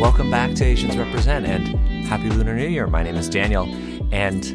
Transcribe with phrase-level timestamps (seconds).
[0.00, 2.86] welcome back to Asians Represent and Happy Lunar New Year.
[2.86, 3.64] My name is Daniel,
[4.14, 4.46] and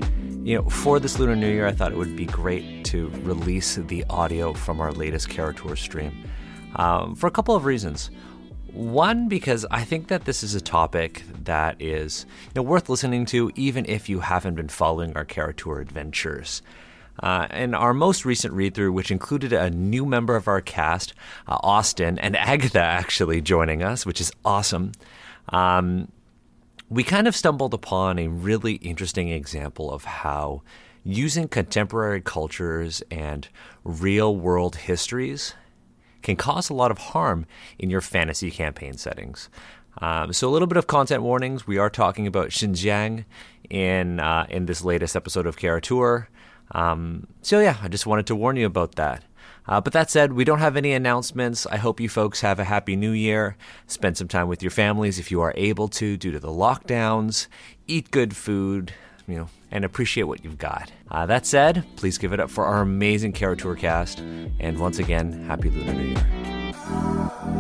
[0.44, 3.76] you know, for this Lunar New Year, I thought it would be great to release
[3.76, 6.26] the audio from our latest Tour stream
[6.78, 8.10] um, for a couple of reasons.
[8.74, 13.28] One, because I think that this is a topic that is you know, worth listening
[13.28, 16.64] to, even if you haven't been following our Tour adventures.
[17.20, 21.14] Uh, in our most recent read through, which included a new member of our cast,
[21.48, 24.92] uh, Austin, and Agatha actually joining us, which is awesome,
[25.50, 26.12] um,
[26.90, 30.62] we kind of stumbled upon a really interesting example of how
[31.04, 33.48] using contemporary cultures and
[33.84, 35.54] real world histories
[36.22, 37.46] can cause a lot of harm
[37.78, 39.50] in your fantasy campaign settings.
[40.00, 41.66] Um, so, a little bit of content warnings.
[41.66, 43.24] We are talking about Xinjiang
[43.70, 45.82] in uh, in this latest episode of Kara
[46.72, 49.24] Um, so, yeah, I just wanted to warn you about that.
[49.68, 51.66] Uh, but that said, we don't have any announcements.
[51.66, 53.58] I hope you folks have a happy new year.
[53.88, 57.48] Spend some time with your families if you are able to due to the lockdowns.
[57.88, 58.94] Eat good food,
[59.28, 60.92] you know, and appreciate what you've got.
[61.10, 64.20] Uh, that said, please give it up for our amazing Tour cast.
[64.60, 67.55] And once again, happy Lunar New Year.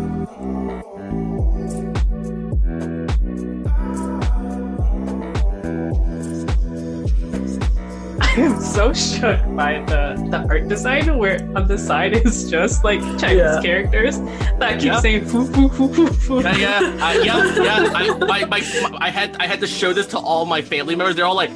[8.37, 12.99] I'm so shook by the, the art design where on the side is just like
[13.17, 13.61] Chinese yeah.
[13.61, 14.19] characters
[14.59, 14.99] that keep yeah.
[14.99, 16.41] saying foo foo foo foo foo.
[16.41, 17.91] Yeah, yeah, uh, yeah, yeah.
[17.95, 20.97] I, my, my, my, I had I had to show this to all my family
[20.97, 21.15] members.
[21.15, 21.51] They're all like,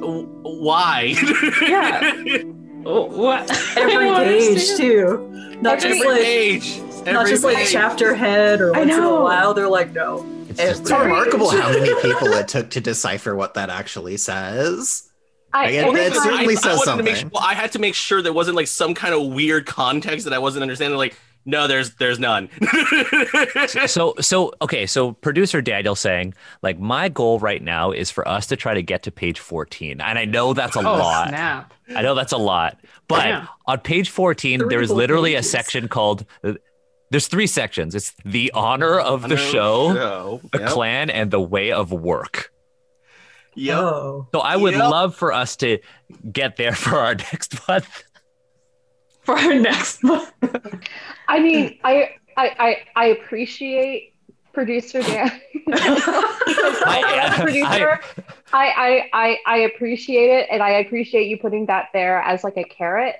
[0.00, 1.14] "Why?"
[1.62, 2.42] yeah.
[2.82, 3.50] what?
[3.78, 5.28] Every page too.
[5.62, 6.78] Not Every just like page.
[6.78, 7.54] Every not just page.
[7.54, 9.54] like chapter head or once in a while.
[9.54, 10.26] They're like, no.
[10.50, 15.07] It's, it's remarkable how many people it took to decipher what that actually says.
[15.52, 17.14] I, it, it certainly I, says I something.
[17.14, 20.24] Sure, well, I had to make sure there wasn't like some kind of weird context
[20.24, 20.98] that I wasn't understanding.
[20.98, 22.50] Like, no, there's there's none.
[23.86, 28.46] so so okay, so producer Daniel saying like my goal right now is for us
[28.48, 30.00] to try to get to page 14.
[30.02, 31.28] And I know that's a oh, lot.
[31.28, 31.72] Snap.
[31.96, 32.78] I know that's a lot.
[33.08, 33.46] But yeah.
[33.66, 35.46] on page 14 three there's literally pages.
[35.46, 36.26] a section called
[37.10, 37.94] there's three sections.
[37.94, 40.40] It's the honor of honor the show, show.
[40.52, 40.68] the yep.
[40.68, 42.52] clan and the way of work.
[43.58, 43.78] Yep.
[43.78, 44.28] Oh.
[44.32, 44.90] So I would yep.
[44.90, 45.78] love for us to
[46.30, 48.04] get there for our next month.
[49.22, 50.32] For our next month.
[51.26, 54.14] I mean, I I I, I appreciate
[54.52, 55.30] producer Dan.
[55.70, 58.00] I, producer,
[58.52, 62.56] I, I, I I appreciate it, and I appreciate you putting that there as like
[62.56, 63.16] a carrot.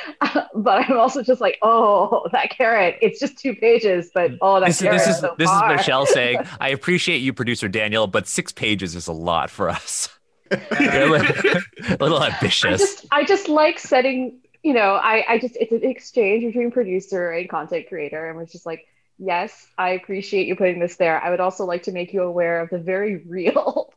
[0.54, 2.98] but I'm also just like, oh, that carrot.
[3.02, 4.38] It's just two pages, but mm.
[4.40, 4.98] oh, that this, carrot.
[4.98, 5.72] This is so this far.
[5.72, 9.68] is Michelle saying, I appreciate you, producer Daniel, but six pages is a lot for
[9.68, 10.08] us.
[10.50, 12.66] a, little, a little ambitious.
[12.66, 14.38] I just, I just like setting.
[14.62, 18.46] You know, I, I just it's an exchange between producer and content creator, and we're
[18.46, 18.86] just like,
[19.18, 21.20] yes, I appreciate you putting this there.
[21.20, 23.92] I would also like to make you aware of the very real,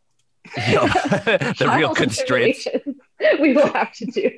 [0.55, 2.67] the real constraints
[3.39, 4.31] we will have to do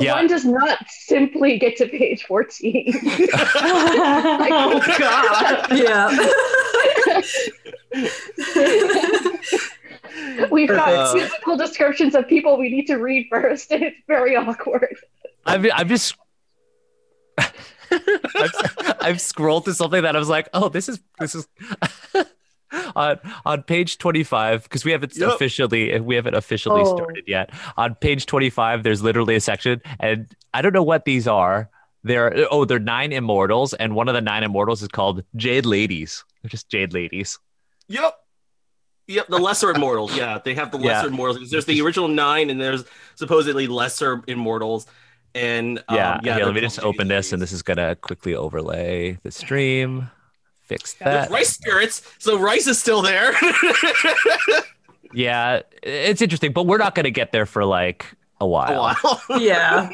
[0.00, 0.14] yeah.
[0.14, 2.92] one does not simply get to page 14.
[3.56, 5.66] oh, God.
[5.72, 6.10] Yeah.
[10.50, 14.36] We've got uh, physical descriptions of people we need to read first, and it's very
[14.36, 14.96] awkward.
[15.44, 16.16] I've, I've just.
[17.90, 21.48] I've, I've scrolled to something that I was like, oh, this is this is
[22.96, 25.30] on on page 25 because we haven't yep.
[25.30, 26.96] officially we haven't officially oh.
[26.96, 31.26] started yet on page 25 there's literally a section and i don't know what these
[31.26, 31.68] are
[32.02, 36.24] they're oh they're nine immortals and one of the nine immortals is called jade ladies
[36.42, 37.38] they're just jade ladies
[37.88, 38.14] yep
[39.06, 40.16] Yep, the lesser immortals.
[40.16, 41.12] Yeah, they have the lesser yeah.
[41.12, 41.50] immortals.
[41.50, 42.84] There's the original nine, and there's
[43.16, 44.86] supposedly lesser immortals.
[45.34, 46.36] And um, yeah, yeah.
[46.38, 50.10] let me just open this, and this is gonna quickly overlay the stream
[50.64, 51.30] fix that.
[51.30, 53.34] rice spirits, so rice is still there.
[55.12, 58.06] yeah, it's interesting, but we're not going to get there for like
[58.40, 58.86] a while.
[58.86, 59.22] A while.
[59.40, 59.90] yeah.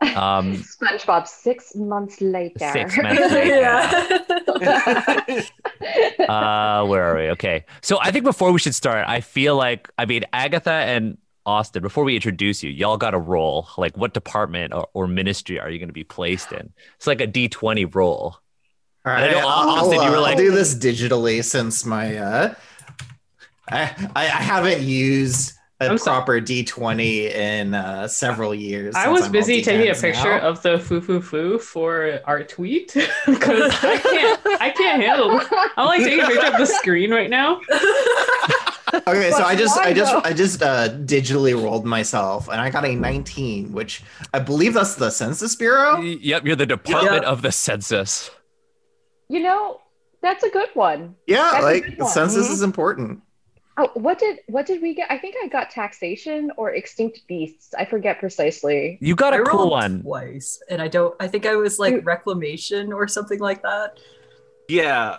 [0.00, 2.70] Um, SpongeBob six months later.
[2.72, 3.64] Six months later.
[6.28, 7.30] uh, where are we?
[7.30, 11.18] Okay, so I think before we should start, I feel like I mean Agatha and
[11.46, 11.82] Austin.
[11.82, 13.68] Before we introduce you, y'all got a role.
[13.76, 16.72] Like, what department or, or ministry are you going to be placed in?
[16.96, 18.36] It's like a D twenty role.
[19.04, 22.54] All right, I Austin, you were uh, like, I'll do this digitally since my uh,
[23.70, 28.94] I I haven't used a I'm proper D twenty in uh, several years.
[28.96, 30.48] I was busy taking a picture now.
[30.48, 32.92] of the foo foo foo for our tweet
[33.26, 35.40] because I can't I can't handle.
[35.76, 37.60] I'm like taking a picture of the screen right now.
[39.06, 42.84] okay, so I just I just I just uh, digitally rolled myself, and I got
[42.84, 44.02] a 19, which
[44.34, 46.00] I believe that's the Census Bureau.
[46.00, 47.24] Yep, you're the Department yep.
[47.24, 48.30] of the Census
[49.28, 49.80] you know,
[50.22, 51.14] that's a good one.
[51.26, 52.52] Yeah, that's like census mm-hmm.
[52.54, 53.22] is important.
[53.76, 55.10] Oh, what did what did we get?
[55.10, 57.74] I think I got taxation or extinct beasts.
[57.74, 58.98] I forget precisely.
[59.00, 61.14] You got a I cool one twice, and I don't.
[61.20, 64.00] I think I was like reclamation or something like that.
[64.68, 65.18] Yeah,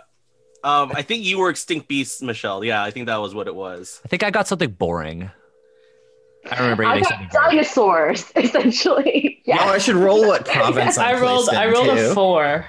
[0.63, 2.63] um, I think you were extinct beasts, Michelle.
[2.63, 4.01] Yeah, I think that was what it was.
[4.03, 5.31] I think I got something boring.
[6.51, 9.41] I remember I got dinosaurs, essentially.
[9.45, 9.59] Yeah.
[9.61, 11.49] Oh, I should roll what province I rolled.
[11.49, 12.65] I rolled a four.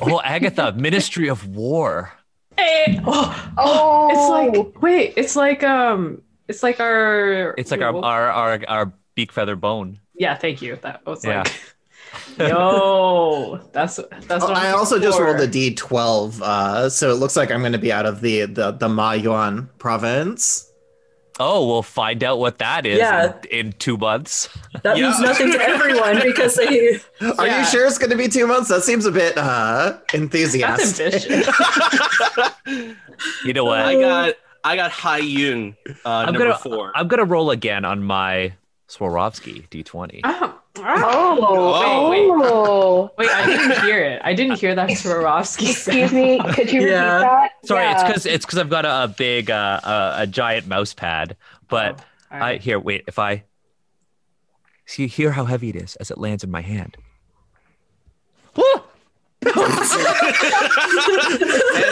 [0.00, 2.12] Oh, Agatha, Ministry of War.
[2.56, 7.96] Hey, oh, oh, it's like wait, it's like um, it's like our, it's like our
[7.96, 9.98] our our, our beak feather bone.
[10.14, 10.76] Yeah, thank you.
[10.82, 11.42] That was yeah.
[11.42, 11.52] like.
[12.38, 14.44] Yo, that's that's.
[14.44, 17.72] Oh, I also just rolled a d twelve, uh, so it looks like I'm going
[17.72, 20.69] to be out of the the the Ma Yuan province.
[21.42, 23.32] Oh, we'll find out what that is yeah.
[23.50, 24.50] in, in two months.
[24.82, 25.04] That yeah.
[25.04, 27.00] means nothing to everyone because they.
[27.38, 27.60] Are yeah.
[27.60, 28.68] you sure it's going to be two months?
[28.68, 31.24] That seems a bit uh, enthusiastic.
[33.44, 33.80] you know what?
[33.80, 34.34] I got
[34.64, 36.92] I got Hai Yun uh, I'm number gonna, four.
[36.94, 38.52] I'm gonna roll again on my
[38.88, 40.20] Swarovski D20.
[40.24, 40.59] Oh.
[40.76, 42.50] Oh, wait, wait.
[42.52, 43.10] Oh.
[43.18, 44.20] Wait, I didn't hear it.
[44.24, 45.70] I didn't hear that Swarovski.
[45.70, 46.40] Excuse me.
[46.54, 47.16] Could you yeah.
[47.16, 47.50] repeat that?
[47.64, 47.92] Sorry, yeah.
[47.92, 51.36] it's because it's because I've got a, a big, uh, a, a, giant mouse pad.
[51.68, 52.00] But
[52.30, 52.54] oh, right.
[52.54, 53.04] I here, wait.
[53.08, 53.44] If I
[54.86, 56.96] see, hear how heavy it is as it lands in my hand
[59.42, 59.54] and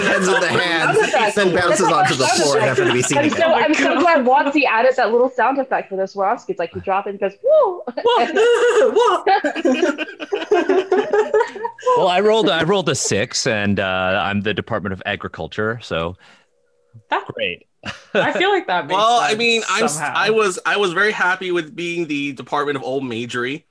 [0.05, 0.99] ends with the hand,
[1.35, 3.39] then bounces onto the floor, never to be seen I'm again.
[3.39, 6.50] So, oh I'm so glad Watsy added that little sound effect for the Swarovski.
[6.50, 7.85] It's like you drop it and goes, whoa.
[11.97, 16.17] well, I rolled I rolled a six, and uh, I'm the Department of Agriculture, so
[17.09, 17.67] that's great.
[18.12, 18.89] I feel like that.
[18.89, 22.83] well, I mean, I'm I was I was very happy with being the Department of
[22.83, 23.65] Old Majory.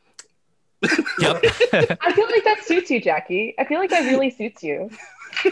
[0.81, 1.43] Yep.
[2.01, 3.55] I feel like that suits you, Jackie.
[3.57, 4.89] I feel like that really suits you.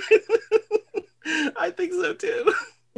[1.57, 2.53] I think so too.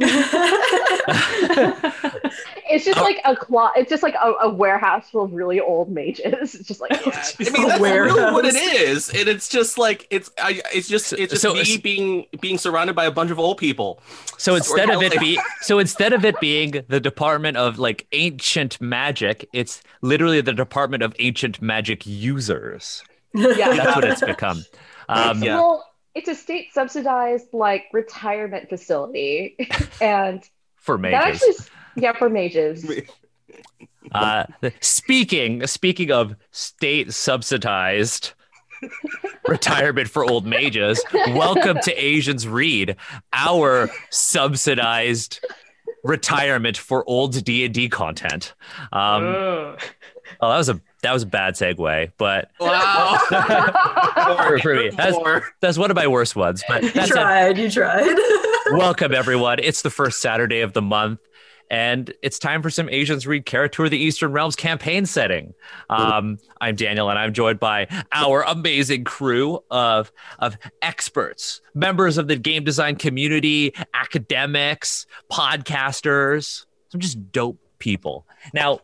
[2.70, 3.02] it's just oh.
[3.02, 3.80] like a closet.
[3.80, 6.54] It's just like a, a, warehouse full of really old mages.
[6.54, 6.98] It's just like yeah.
[7.04, 10.30] I mean, that's really what it is, and it's just like it's.
[10.38, 13.58] I, it's just it's just so, me being being surrounded by a bunch of old
[13.58, 14.00] people.
[14.36, 18.80] So instead of it be so instead of it being the Department of like ancient
[18.80, 23.02] magic, it's literally the Department of ancient magic users.
[23.34, 24.64] Yeah, that's what it's become.
[25.08, 25.56] Um, yeah.
[25.56, 25.87] Well,
[26.18, 29.56] it's a state subsidized like retirement facility.
[30.00, 30.42] And
[30.76, 31.20] for mages.
[31.24, 31.54] actually,
[31.96, 32.90] yeah for mages.
[34.12, 34.44] Uh
[34.80, 38.32] speaking speaking of state subsidized
[39.48, 42.96] retirement for old mages welcome to asians read
[43.34, 45.44] our subsidized
[46.04, 48.54] retirement for old d&d content.
[48.92, 49.76] Um, oh
[50.40, 53.18] that was a that was a bad segue, but wow.
[54.36, 55.16] for, for me, that's,
[55.60, 56.64] that's, one of my worst ones.
[56.68, 58.16] But you tried, you tried.
[58.72, 59.58] Welcome everyone.
[59.60, 61.20] It's the first Saturday of the month,
[61.70, 65.54] and it's time for some Asians Read Kara-Tur of the Eastern Realms campaign setting.
[65.88, 70.10] Um, I'm Daniel, and I'm joined by our amazing crew of
[70.40, 78.26] of experts, members of the game design community, academics, podcasters, some just dope people.
[78.52, 78.80] Now,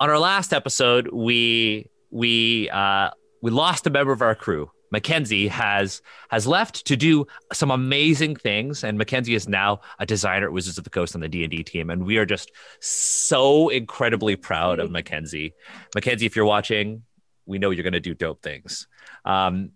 [0.00, 3.10] on our last episode, we we uh,
[3.42, 4.70] we lost a member of our crew.
[4.90, 10.46] Mackenzie has has left to do some amazing things, and Mackenzie is now a designer
[10.46, 12.50] at Wizards of the Coast on the D and D team, and we are just
[12.80, 15.52] so incredibly proud of Mackenzie.
[15.94, 17.02] Mackenzie, if you're watching,
[17.44, 18.86] we know you're going to do dope things.
[19.24, 19.72] Um,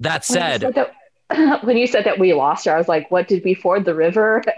[0.00, 0.62] that said,
[1.62, 3.94] when you said that we lost her, I was like, "What did we ford the
[3.94, 4.42] river?"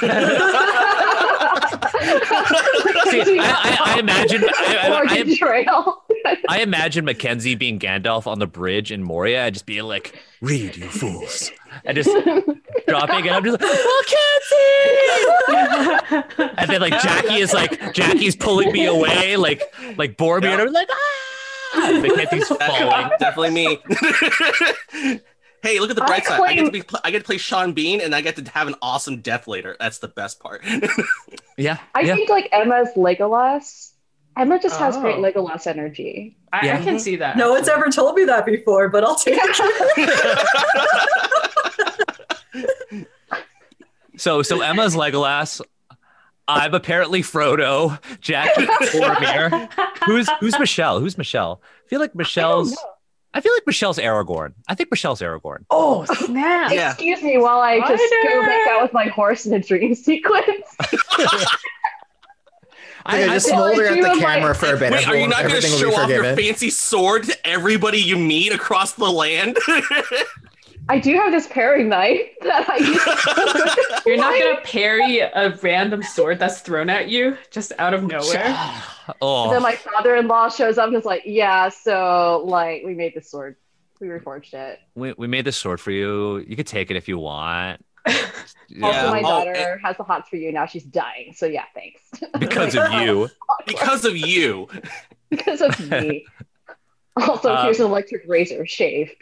[3.10, 4.48] See, I, I, I, imagine I,
[6.24, 10.14] I, I, imagine Mackenzie being Gandalf on the bridge in Moria and just being like,
[10.40, 11.50] "Read, you fools,"
[11.84, 12.10] and just
[12.88, 13.32] dropping it.
[13.32, 13.70] I'm just like,
[15.50, 19.62] Mackenzie, and then like Jackie is like Jackie's pulling me away, like
[19.96, 20.60] like Boromir, yep.
[20.60, 23.10] and I'm like, ah, Mackenzie's falling.
[23.18, 25.20] Definitely me.
[25.62, 26.38] Hey, look at the bright I side.
[26.38, 26.50] Claim...
[26.50, 28.68] I get to be I get to play Sean Bean and I get to have
[28.68, 29.76] an awesome death later.
[29.78, 30.64] That's the best part.
[31.56, 31.78] yeah.
[31.94, 32.14] I yeah.
[32.14, 33.92] think like Emma's Legolas.
[34.36, 35.00] Emma just has oh.
[35.00, 36.36] great Legolas energy.
[36.52, 36.78] I, yeah.
[36.78, 37.36] I, can see that.
[37.36, 39.56] No one's ever told me that before, but I'll take it.
[44.16, 45.60] so so Emma's Legolas.
[46.48, 49.70] I'm apparently Frodo, Jackie Boromir.
[50.04, 50.98] who's who's Michelle?
[50.98, 51.62] Who's Michelle?
[51.84, 52.76] I feel like Michelle's
[53.32, 54.54] I feel like Michelle's Aragorn.
[54.68, 55.64] I think Michelle's Aragorn.
[55.70, 56.72] Oh snap!
[56.72, 56.92] yeah.
[56.92, 60.74] Excuse me while I just go back out with my horse in a dream sequence.
[63.06, 64.92] I, I just smolder at the camera like, for a bit.
[64.92, 68.18] Wait, Everyone, are you not going to show off your fancy sword to everybody you
[68.18, 69.56] meet across the land?
[70.90, 74.02] I do have this paring knife that I use.
[74.06, 78.44] You're not gonna parry a random sword that's thrown at you just out of nowhere.
[79.22, 79.44] oh.
[79.44, 83.30] And then my father-in-law shows up and is like, "Yeah, so like we made this
[83.30, 83.54] sword,
[84.00, 84.80] we reforged it.
[84.96, 86.38] We we made this sword for you.
[86.38, 88.86] You could take it if you want." yeah.
[88.86, 90.66] Also, my daughter oh, it, has the hots for you now.
[90.66, 91.34] She's dying.
[91.36, 92.00] So yeah, thanks.
[92.40, 93.28] Because of you.
[93.64, 94.68] because of you.
[95.30, 96.26] because of me.
[97.16, 98.66] Also, uh, here's an electric razor.
[98.66, 99.12] Shave.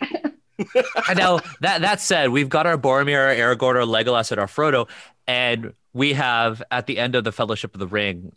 [1.15, 4.89] Now that that said, we've got our Boromir, our Aragorn, our Legolas, and our Frodo,
[5.27, 8.33] and we have at the end of the Fellowship of the Ring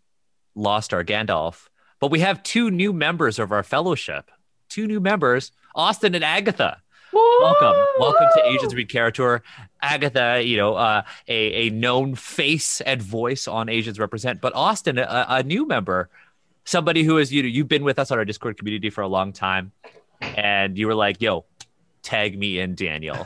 [0.55, 1.67] lost our Gandalf,
[1.99, 4.29] but we have two new members of our Fellowship.
[4.69, 6.81] Two new members, Austin and Agatha.
[7.11, 7.19] Woo!
[7.41, 9.43] Welcome, welcome to Asians Read Kara-Tur.
[9.81, 14.97] Agatha, you know, uh, a a known face and voice on Asians Represent, but Austin,
[14.97, 16.09] a, a new member,
[16.63, 19.07] somebody who is you know you've been with us on our Discord community for a
[19.07, 19.73] long time,
[20.21, 21.43] and you were like, "Yo,
[22.03, 23.25] tag me in, Daniel."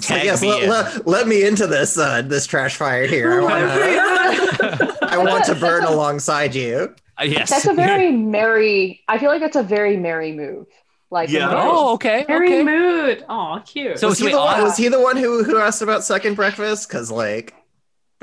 [0.00, 0.70] tag yes, me let, in.
[0.70, 3.42] Let, let, me into this uh, this trash fire here.
[3.42, 6.94] I, wanna, I want to burn alongside you.
[7.20, 9.02] Uh, yes, that's a very merry.
[9.08, 10.66] I feel like that's a very merry move.
[11.10, 11.50] Like yeah.
[11.52, 12.24] Oh, okay.
[12.26, 12.62] Very okay.
[12.62, 13.24] mood.
[13.28, 13.98] Oh, cute.
[13.98, 16.88] So was he, the one, was he the one who who asked about second breakfast?
[16.88, 17.54] Because like.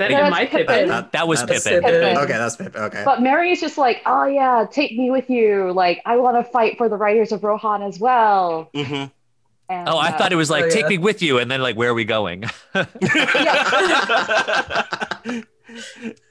[0.00, 0.88] That, that, my Pippin.
[0.88, 1.82] That, that was Pippin.
[1.82, 2.16] Pippin.
[2.16, 2.80] Okay, that's Pippin.
[2.84, 3.02] Okay.
[3.04, 5.74] But Merry's just like, oh yeah, take me with you.
[5.74, 8.70] Like, I want to fight for the Riders of Rohan as well.
[8.74, 9.12] Mm-hmm.
[9.68, 11.60] And, oh, I uh, thought it was like, oh, take me with you, and then
[11.60, 12.44] like, where are we going?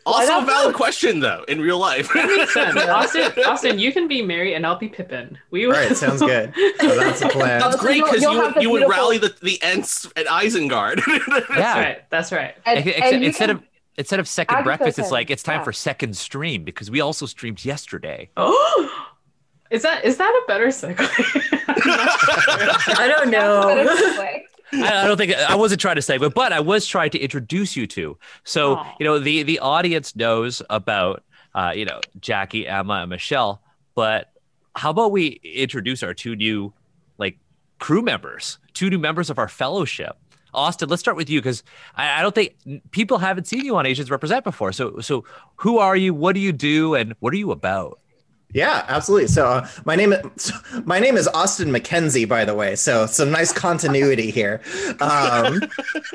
[0.06, 2.12] also a valid question though in real life.
[2.14, 2.78] that makes sense.
[2.90, 5.38] Austin, Austin, you can be Merry and I'll be Pippin.
[5.52, 5.74] We will.
[5.74, 6.54] Right, sounds good.
[6.80, 7.60] So that's the plan.
[7.60, 11.02] That's great because you, would, you would rally the, the Ents at Isengard.
[11.28, 11.80] that's yeah.
[11.80, 12.10] right.
[12.10, 12.56] That's right.
[12.66, 13.58] And, and instead can...
[13.58, 13.64] of
[13.98, 15.64] instead of second breakfast, it's like it's time yeah.
[15.64, 18.30] for second stream because we also streamed yesterday.
[18.38, 19.06] Oh.
[19.72, 20.98] Is that is that a better segue?
[22.98, 23.70] I don't know.
[24.74, 27.76] I, don't think I wasn't trying to say, but but I was trying to introduce
[27.76, 28.18] you to.
[28.44, 28.94] So Aww.
[29.00, 31.24] you know the the audience knows about
[31.56, 33.62] uh, you know Jackie, Emma, and Michelle,
[33.96, 34.32] but
[34.76, 36.74] how about we introduce our two new
[37.18, 37.38] like
[37.80, 40.18] crew members, two new members of our fellowship.
[40.54, 41.64] Austin, let's start with you because
[41.96, 42.56] I, I, don't think
[42.90, 44.72] people haven't seen you on Asians Represent before.
[44.72, 45.24] So so
[45.58, 46.14] who are you?
[46.14, 46.96] What do you do?
[46.96, 48.00] And what are you about?
[48.54, 49.28] Yeah, absolutely.
[49.28, 50.52] So uh, my name is
[50.86, 52.76] my name is Austin McKenzie, by the way.
[52.76, 54.62] So some nice continuity here.
[55.02, 55.62] Um,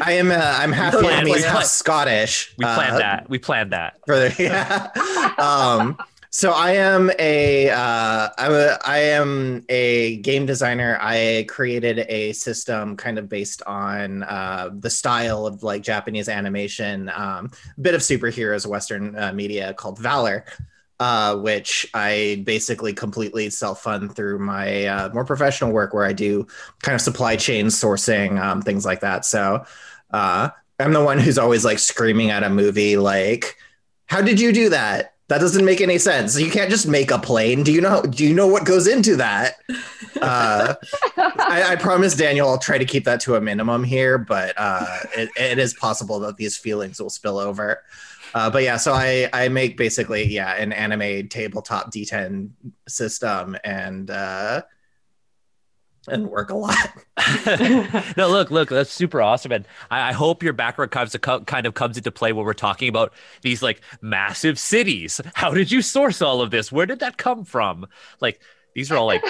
[0.02, 2.54] I am uh, I'm half Vietnamese, half Scottish.
[2.58, 3.30] We planned uh, that.
[3.30, 3.98] We planned that.
[4.38, 4.90] Yeah.
[5.38, 5.96] um,
[6.30, 10.98] so I am a uh, I'm a I am a game designer.
[11.00, 17.08] I created a system kind of based on uh, the style of like Japanese animation,
[17.14, 20.44] um, bit of superheroes, Western uh, media called Valor
[21.04, 26.14] uh, which I basically completely self fund through my uh, more professional work where I
[26.14, 26.46] do
[26.80, 29.26] kind of supply chain sourcing, um, things like that.
[29.26, 29.66] So
[30.12, 30.48] uh,
[30.80, 33.58] I'm the one who's always like screaming at a movie, like,
[34.06, 35.12] "How did you do that?
[35.28, 36.40] That doesn't make any sense.
[36.40, 37.64] You can't just make a plane.
[37.64, 38.00] Do you know?
[38.00, 39.56] Do you know what goes into that?"
[40.22, 40.74] Uh,
[41.18, 45.00] I, I, promise, Daniel, I'll try to keep that to a minimum here, but uh,
[45.14, 47.82] it, it is possible that these feelings will spill over.
[48.34, 52.50] Uh, but yeah, so I I make basically yeah an anime tabletop D10
[52.88, 54.62] system and uh,
[56.08, 56.76] and work a lot.
[58.16, 61.74] no, look, look, that's super awesome, and I, I hope your background comes kind of
[61.74, 63.12] comes into play when we're talking about
[63.42, 65.20] these like massive cities.
[65.34, 66.72] How did you source all of this?
[66.72, 67.86] Where did that come from?
[68.20, 68.40] Like
[68.74, 69.24] these are all like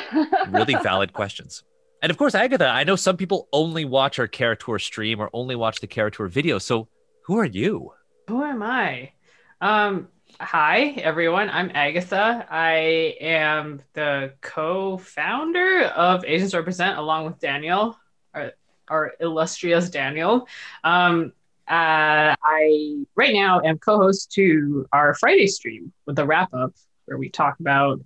[0.48, 1.62] really valid questions.
[2.02, 5.56] And of course, Agatha, I know some people only watch our Kara-Tur stream or only
[5.56, 6.58] watch the Kara-Tur video.
[6.58, 6.88] So
[7.24, 7.92] who are you?
[8.28, 9.12] Who am I?
[9.60, 10.08] Um,
[10.40, 11.50] hi, everyone.
[11.50, 12.46] I'm Agatha.
[12.50, 17.98] I am the co founder of Asians Represent along with Daniel,
[18.32, 18.52] our,
[18.88, 20.48] our illustrious Daniel.
[20.84, 21.34] Um,
[21.68, 26.72] uh, I right now am co host to our Friday stream with the wrap up
[27.04, 28.00] where we talk about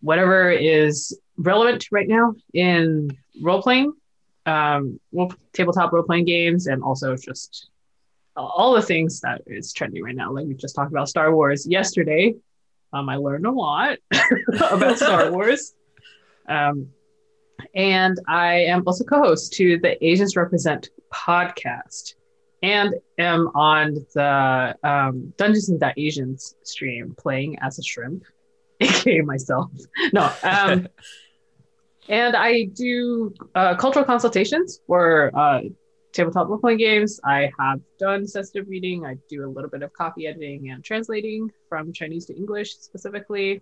[0.00, 3.94] whatever is relevant right now in role playing,
[4.46, 5.00] um,
[5.52, 7.69] tabletop role playing games, and also just
[8.46, 10.32] all the things that is trending right now.
[10.32, 12.34] Like we just talked about Star Wars yesterday.
[12.92, 13.98] Um, I learned a lot
[14.52, 15.74] about Star Wars.
[16.48, 16.88] Um,
[17.74, 22.14] and I am also co-host to the Asians Represent podcast,
[22.62, 28.24] and am on the um, Dungeons and Asians stream playing as a shrimp,
[28.80, 29.70] aka myself.
[30.12, 30.88] No, um,
[32.08, 35.60] and I do uh, cultural consultations for uh,
[36.12, 37.20] tabletop role playing games.
[37.24, 39.06] I have done sensitive reading.
[39.06, 43.60] I do a little bit of copy editing and translating from Chinese to English specifically.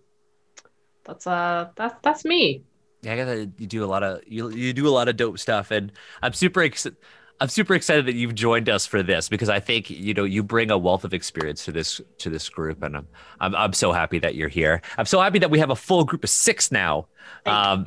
[1.05, 2.63] That's uh that's that's me.
[3.03, 5.39] Yeah, I gotta you do a lot of you you do a lot of dope
[5.39, 6.99] stuff, and I'm super excited.
[7.41, 10.43] I'm super excited that you've joined us for this because I think you know you
[10.43, 13.07] bring a wealth of experience to this to this group, and I'm
[13.41, 14.83] I'm, I'm so happy that you're here.
[14.97, 17.07] I'm so happy that we have a full group of six now.
[17.47, 17.87] Um,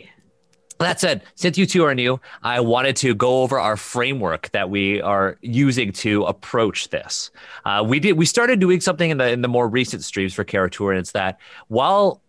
[0.84, 4.70] that said, since you two are new, I wanted to go over our framework that
[4.70, 7.32] we are using to approach this.
[7.66, 10.44] Uh, we did we started doing something in the in the more recent streams for
[10.44, 12.22] Kara-Tur, and it's that while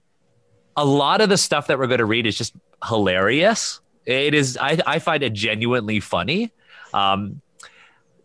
[0.77, 2.55] a lot of the stuff that we're going to read is just
[2.89, 6.53] hilarious, it is I, I find it genuinely funny.
[6.95, 7.41] Um,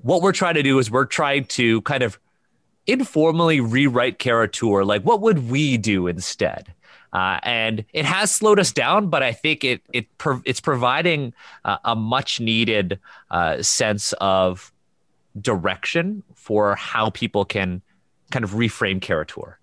[0.01, 2.19] what we're trying to do is we're trying to kind of
[2.85, 4.85] informally rewrite Kara-Tur.
[4.85, 6.73] Like, what would we do instead?
[7.13, 10.07] Uh, and it has slowed us down, but I think it it
[10.45, 11.33] it's providing
[11.65, 12.99] uh, a much needed
[13.31, 14.71] uh, sense of
[15.39, 17.81] direction for how people can
[18.31, 19.59] kind of reframe Kara-Tur.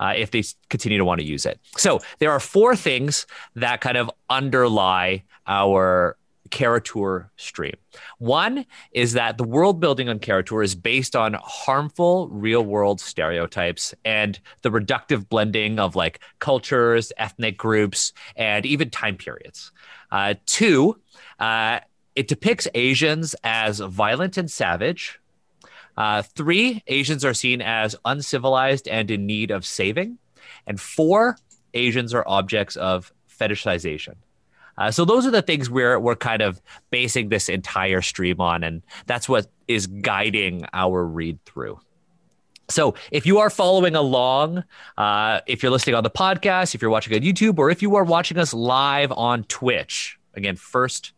[0.00, 1.58] Uh, if they continue to want to use it.
[1.76, 3.26] So there are four things
[3.56, 6.16] that kind of underlie our
[6.50, 7.74] Kara-Tur stream.
[8.18, 13.94] One is that the world building on Kara-Tur is based on harmful real world stereotypes
[14.04, 19.72] and the reductive blending of like cultures, ethnic groups, and even time periods.
[20.10, 20.98] Uh, two,
[21.38, 21.80] uh,
[22.14, 25.20] it depicts Asians as violent and savage.
[25.96, 30.18] Uh, three, Asians are seen as uncivilized and in need of saving.
[30.66, 31.36] And four,
[31.74, 34.14] Asians are objects of fetishization.
[34.78, 38.62] Uh, so those are the things we're we're kind of basing this entire stream on,
[38.62, 41.78] and that's what is guiding our read through.
[42.70, 44.62] So if you are following along,
[44.96, 47.96] uh, if you're listening on the podcast, if you're watching on YouTube, or if you
[47.96, 51.12] are watching us live on Twitch, again, first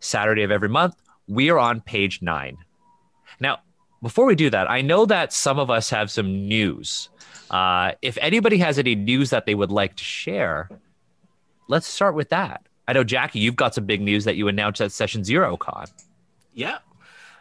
[0.00, 0.94] Saturday of every month,
[1.26, 2.56] we are on page nine.
[3.40, 3.58] Now,
[4.02, 7.10] before we do that, I know that some of us have some news.
[7.50, 10.70] Uh, if anybody has any news that they would like to share,
[11.68, 12.66] let's start with that.
[12.86, 15.86] I know Jackie, you've got some big news that you announced at Session Zero Con.
[16.52, 16.78] Yeah.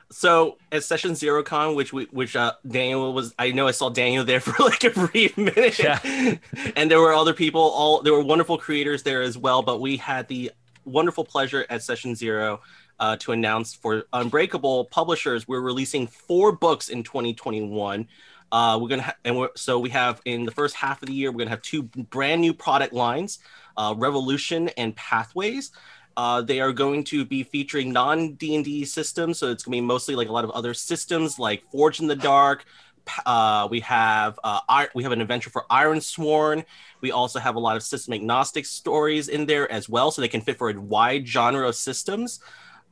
[0.10, 3.90] So at Session Zero Con, which we, which uh, Daniel was, I know I saw
[3.90, 6.00] Daniel there for like a brief minute, yeah.
[6.76, 7.62] and there were other people.
[7.62, 9.62] All there were wonderful creators there as well.
[9.62, 10.52] But we had the
[10.86, 12.62] wonderful pleasure at Session Zero
[13.00, 18.08] uh, to announce for Unbreakable Publishers, we're releasing four books in 2021.
[18.52, 21.14] Uh, we're gonna ha- and we're, so we have in the first half of the
[21.14, 23.40] year we're gonna have two brand new product lines
[23.78, 25.72] uh, Revolution and Pathways.
[26.16, 29.78] Uh, they are going to be featuring non D and D systems, so it's going
[29.78, 32.66] to be mostly like a lot of other systems like Forged in the Dark.
[33.26, 36.64] Uh, we have uh, we have an adventure for Ironsworn.
[37.02, 40.28] We also have a lot of system agnostic stories in there as well, so they
[40.28, 42.40] can fit for a wide genre of systems.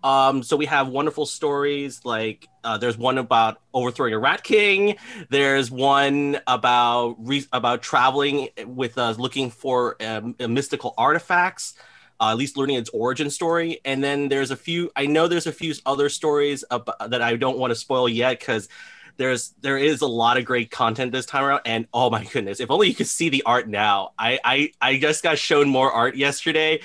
[0.04, 4.96] Um, so we have wonderful stories like uh, there's one about overthrowing a rat king.
[5.30, 11.76] There's one about re- about traveling with uh, looking for um, mystical artifacts.
[12.20, 14.92] Uh, at least learning its origin story, and then there's a few.
[14.96, 18.70] I know there's a few other stories that I don't want to spoil yet because
[19.18, 22.60] there's there is a lot of great content this time around and oh my goodness
[22.60, 25.92] if only you could see the art now i i i just got shown more
[25.92, 26.80] art yesterday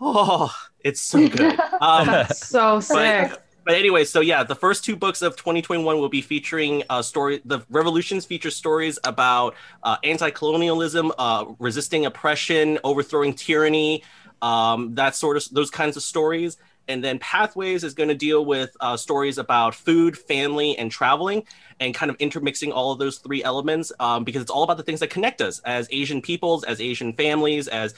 [0.00, 0.54] oh
[0.84, 1.58] it's so good.
[1.80, 3.30] Um, so sick.
[3.30, 6.94] But, but anyway, so yeah, the first two books of 2021 will be featuring a
[6.94, 7.40] uh, story.
[7.44, 14.02] The Revolutions feature stories about uh, anti-colonialism, uh, resisting oppression, overthrowing tyranny,
[14.42, 16.58] um, that sort of those kinds of stories.
[16.88, 21.44] And then Pathways is going to deal with uh, stories about food, family, and traveling,
[21.80, 24.82] and kind of intermixing all of those three elements um, because it's all about the
[24.82, 27.94] things that connect us as Asian peoples, as Asian families, as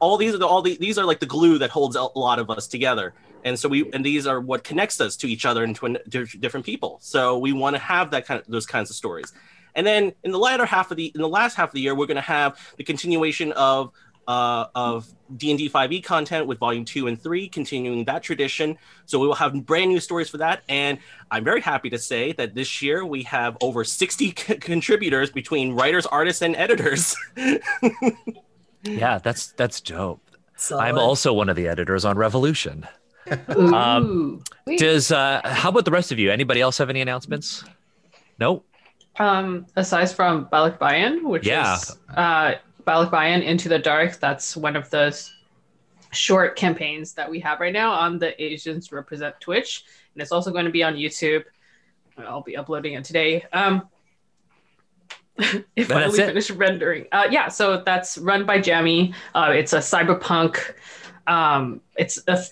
[0.00, 2.38] all these are the, all the, these are like the glue that holds a lot
[2.38, 3.14] of us together.
[3.44, 5.74] And so we and these are what connects us to each other and
[6.10, 6.98] to different people.
[7.00, 9.32] So we want to have that kind of those kinds of stories.
[9.74, 11.94] And then in the latter half of the in the last half of the year,
[11.94, 13.92] we're going to have the continuation of
[14.28, 18.76] uh, of D&D 5e content with volume 2 and 3 continuing that tradition.
[19.06, 20.62] So we will have brand new stories for that.
[20.68, 20.98] And
[21.30, 25.72] i'm very happy to say that this year we have over 60 c- contributors between
[25.74, 27.16] writers artists and editors.
[28.82, 30.22] Yeah that's that's dope.
[30.56, 30.84] Solid.
[30.84, 32.88] i'm also one of the editors on revolution.
[33.48, 34.42] Um,
[34.78, 36.32] does uh, how about the rest of you?
[36.32, 37.62] Anybody else have any announcements?
[38.38, 38.64] No
[39.18, 41.76] um aside from Balikbayan, which yeah.
[41.76, 42.54] is uh
[42.90, 44.18] Balikbayan Into the Dark.
[44.18, 45.16] That's one of the
[46.10, 49.84] short campaigns that we have right now on the Asians Represent Twitch.
[50.12, 51.44] And it's also going to be on YouTube.
[52.18, 53.44] I'll be uploading it today.
[53.52, 53.88] Um,
[55.76, 57.06] if I finish rendering.
[57.12, 59.14] Uh, yeah, so that's run by Jammy.
[59.36, 60.74] Uh, it's a cyberpunk.
[61.28, 62.44] Um, it's a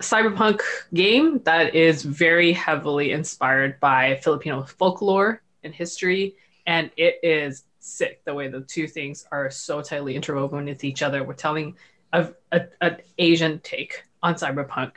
[0.00, 0.60] cyberpunk
[0.92, 8.24] game that is very heavily inspired by Filipino folklore and history, and it is sick
[8.24, 11.24] the way the two things are so tightly interwoven with each other.
[11.24, 11.76] We're telling
[12.12, 14.92] a, a, an Asian take on cyberpunk.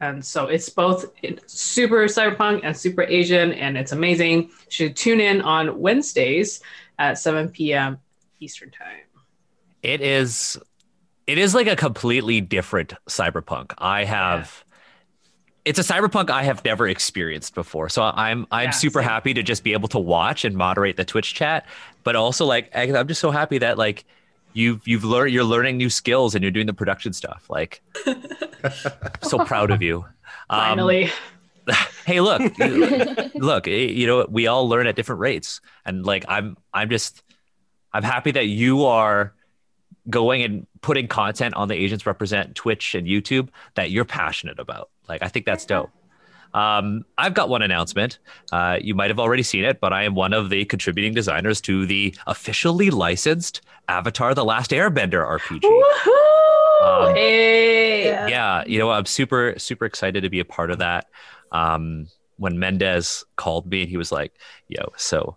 [0.00, 1.12] And so it's both
[1.46, 4.42] super cyberpunk and super Asian, and it's amazing.
[4.42, 6.60] You should tune in on Wednesdays
[6.98, 7.98] at 7 p.m.
[8.40, 9.04] Eastern Time.
[9.82, 10.58] It is
[11.26, 13.74] it is like a completely different cyberpunk.
[13.78, 14.64] I have
[15.64, 17.88] it's a cyberpunk I have never experienced before.
[17.88, 19.08] So I'm I'm Yeah, super same.
[19.08, 21.66] happy to just be able to watch and moderate the Twitch chat,
[22.04, 24.04] but also like I'm just so happy that like
[24.54, 27.46] you've you've learned you're learning new skills and you're doing the production stuff.
[27.48, 27.82] Like
[29.22, 30.04] so proud of you.
[30.50, 31.10] Um, Finally.
[32.04, 32.42] hey look
[33.34, 37.22] look you know we all learn at different rates and like i'm i'm just
[37.92, 39.32] i'm happy that you are
[40.10, 44.90] going and putting content on the asians represent twitch and youtube that you're passionate about
[45.08, 45.90] like i think that's dope
[46.54, 48.18] um, I've got one announcement.
[48.52, 51.62] Uh, you might have already seen it, but I am one of the contributing designers
[51.62, 55.60] to the officially licensed Avatar: The Last Airbender RPG.
[55.62, 56.82] Woohoo!
[56.82, 58.06] Um, hey.
[58.06, 58.26] Yeah.
[58.26, 61.06] yeah you know i'm super super excited to be a part of that
[61.52, 64.32] um when mendez called me and he was like
[64.68, 65.36] yo so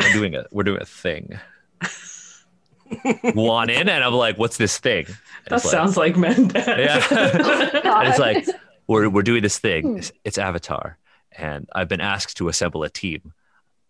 [0.00, 1.38] we're doing a we're doing a thing
[3.34, 5.16] want in and i'm like what's this thing And
[5.48, 6.66] That it's like- sounds like Mendez.
[6.66, 7.06] Yeah.
[8.00, 8.46] and it's like
[8.86, 9.62] we're, we're doing this Hmm.
[9.68, 10.98] thing it's, it's avatar
[11.36, 13.32] and i've been asked to assemble a team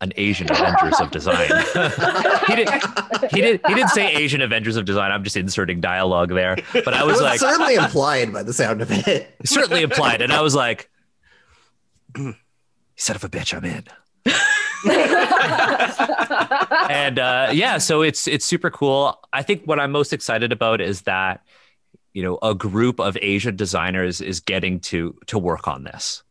[0.00, 1.46] an asian avengers of design
[2.48, 2.84] he didn't
[3.30, 6.92] he didn't he didn't say asian avengers of design i'm just inserting dialogue there but
[6.92, 9.34] i It was was like certainly implied by the sound of it.
[9.44, 10.20] certainly implied.
[10.20, 10.90] And I was like,
[12.16, 13.84] son of a bitch, I'm in.
[16.90, 19.18] and uh, yeah, so it's it's super cool.
[19.32, 21.42] I think what I'm most excited about is that
[22.12, 26.22] you know a group of Asian designers is getting to to work on this.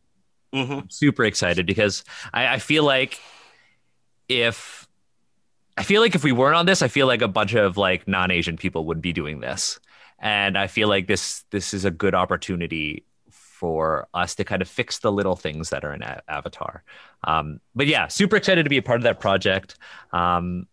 [0.52, 3.20] hmm I'm super excited because I, I feel like
[4.28, 4.86] if
[5.76, 8.06] I feel like if we weren't on this, I feel like a bunch of like
[8.08, 9.80] non-Asian people would be doing this.
[10.20, 13.04] And I feel like this this is a good opportunity
[13.54, 16.82] for us to kind of fix the little things that are in A- Avatar.
[17.22, 19.76] Um, but yeah, super excited to be a part of that project.
[20.12, 20.66] Um,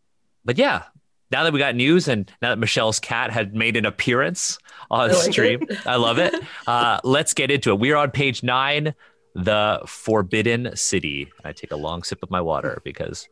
[0.43, 0.83] but yeah,
[1.31, 4.57] now that we got news and now that Michelle's cat had made an appearance
[4.89, 5.85] on I like stream, it.
[5.85, 6.33] I love it.
[6.67, 7.79] Uh, let's get into it.
[7.79, 8.93] We're on page nine,
[9.35, 11.31] the Forbidden City.
[11.43, 13.27] I take a long sip of my water because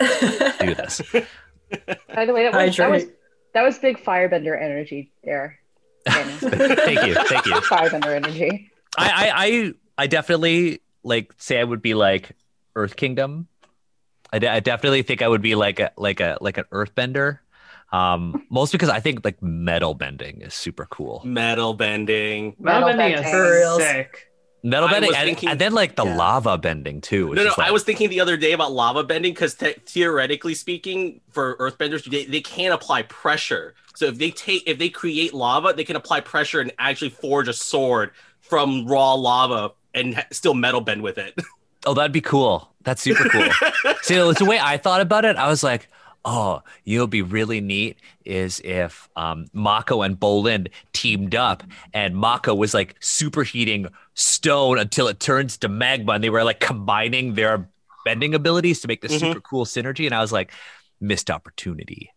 [0.00, 1.00] do this.
[2.14, 3.04] By the way, that was, that was
[3.54, 5.58] that was big firebender energy there.
[6.06, 6.32] Danny.
[6.32, 7.52] Thank you, thank you.
[7.54, 8.70] Firebender energy.
[8.96, 12.32] I, I, I, I definitely like say I would be like
[12.76, 13.48] Earth Kingdom.
[14.32, 17.38] I, de- I definitely think I would be like a like a like an Earthbender.
[17.92, 21.22] Um, most because I think like metal bending is super cool.
[21.24, 22.54] Metal bending.
[22.58, 23.32] Metal Metal bending is bending.
[23.32, 23.82] For reals.
[23.82, 24.29] sick.
[24.62, 26.16] Metal I bending, and, thinking- and then like the Yeah.
[26.16, 27.34] lava bending too.
[27.34, 31.56] No, no, I was thinking the other day about lava bending because theoretically speaking, for
[31.56, 33.74] earthbenders, they, they can't apply pressure.
[33.94, 37.48] So if they take, if they create lava, they can apply pressure and actually forge
[37.48, 41.34] a sword from raw lava and ha- still metal bend with it.
[41.86, 42.70] Oh, that'd be cool.
[42.82, 43.48] That's super cool.
[44.02, 45.36] See, it's the way I thought about it.
[45.36, 45.88] I was like,
[46.24, 51.62] oh, you know, what'd be really neat is if um, Mako and Bolin teamed up
[51.94, 56.60] and Mako was like superheating stone until it turns to magma and they were like
[56.60, 57.68] combining their
[58.04, 59.20] bending abilities to make this Mhm.
[59.20, 60.06] super cool synergy.
[60.06, 60.52] And I was like,
[61.00, 62.10] missed opportunity.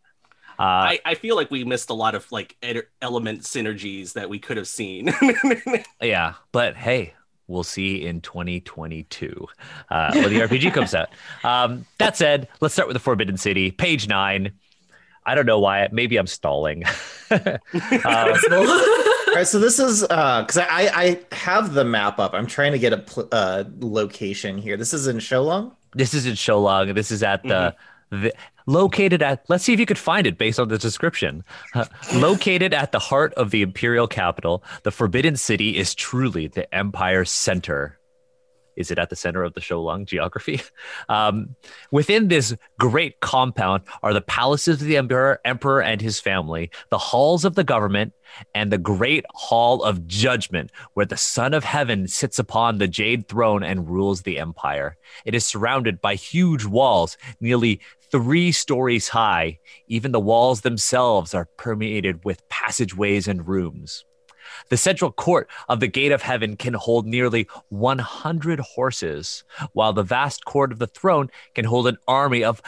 [0.60, 0.64] Uh,
[0.94, 4.38] I, I feel like we missed a lot of like ed- element synergies that we
[4.40, 5.12] could have seen.
[6.02, 7.14] Yeah, but hey,
[7.54, 9.48] we'll see in 2022
[9.90, 11.10] uh, when the RPG comes out.
[11.44, 14.52] Um, that said, let's start with the Forbidden City, page nine.
[15.26, 15.88] I don't know why.
[15.92, 16.84] Maybe I'm stalling.
[17.32, 17.58] uh,
[19.34, 22.34] All right, so this is because I I have the map up.
[22.34, 24.76] I'm trying to get a pl- uh, location here.
[24.78, 25.72] This is in Sholong.
[25.96, 26.94] this is in Sholong.
[26.94, 27.74] This is at the,
[28.22, 28.34] the
[28.66, 29.44] located at.
[29.50, 31.44] Let's see if you could find it based on the description.
[31.74, 36.74] Uh, located at the heart of the imperial capital, the Forbidden City is truly the
[36.74, 38.00] empire's center.
[38.76, 40.62] Is it at the center of the Sholong geography?
[41.10, 41.56] Um,
[41.92, 46.98] within this great compound are the palaces of the emperor, emperor and his family, the
[46.98, 48.14] halls of the government,
[48.56, 53.28] and the great hall of judgment, where the Son of Heaven sits upon the jade
[53.28, 54.98] throne and rules the empire.
[55.26, 57.82] It is surrounded by huge walls, nearly
[58.14, 59.58] three stories high.
[59.88, 64.06] Even the walls themselves are permeated with passageways and rooms.
[64.70, 70.04] The central court of the Gate of Heaven can hold nearly 100 horses, while the
[70.04, 72.62] vast court of the throne can hold an army of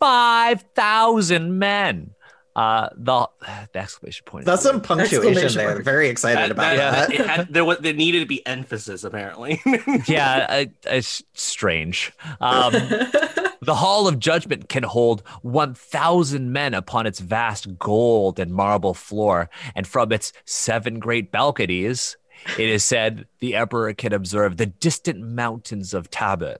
[0.00, 2.14] 5,000 men.
[2.56, 3.28] Uh, the,
[3.72, 4.46] the exclamation point.
[4.46, 5.74] That's some punctuation Exclamation there.
[5.74, 5.84] mark.
[5.84, 7.20] Very excited That- about that- that.
[7.20, 9.60] it had, there, was, there needed to be emphasis apparently.
[10.08, 12.10] yeah, I, it's strange.
[12.40, 12.72] Um,
[13.60, 19.50] The Hall of Judgment can hold 1,000 men upon its vast gold and marble floor,
[19.74, 22.16] and from its seven great balconies,
[22.56, 26.58] it is said the emperor can observe the distant mountains of Tabet.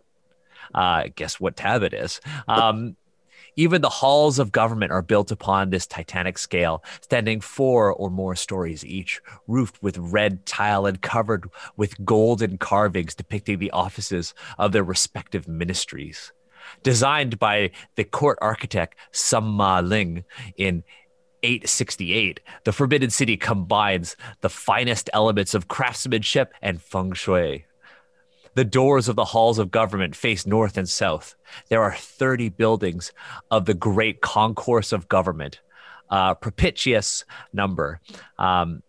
[0.75, 2.21] Uh, guess what Tabit is?
[2.49, 2.97] Um,
[3.57, 8.37] even the halls of government are built upon this titanic scale, standing four or more
[8.37, 14.71] stories each, roofed with red tile and covered with golden carvings depicting the offices of
[14.71, 16.33] their respective ministries.
[16.83, 20.25] Designed by the court architect summa Ling
[20.57, 20.83] in
[21.43, 27.65] 868, the Forbidden City combines the finest elements of craftsmanship and feng shui.
[28.55, 31.37] The doors of the halls of government face north and south.
[31.69, 33.13] There are 30 buildings
[33.51, 35.61] of the great concourse of government,
[36.11, 38.01] uh, propitious number.
[38.37, 38.83] Um,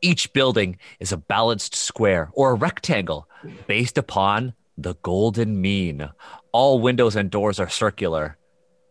[0.00, 3.28] each building is a balanced square or a rectangle
[3.66, 6.08] based upon the golden mean.
[6.52, 8.38] All windows and doors are circular.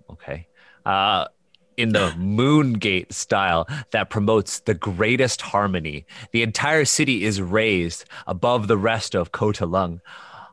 [0.09, 0.47] Okay.
[0.85, 1.25] Uh,
[1.77, 6.05] in the moon gate style that promotes the greatest harmony.
[6.31, 10.01] The entire city is raised above the rest of Kota Lung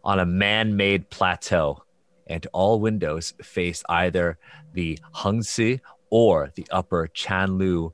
[0.05, 1.83] on a man made plateau,
[2.27, 4.39] and all windows face either
[4.73, 7.93] the Hengsi or the upper Chanlu.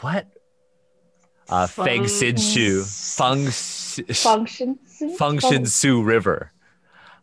[0.00, 0.26] What?
[1.52, 4.78] Uh, Feng Shu, Feng, Function.
[5.18, 6.50] Function Su River.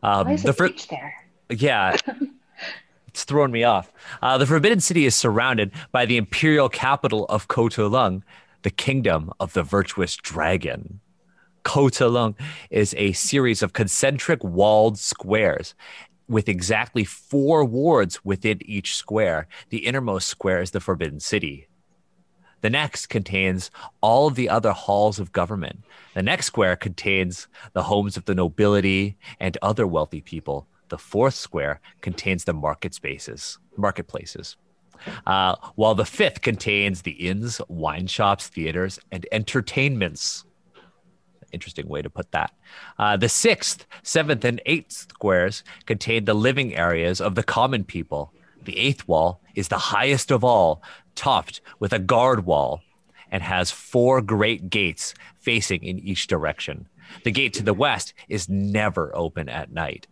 [0.04, 1.16] Um, Why is the fir- there?
[1.50, 1.98] yeah,
[3.08, 3.92] it's thrown me off.
[4.22, 8.24] Uh, the Forbidden City is surrounded by the imperial capital of Kota Lung,
[8.62, 11.00] the kingdom of the virtuous dragon.
[11.64, 12.36] Kota Lung
[12.70, 15.74] is a series of concentric walled squares
[16.28, 19.48] with exactly four wards within each square.
[19.70, 21.69] The innermost square is the Forbidden City.
[22.62, 25.84] The next contains all of the other halls of government.
[26.14, 30.68] The next square contains the homes of the nobility and other wealthy people.
[30.90, 34.58] The fourth square contains the market spaces, marketplaces.
[35.26, 40.44] Uh, while the fifth contains the inns, wine shops, theaters, and entertainments.
[41.52, 42.52] Interesting way to put that.
[42.98, 48.34] Uh, the sixth, seventh, and eighth squares contain the living areas of the common people.
[48.66, 50.84] The eighth wall is the highest of all,
[51.20, 52.82] topped with a guard wall,
[53.30, 56.88] and has four great gates facing in each direction.
[57.24, 60.08] The gate to the west is never open at night.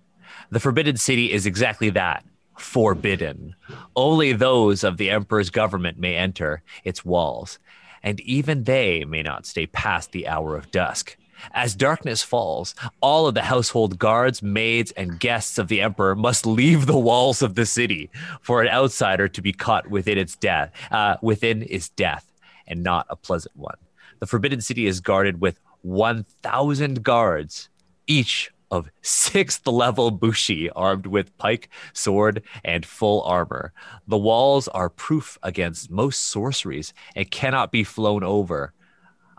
[0.52, 2.26] The Forbidden City is exactly that
[2.58, 3.56] forbidden.
[3.96, 7.60] Only those of the Emperor's government may enter its walls,
[8.04, 11.18] and even they may not stay past the hour of dusk.
[11.54, 16.46] As darkness falls, all of the household guards, maids, and guests of the Emperor must
[16.46, 18.10] leave the walls of the city
[18.42, 20.72] for an outsider to be caught within its death.
[20.92, 22.26] Uh, within is death,
[22.68, 23.78] and not a pleasant one.
[24.20, 27.70] The Forbidden City is guarded with 1,000 guards,
[28.08, 33.74] each of sixth level Bushi armed with pike, sword, and full armor.
[34.08, 38.74] The walls are proof against most sorceries and cannot be flown over.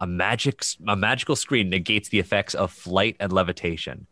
[0.00, 4.06] A magic a magical screen negates the effects of flight and levitation.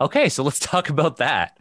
[0.00, 1.58] Okay, so let's talk about that.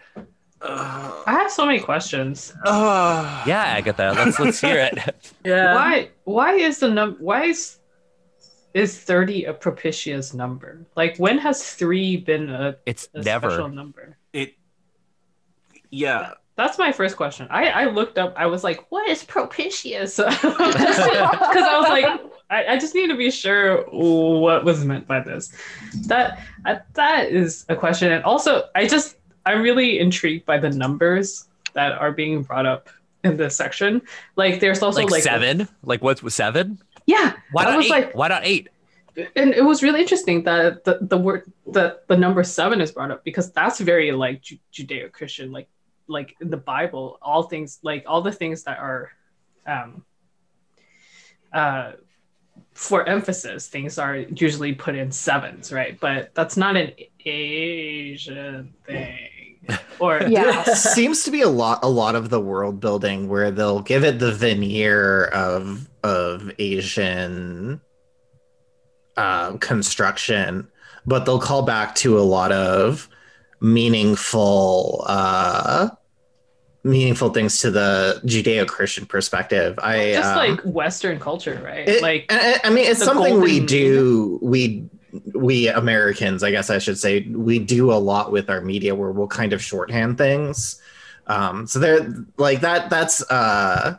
[0.62, 2.54] I have so many questions.
[2.66, 4.98] Uh, Yeah, Agatha, let's let's hear it.
[5.46, 5.76] Yeah.
[5.76, 7.80] Why why is the num why is
[8.74, 10.86] is 30 a propitious number?
[10.96, 13.50] Like when has 3 been a, It's a never.
[13.50, 14.18] special number?
[14.32, 14.56] it.
[15.92, 16.32] Yeah.
[16.56, 17.48] That's my first question.
[17.50, 20.18] I, I looked up, I was like, what is propitious?
[20.26, 25.19] Because I was like, I, I just need to be sure what was meant by
[25.21, 25.51] this.
[26.08, 28.12] That uh, that is a question.
[28.12, 32.89] And also I just I'm really intrigued by the numbers that are being brought up
[33.23, 34.01] in this section.
[34.36, 35.67] Like there's also Like, like, seven?
[35.84, 36.79] Like what's with seven?
[37.06, 37.34] Yeah.
[37.51, 37.89] Why not eight?
[37.89, 38.69] like- Why not eight?
[39.36, 43.12] and it was really interesting that the, the word that the number seven is brought
[43.12, 45.67] up because that's very like Ju- judeo-christian like
[46.08, 49.12] like in the bible all things like all the things that are
[49.67, 50.03] um
[51.53, 51.91] uh
[52.73, 56.91] for emphasis things are usually put in sevens right but that's not an
[57.25, 59.33] asian thing
[59.99, 60.63] or Yeah.
[60.63, 64.19] Seems to be a lot a lot of the world building where they'll give it
[64.19, 67.79] the veneer of of Asian
[69.15, 70.67] uh, construction,
[71.05, 73.07] but they'll call back to a lot of
[73.62, 75.89] meaningful uh,
[76.84, 79.80] meaningful things to the Judeo-Christian perspective.
[79.82, 83.60] I just um, like western culture right it- like I, I mean, it's something we
[83.65, 84.39] do.
[84.41, 84.89] We
[85.34, 89.12] we Americans, I guess I should say, we do a lot with our media where
[89.12, 90.82] we'll kind of shorthand things.
[91.28, 92.89] Um, so there, like that.
[92.89, 93.98] That's uh,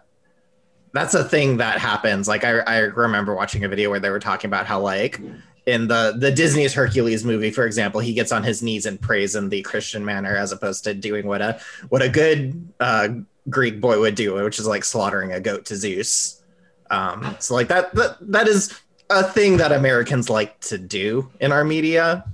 [0.93, 2.29] that's a thing that happens.
[2.29, 5.21] Like I, I remember watching a video where they were talking about how like
[5.67, 9.35] in the the Disney's Hercules movie, for example, he gets on his knees and prays
[9.35, 13.09] in the Christian manner, as opposed to doing what a what a good uh,
[13.49, 16.43] Greek boy would do, which is like slaughtering a goat to Zeus.
[16.91, 18.79] Um, so like that that that is
[19.11, 22.25] a thing that Americans like to do in our media.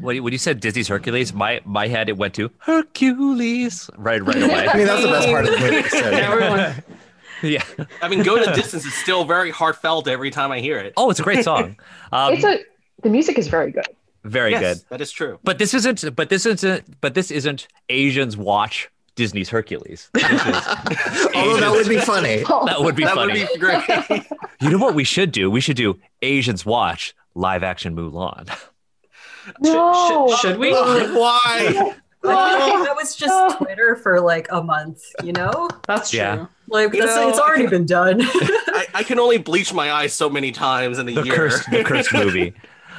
[0.00, 4.24] When you, when you said Disney's Hercules, my my head it went to Hercules right
[4.24, 4.68] right away.
[4.68, 5.88] I mean, that's the best part of the movie.
[5.88, 6.32] So, yeah.
[6.32, 6.99] Everyone.
[7.42, 7.64] Yeah.
[8.02, 10.92] I mean, Go the Distance is still very heartfelt every time I hear it.
[10.96, 11.76] Oh, it's a great song.
[12.12, 12.58] Um, it's a
[13.02, 13.86] the music is very good.
[14.24, 14.88] very yes, good.
[14.90, 15.38] That is true.
[15.44, 16.16] But this isn't.
[16.16, 17.00] But this isn't.
[17.00, 20.10] But this isn't Asians watch Disney's Hercules.
[20.12, 20.30] This is
[21.34, 22.38] Although that would be funny.
[22.38, 23.40] that would be that funny.
[23.40, 24.26] would be great.
[24.60, 25.50] You know what we should do?
[25.50, 28.50] We should do Asians watch live action Mulan.
[29.60, 30.28] No.
[30.28, 30.72] Should, should we?
[30.72, 31.94] Why?
[32.24, 35.68] I that was just Twitter for like a month, you know?
[35.86, 36.18] That's true.
[36.20, 36.46] Yeah.
[36.68, 38.20] Like that's, know- it's already been done.
[38.22, 41.34] I, I can only bleach my eyes so many times in a The year.
[41.34, 42.52] cursed, the cursed movie.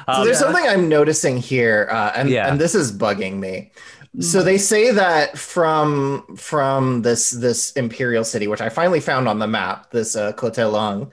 [0.08, 2.48] So Um, there's something I'm noticing here, uh, and Yeah.
[2.52, 3.72] and this is bugging me.
[4.20, 9.40] So they say that from from this this imperial city, which I finally found on
[9.40, 11.12] the map, this uh, Kotelong,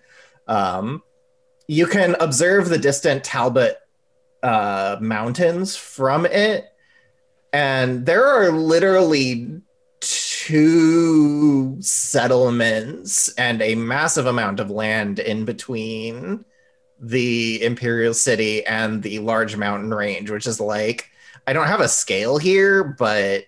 [0.48, 1.02] um,
[1.68, 3.76] you can observe the distant Talbot
[4.42, 6.64] uh, mountains from it,
[7.58, 9.60] and there are literally
[9.98, 16.44] two settlements and a massive amount of land in between
[17.00, 21.10] the imperial city and the large mountain range which is like
[21.48, 23.42] i don't have a scale here but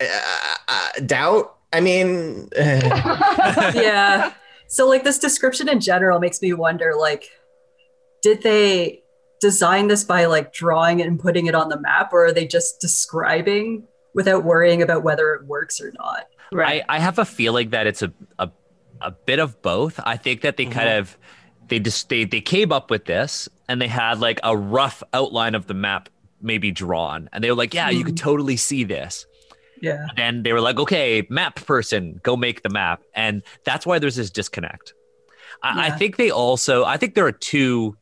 [0.00, 4.32] uh, uh, doubt i mean yeah.
[4.68, 7.30] So like this description in general makes me wonder like
[8.22, 9.02] did they
[9.40, 12.46] design this by like drawing it and putting it on the map or are they
[12.46, 16.26] just describing without worrying about whether it works or not?
[16.52, 16.82] Right.
[16.88, 18.50] I, I have a feeling that it's a, a
[19.00, 20.00] a bit of both.
[20.04, 20.72] I think that they mm-hmm.
[20.72, 21.16] kind of
[21.68, 25.54] they just they they came up with this and they had like a rough outline
[25.54, 26.08] of the map
[26.40, 28.24] maybe drawn and they were like, yeah, you could mm-hmm.
[28.24, 29.26] totally see this.
[29.82, 30.06] Yeah.
[30.16, 34.16] Then they were like, okay, map person, go make the map, and that's why there's
[34.16, 34.94] this disconnect.
[35.62, 37.96] I, I think they also I think there are two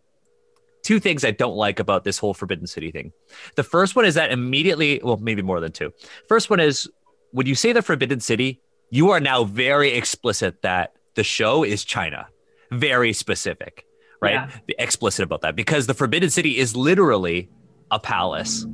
[0.84, 3.12] two things I don't like about this whole Forbidden City thing.
[3.56, 5.92] The first one is that immediately, well, maybe more than two.
[6.28, 6.88] First one is
[7.32, 11.84] when you say the Forbidden City, you are now very explicit that the show is
[11.84, 12.28] China.
[12.70, 13.84] Very specific,
[14.20, 14.34] right?
[14.34, 14.50] Yeah.
[14.66, 17.50] Be explicit about that because the Forbidden City is literally
[17.90, 18.66] a palace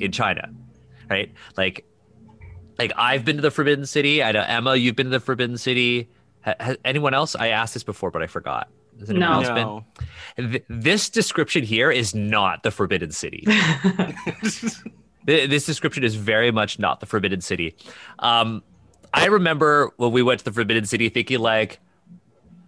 [0.00, 0.50] in China,
[1.08, 1.32] right?
[1.56, 1.84] Like,
[2.78, 4.22] like I've been to the Forbidden City.
[4.22, 6.08] I know Emma, you've been to the Forbidden City.
[6.40, 7.36] Has anyone else?
[7.36, 8.68] I asked this before, but I forgot.
[8.98, 9.34] Has anyone No.
[9.40, 9.56] else been?
[9.56, 9.84] No.
[10.52, 13.46] Th- this description here is not the Forbidden City.
[15.26, 17.76] This description is very much not the Forbidden City.
[18.20, 18.62] Um,
[19.12, 21.80] I remember when we went to the Forbidden City thinking like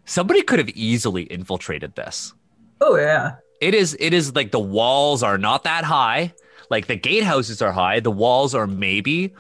[0.05, 2.35] somebody could have easily infiltrated this.
[2.83, 3.37] Oh yeah.
[3.63, 6.35] It is it is like the walls are not that high.
[6.69, 9.33] Like the gatehouses are high, the walls are maybe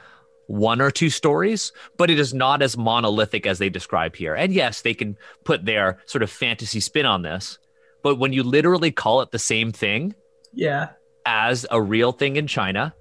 [0.51, 4.35] one or two stories, but it is not as monolithic as they describe here.
[4.35, 7.59] And yes, they can put their sort of fantasy spin on this,
[8.03, 10.13] but when you literally call it the same thing
[10.53, 10.89] Yeah.
[11.25, 12.93] as a real thing in China,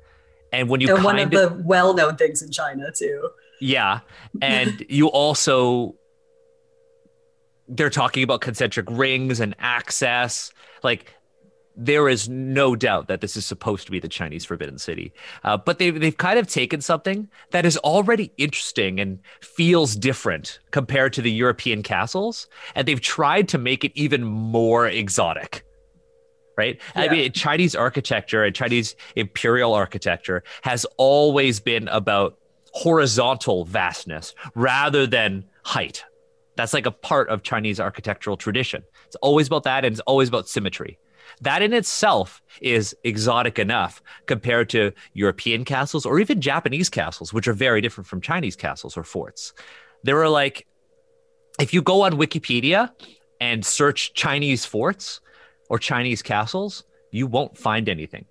[0.52, 3.30] and when you and one of the well-known things in China too.
[3.60, 4.02] Yeah.
[4.42, 5.96] And you also
[7.68, 10.52] they're talking about concentric rings and access.
[10.84, 11.14] Like
[11.76, 15.14] there is no doubt that this is supposed to be the Chinese Forbidden City.
[15.44, 20.60] Uh, but they've, they've kind of taken something that is already interesting and feels different
[20.72, 25.64] compared to the European castles, and they've tried to make it even more exotic.
[26.58, 26.82] Right?
[26.94, 32.38] I mean, Chinese architecture and Chinese imperial architecture has always been about
[32.74, 36.04] horizontal vastness rather than height.
[36.58, 38.84] That's like a part of Chinese architectural tradition.
[39.08, 41.00] It's always about that and it's always about symmetry.
[41.42, 47.48] That in itself is exotic enough compared to European castles or even Japanese castles, which
[47.48, 49.54] are very different from Chinese castles or forts.
[50.04, 50.68] There are like,
[51.60, 52.92] if you go on Wikipedia
[53.40, 55.22] and search Chinese forts
[55.70, 58.26] or Chinese castles, you won't find anything.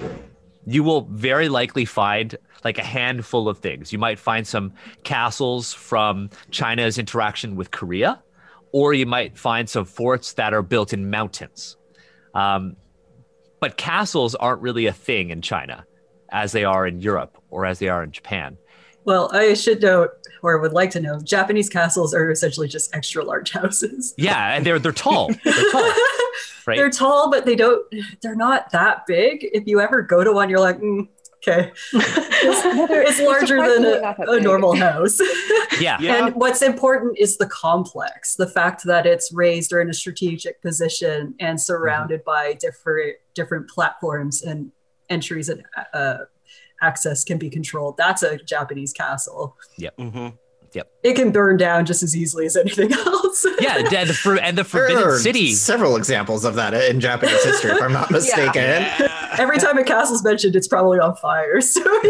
[0.66, 3.92] You will very likely find like a handful of things.
[3.92, 8.22] You might find some castles from China's interaction with Korea,
[8.72, 11.76] or you might find some forts that are built in mountains.
[12.34, 12.76] Um,
[13.60, 15.84] but castles aren't really a thing in China
[16.30, 18.56] as they are in Europe or as they are in Japan.
[19.04, 20.10] Well, I should note,
[20.42, 24.12] or would like to know, Japanese castles are essentially just extra large houses.
[24.18, 25.30] Yeah, and they're they're tall.
[25.44, 25.92] They're tall,
[26.66, 26.76] right?
[26.76, 27.86] They're tall, but they don't.
[28.20, 29.48] They're not that big.
[29.52, 31.08] If you ever go to one, you're like, mm,
[31.46, 31.72] Okay.
[31.92, 35.20] it's larger than a, a normal house.
[35.80, 35.96] Yeah.
[36.00, 36.26] Yeah.
[36.26, 40.60] And what's important is the complex, the fact that it's raised or in a strategic
[40.62, 44.72] position and surrounded by different different platforms and
[45.08, 45.62] entries and
[45.94, 46.18] uh,
[46.82, 47.96] access can be controlled.
[47.96, 49.56] That's a Japanese castle.
[50.72, 50.82] Mhm.
[51.02, 53.46] It can burn down just as easily as anything else.
[53.60, 55.52] Yeah, and the, for- and the There Forbidden are City.
[55.52, 58.86] several examples of that in Japanese history, if I'm not mistaken.
[59.38, 61.60] Every time a castle's mentioned, it's probably on fire.
[61.60, 61.80] So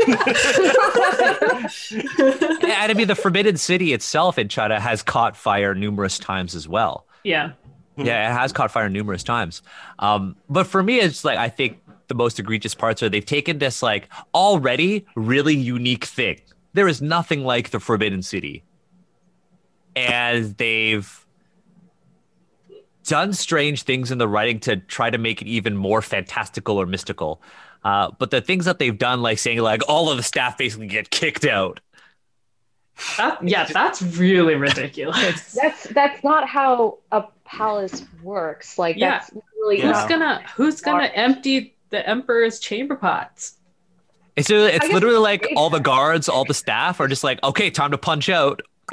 [1.91, 6.55] Yeah, and I mean, the Forbidden City itself in China has caught fire numerous times
[6.55, 7.07] as well.
[7.25, 7.53] Yeah.
[7.97, 9.61] Yeah, it has caught fire numerous times.
[9.99, 13.59] Um, but for me, it's like I think the most egregious parts are they've taken
[13.59, 16.41] this like already really unique thing.
[16.79, 18.63] There is nothing like the Forbidden City,
[19.97, 21.27] and they've
[23.05, 26.87] done strange things in the writing to try to make it even more fantastical or
[26.87, 27.43] mystical.
[27.83, 30.87] Uh, but the things that they've done, like saying like all of the staff basically
[30.87, 31.81] get kicked out.
[33.17, 35.53] That, yeah, that's really ridiculous.
[35.61, 38.79] That's that's not how a palace works.
[38.79, 39.19] Like Yeah.
[39.19, 43.58] that's really Who's gonna Who's gonna empty the emperor's chamber pots?
[44.39, 47.91] It's, it's literally like all the guards, all the staff are just like, okay, time
[47.91, 48.63] to punch out.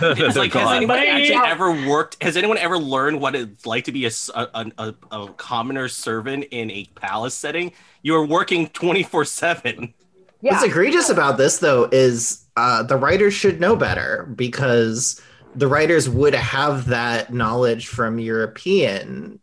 [0.00, 0.76] It's like, has God.
[0.76, 2.22] anybody actually ever worked?
[2.22, 6.70] Has anyone ever learned what it's like to be a a a commoner servant in
[6.70, 7.72] a palace setting?
[8.02, 9.94] You are working 24 7.
[10.40, 10.52] yeah.
[10.52, 15.20] What's egregious about this, though, is uh, the writers should know better because
[15.54, 19.40] the writers would have that knowledge from European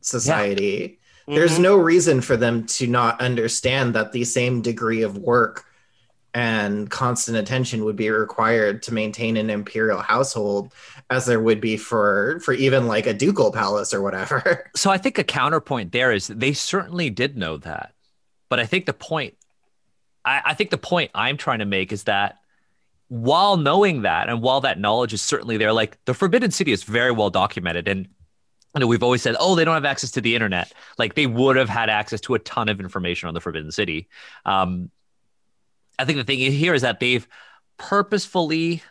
[0.00, 0.98] society.
[1.26, 1.62] There's mm-hmm.
[1.62, 5.64] no reason for them to not understand that the same degree of work
[6.34, 10.72] and constant attention would be required to maintain an imperial household
[11.10, 14.70] as there would be for for even like a ducal palace or whatever.
[14.76, 17.92] So I think a counterpoint there is they certainly did know that.
[18.48, 19.34] But I think the point
[20.24, 22.38] I, I think the point I'm trying to make is that
[23.08, 26.82] while knowing that and while that knowledge is certainly there, like the Forbidden City is
[26.82, 27.86] very well documented.
[27.86, 28.08] And
[28.74, 30.72] you know, we've always said, oh, they don't have access to the internet.
[30.98, 34.08] Like they would have had access to a ton of information on the Forbidden City.
[34.46, 34.90] Um,
[35.98, 37.26] I think the thing here is that they've
[37.76, 38.82] purposefully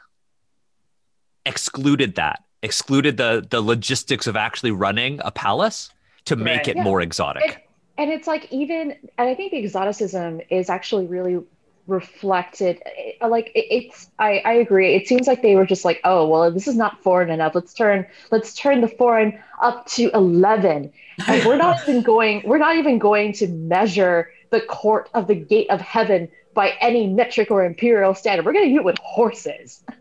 [1.46, 5.90] excluded that, excluded the the logistics of actually running a palace
[6.26, 6.68] to make Right.
[6.70, 6.84] it Yeah.
[6.84, 7.68] more exotic.
[7.98, 11.40] And it's like even and i think the exoticism is actually really
[11.88, 14.96] reflected eh, like it, it's I, I agree.
[14.96, 17.56] It seems like they were just like oh well this is not foreign enough.
[17.56, 20.92] Let's turn let's turn the foreign up to 11
[21.28, 25.36] and we're not even going we're not even going to measure the court of the
[25.36, 28.46] gate of heaven by any metric or imperial standard.
[28.46, 29.84] We're going to do it with horses.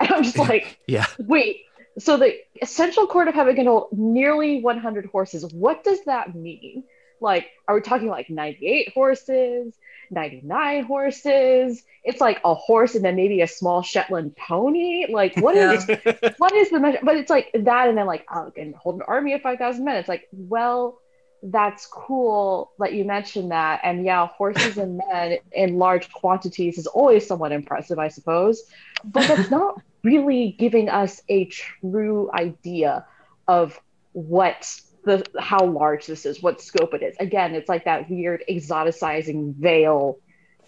[0.00, 1.04] And i'm just like yeah.
[1.18, 1.66] Wait,
[1.98, 5.44] so the essential court of heaven can hold nearly 100 horses.
[5.52, 6.84] What does that mean?
[7.20, 9.74] Like, are we talking like 98 horses,
[10.10, 11.82] 99 horses?
[12.02, 15.06] It's like a horse and then maybe a small Shetland pony.
[15.10, 15.86] Like, what is
[16.38, 17.00] what is the measure?
[17.02, 19.96] But it's like that, and then like, oh, and hold an army of 5,000 men.
[19.96, 21.00] It's like, well,
[21.44, 23.80] that's cool that you mentioned that.
[23.84, 28.62] And yeah, horses and men in large quantities is always somewhat impressive, I suppose.
[29.04, 33.06] But that's not really giving us a true idea
[33.46, 33.78] of
[34.12, 37.16] what the how large this is, what scope it is.
[37.20, 40.18] Again, it's like that weird exoticizing veil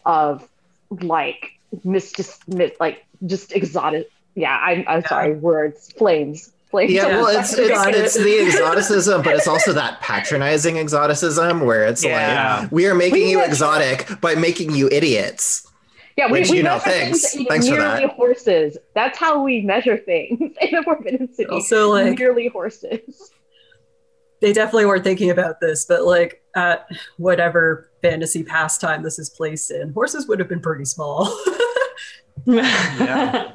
[0.05, 0.49] of
[1.03, 4.09] like mis just mis- like just exotic.
[4.35, 6.93] Yeah, I'm I'm sorry, words, flames, flames.
[6.93, 12.05] Yeah, well, it's it's, it's the exoticism, but it's also that patronizing exoticism where it's
[12.05, 12.61] Yeah.
[12.63, 15.67] like we are making We you measure- exotic by making you idiots.
[16.19, 17.35] Yeah, we, Which, we you know, thanks.
[17.35, 18.11] things Thanks for nearly that.
[18.17, 18.79] horses.
[18.95, 21.51] That's how we measure things in the Forbidden City.
[21.51, 23.33] Also, like- nearly horses.
[24.47, 26.87] They definitely weren't thinking about this, but like at
[27.17, 31.25] whatever fantasy pastime this is placed in, horses would have been pretty small.
[32.49, 33.53] I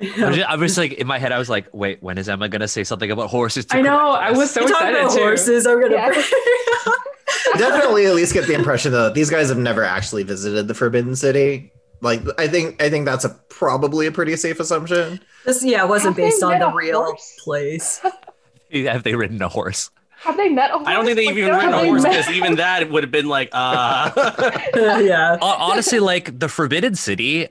[0.00, 2.48] was, just, I was like in my head, I was like, wait, when is Emma
[2.48, 3.66] gonna say something about horses?
[3.66, 3.98] To I know.
[3.98, 4.38] correct I us?
[4.38, 5.18] was so excited about too.
[5.20, 5.94] horses, I'm gonna.
[5.96, 6.22] Yeah.
[7.58, 10.74] Definitely, at least get the impression though that these guys have never actually visited the
[10.74, 11.70] Forbidden City.
[12.00, 15.20] Like, I think I think that's a probably a pretty safe assumption.
[15.44, 17.36] this, yeah, it wasn't Have based on the real horse?
[17.44, 18.00] place.
[18.72, 19.90] Have they ridden a horse?
[20.20, 20.86] Have they met a horse?
[20.86, 23.10] I don't think they've Like, even have ridden a horse because even that would have
[23.10, 24.10] been like, uh.
[25.00, 25.38] yeah.
[25.40, 27.48] Honestly, like the Forbidden City,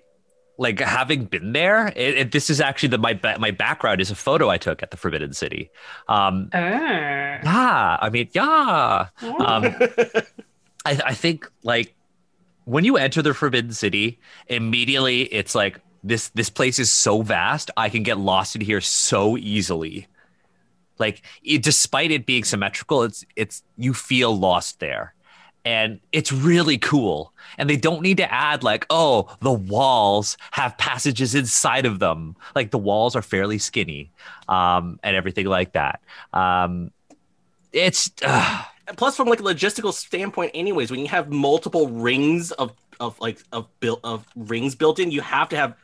[0.58, 4.16] like having been there, it, it- this is actually the my my background is a
[4.16, 5.72] photo I took at the Forbidden City.
[6.08, 6.60] Um, Oh.
[6.60, 9.08] yeah, I mean, yeah.
[9.24, 9.76] Um,
[10.86, 11.96] I, I think like
[12.66, 17.72] when you enter the Forbidden City, immediately it's like this this place is so vast.
[17.76, 20.08] I can get lost in here so easily.
[21.00, 25.14] Like it, despite it being symmetrical, it's it's you feel lost there,
[25.66, 27.34] and it's really cool.
[27.58, 32.36] And they don't need to add like, oh, the walls have passages inside of them.
[32.56, 34.12] Like the walls are fairly skinny,
[34.48, 36.02] um, and everything like that.
[36.34, 36.92] Um,
[37.72, 38.64] it's uh,
[38.96, 43.42] plus from like a logistical standpoint anyways when you have multiple rings of of like
[43.52, 45.76] of built of rings built in you have to have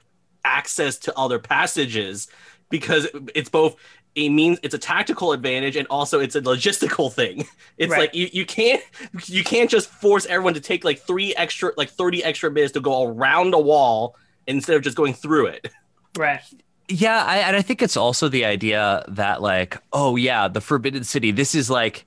[0.43, 2.27] access to other passages
[2.69, 3.75] because it's both
[4.17, 7.45] a means it's a tactical advantage and also it's a logistical thing
[7.77, 7.99] it's Right.
[7.99, 8.81] like you, you can't
[9.25, 12.79] you can't just force everyone to take like three extra like 30 extra minutes to
[12.79, 14.15] go around a wall
[14.47, 15.69] instead of just going through it
[16.17, 16.39] Right.
[16.87, 21.03] Yeah, I, and I think it's also the idea that like, oh yeah, the Forbidden
[21.03, 21.31] City.
[21.31, 22.05] This is like,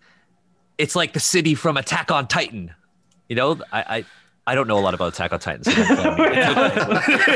[0.78, 2.72] it's like the city from Attack on Titan.
[3.28, 4.04] You know, I I,
[4.49, 5.62] I don't know a lot about Attack on Titan.
[5.64, 6.32] So don't, flame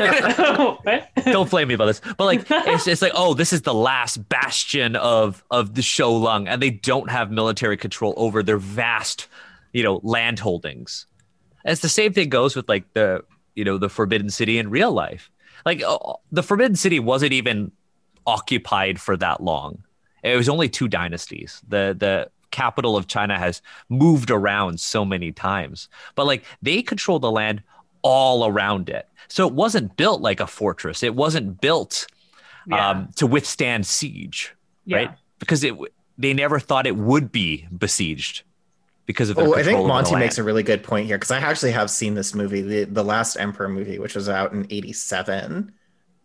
[0.09, 0.25] me.
[0.83, 1.11] what?
[1.27, 2.01] don't flame me about this.
[2.17, 6.07] But like, it's it's like, oh, this is the last bastion of of the Shou
[6.07, 9.29] Lung, and they don't have military control over their vast,
[9.75, 11.05] you know, land holdings.
[11.67, 13.23] As the same thing goes with like the
[13.55, 15.31] you know the Forbidden City in real life.
[15.67, 15.99] Like uh,
[16.31, 17.73] the Forbidden City wasn't even
[18.27, 19.85] occupied for that long.
[20.25, 21.61] It was only two dynasties.
[21.69, 27.19] The the capital of China has moved around so many times, but like they control
[27.19, 27.63] the land
[28.03, 29.09] all around it.
[29.29, 31.03] So it wasn't built like a fortress.
[31.03, 32.07] It wasn't built
[32.67, 32.91] Yeah.
[32.91, 34.97] um, to withstand siege, yeah.
[34.97, 35.11] right?
[35.41, 35.75] Because it
[36.19, 38.45] they never thought it would be besieged
[39.07, 41.17] because of their Oh, I think over the Monty makes a really good point here
[41.19, 44.53] because I actually have seen this movie, the the last Emperor movie, which was out
[44.53, 45.73] in '87.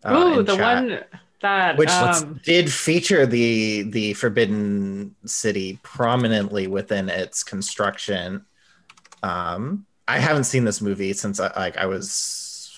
[0.04, 1.04] uh, Ooh, in the chat, one
[1.40, 8.44] that which um, did feature the the Forbidden City prominently within its construction.
[9.22, 12.72] Um, I haven't seen this movie since I, like I was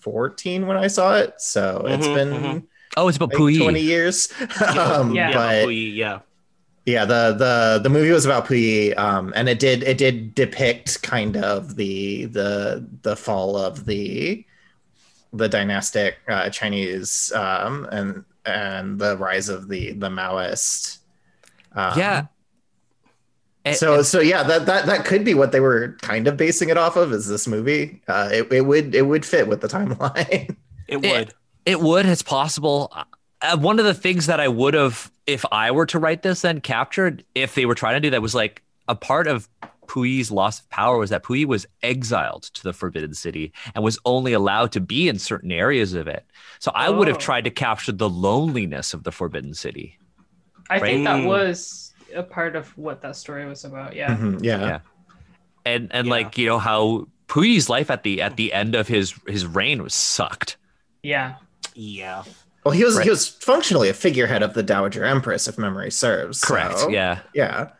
[0.00, 2.68] 14 when I saw it, so it's Mhm, been mhm.
[2.96, 4.32] Oh, it's about like, 20 years.
[4.78, 5.30] um, Yeah.
[5.30, 6.20] but we, yeah
[6.84, 11.02] yeah the the the movie was about Puyi um and it did it did depict
[11.02, 14.44] kind of the the the fall of the
[15.32, 20.98] the dynastic uh, chinese um and and the rise of the the maoist
[21.74, 22.26] um, Yeah.
[23.64, 26.36] And- so and- so yeah that, that that could be what they were kind of
[26.36, 29.60] basing it off of is this movie uh it, it would it would fit with
[29.60, 30.56] the timeline
[30.88, 31.18] it Yeah.
[31.20, 32.06] would It would.
[32.06, 32.92] It's possible.
[33.40, 36.42] Uh, one of the things that I would have, if I were to write this,
[36.42, 39.48] then captured, if they were trying to do that, was like a part of
[39.92, 43.98] Puyi's loss of power was that Puyi was exiled to the Forbidden City and was
[44.06, 46.24] only allowed to be in certain areas of it.
[46.60, 47.20] So I would have Oh.
[47.20, 49.98] tried to capture the loneliness of the Forbidden City.
[50.70, 53.94] I think that was a part of what that story was about.
[53.94, 54.16] Yeah.
[54.16, 54.60] Mhm, yeah.
[54.60, 54.78] Yeah.
[55.66, 56.10] And and Yeah.
[56.10, 59.82] like you know how Puyi's life at the at the end of his his reign
[59.82, 60.56] was sucked.
[61.02, 61.34] Yeah.
[61.74, 62.22] yeah
[62.64, 63.04] well he was Right.
[63.04, 66.78] he was functionally a figurehead of the dowager empress if memory serves Correct.
[66.78, 67.20] so, Yeah.
[67.34, 67.70] yeah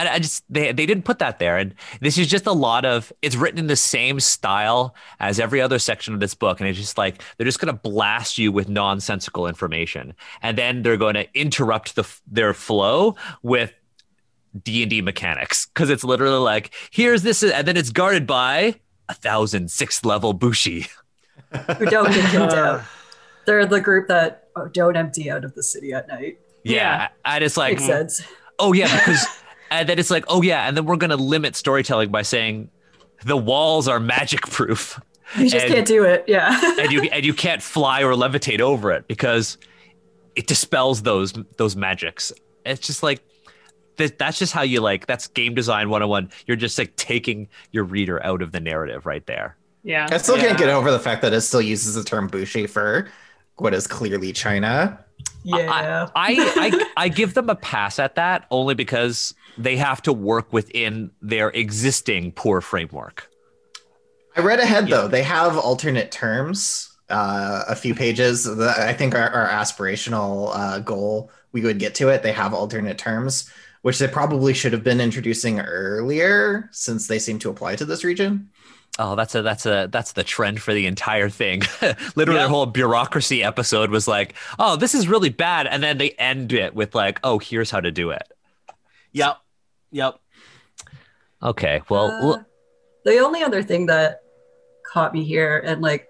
[0.00, 2.84] I, I just they they didn't put that there, and this is just a lot
[2.84, 3.12] of.
[3.22, 6.78] It's written in the same style as every other section of this book, and it's
[6.78, 11.14] just like they're just going to blast you with nonsensical information, and then they're going
[11.14, 13.72] to interrupt the their flow with
[14.62, 18.76] D and D mechanics because it's literally like here's this, and then it's guarded by
[19.08, 20.86] a thousand sixth level bushi.
[21.78, 22.82] who don't get killed out.
[23.46, 26.38] They're the group that oh, don't empty out of the city at night.
[26.62, 27.08] Yeah, Yeah.
[27.24, 27.90] and it's like Makes mm-hmm.
[27.92, 28.22] sense.
[28.58, 29.24] oh yeah because
[29.70, 32.70] and then it's like oh yeah and then we're going to limit storytelling by saying
[33.24, 34.98] the walls are magic proof
[35.36, 36.24] You just and- can't do it.
[36.26, 36.58] Yeah.
[36.80, 39.58] and you and you can't fly or levitate over it because
[40.36, 42.32] it dispels those those magics
[42.64, 43.20] it's just like
[43.96, 47.84] that, that's just how you like that's game design 101 you're just like taking your
[47.84, 50.06] reader out of the narrative right there Yeah.
[50.10, 53.08] I still can't get over the fact that it still uses the term bushi for
[53.56, 55.04] what is clearly China.
[55.42, 56.08] yeah.
[56.16, 60.52] I, I I give them a pass at that only because they have to work
[60.52, 63.28] within their existing poor framework
[64.36, 64.96] I read ahead Yeah.
[64.96, 66.86] though; they have alternate terms.
[67.08, 68.44] Uh, a few pages.
[68.44, 72.22] The, I think our, our aspirational uh, goal we would get to it.
[72.22, 73.50] They have alternate terms,
[73.82, 78.04] which they probably should have been introducing earlier, since they seem to apply to this
[78.04, 78.48] region.
[79.00, 81.62] Oh, that's a that's a that's the trend for the entire thing.
[82.14, 82.44] Literally, Yeah.
[82.46, 86.52] the whole bureaucracy episode was like, "Oh, this is really bad," and then they end
[86.52, 88.22] it with like, "Oh, here's how to do it."
[89.12, 89.38] yep
[89.90, 90.14] yep
[91.42, 92.46] Okay, well, Uh, l-
[93.06, 94.20] the only other thing that
[94.92, 96.06] caught me here, and like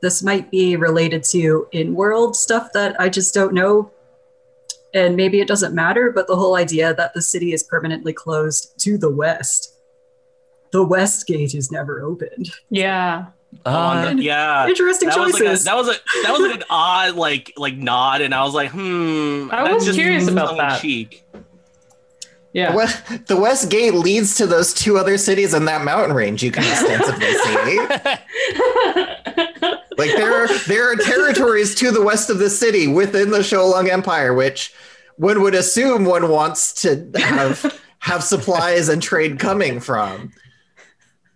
[0.00, 3.90] this might be related to in world stuff that I just don't know.
[4.94, 8.72] And maybe it doesn't matter, but the whole idea that the city is permanently closed
[8.78, 9.74] to the west.
[10.72, 12.50] The west gate is never opened.
[12.70, 13.26] Yeah.
[13.66, 13.68] uh,
[14.08, 15.64] On the- yeah Interesting that was, like a, choices.
[15.64, 18.70] that was a that was like an odd like like nod and i was like
[18.70, 20.68] hmm I that's was just curious about that.
[20.80, 21.24] tongue-in-cheek.
[22.52, 22.72] Yeah.
[22.72, 26.42] The west, the west gate leads to those two other cities in that mountain range
[26.42, 27.86] you can extensively see.
[29.98, 33.60] Like there are there are territories to the west of the city within the Shou
[33.60, 34.72] Lung Empire, which
[35.16, 40.32] one would assume one wants to have have supplies and trade coming from.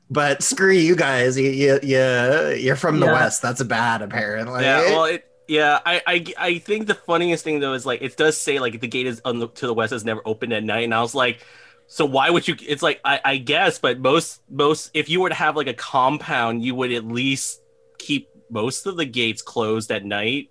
[0.09, 3.13] But screw you guys, you you, you you're from the Yeah.
[3.13, 3.43] west.
[3.43, 4.63] That's bad, apparently.
[4.63, 8.17] Yeah, well, it, yeah, I, I, I think the funniest thing though is like it
[8.17, 10.65] does say like the gate is on the, to the west is never open at
[10.65, 11.45] night, and I was like,
[11.87, 12.57] so why would you?
[12.67, 15.75] It's like I, I guess, but most most if you were to have like a
[15.75, 17.61] compound, you would at least
[17.99, 20.49] keep most of the gates closed at night.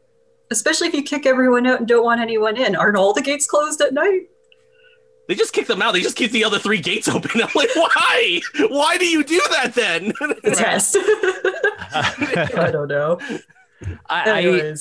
[0.52, 2.76] Especially if you kick everyone out and don't want anyone in.
[2.76, 4.28] Aren't all the gates closed at night?
[5.28, 5.94] They just kick them out.
[5.94, 7.32] They just keep the other three gates open.
[7.42, 8.42] I'm like, why?
[8.68, 10.14] Why do you do that then?
[10.44, 10.98] The test.
[12.58, 13.20] I don't know.
[14.10, 14.76] I, I yeah.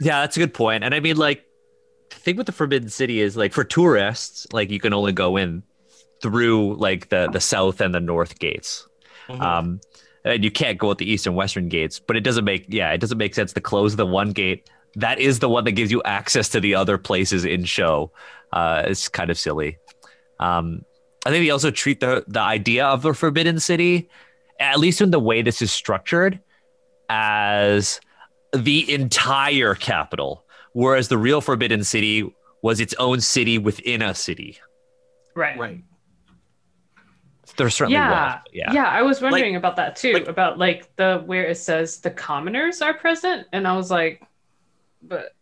[0.00, 0.84] yeah, that's a good point.
[0.84, 1.44] And I mean, like,
[2.10, 5.36] the thing with the Forbidden City is like for tourists, like you can only go
[5.36, 5.62] in
[6.22, 8.86] through like the the south and the north gates.
[9.28, 9.40] Mhm.
[9.40, 9.80] Um,
[10.24, 11.98] and you can't go at the east and western gates.
[12.00, 14.68] But it doesn't make yeah, it doesn't make sense to close the one gate.
[14.94, 18.10] That is the one that gives you access to the other places in Shou.
[18.52, 19.78] Uh, it's kind of silly.
[20.40, 20.82] Um,
[21.26, 24.08] I think they also treat the the idea of the Forbidden City,
[24.60, 26.40] at least in the way this is structured,
[27.10, 28.00] as
[28.54, 32.32] the entire capital, whereas the real Forbidden City
[32.62, 34.58] was its own city within a city.
[35.34, 35.58] right.
[35.58, 35.82] right.
[37.56, 38.34] There's certainly Yeah.
[38.36, 38.72] was, yeah.
[38.72, 38.84] yeah.
[38.88, 40.12] I was wondering about that too.
[40.12, 44.22] like- about like the where it says the commoners are present, and I was like,
[45.02, 45.34] but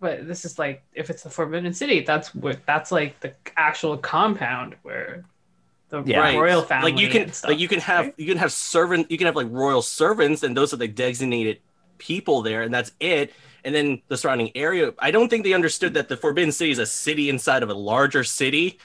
[0.00, 3.96] but this is like if it's the Forbidden City, that's what that's like the actual
[3.96, 5.24] compound where
[5.90, 6.34] the Yeah.
[6.36, 6.90] Royal family.
[6.92, 8.14] like you can and stuff, like you can have right?
[8.16, 11.60] you can have servant you can have like royal servants and those are the designated
[11.98, 13.32] people there and that's it
[13.64, 16.78] and then the surrounding area i don't think they understood that the forbidden city is
[16.78, 18.78] a city inside of a larger city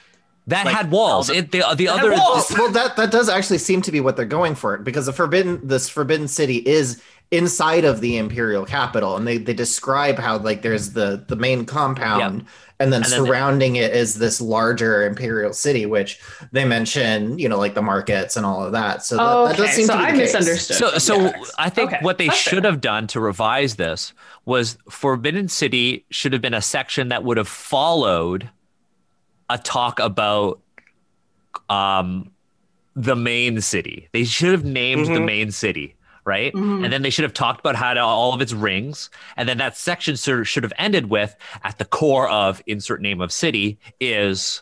[0.47, 1.27] That Like, had walls.
[1.27, 2.51] the- it, the the other walls.
[2.57, 5.65] well, that that does actually seem to be what they're going for because the forbidden
[5.65, 7.01] this forbidden city is
[7.31, 11.65] inside of the imperial capital and they they describe how like there's the the main
[11.65, 12.45] compound
[12.83, 16.19] and then And then surrounding it is this larger imperial city which
[16.51, 19.57] they mention you know like the markets and all of that so that, Oh, that
[19.57, 19.71] does okay.
[19.73, 20.33] seem So to be I the case.
[20.33, 20.77] misunderstood.
[20.77, 21.43] So, so Yeah.
[21.57, 22.71] I think Okay, what they that's should fair.
[22.71, 24.13] have done to revise this
[24.45, 28.49] was Forbidden City should have been a section that would have followed
[29.49, 30.59] a talk about
[31.69, 32.31] um,
[32.95, 34.09] the main city.
[34.11, 35.25] They should have named the Mhm.
[35.25, 35.95] main city,
[36.25, 36.53] right?
[36.53, 36.83] Mhm.
[36.83, 39.09] And then they should have talked about how to all of its rings.
[39.37, 43.21] And then that section should, should have ended with at the core of insert name
[43.21, 44.61] of city is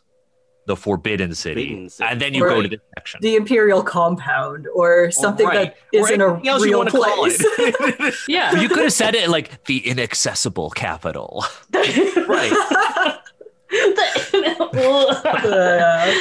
[0.68, 1.68] the Forbidden City.
[1.70, 2.10] Forbidden City.
[2.10, 2.70] And then you go to Right.
[2.72, 3.20] the section.
[3.22, 5.74] the imperial compound or something right.
[5.92, 7.38] that Or isn't a anything you real wanna call place.
[7.42, 8.16] it.
[8.28, 8.60] yeah.
[8.60, 11.44] you could have said it like the inaccessible capital.
[11.74, 12.54] right
[14.74, 16.14] Uh,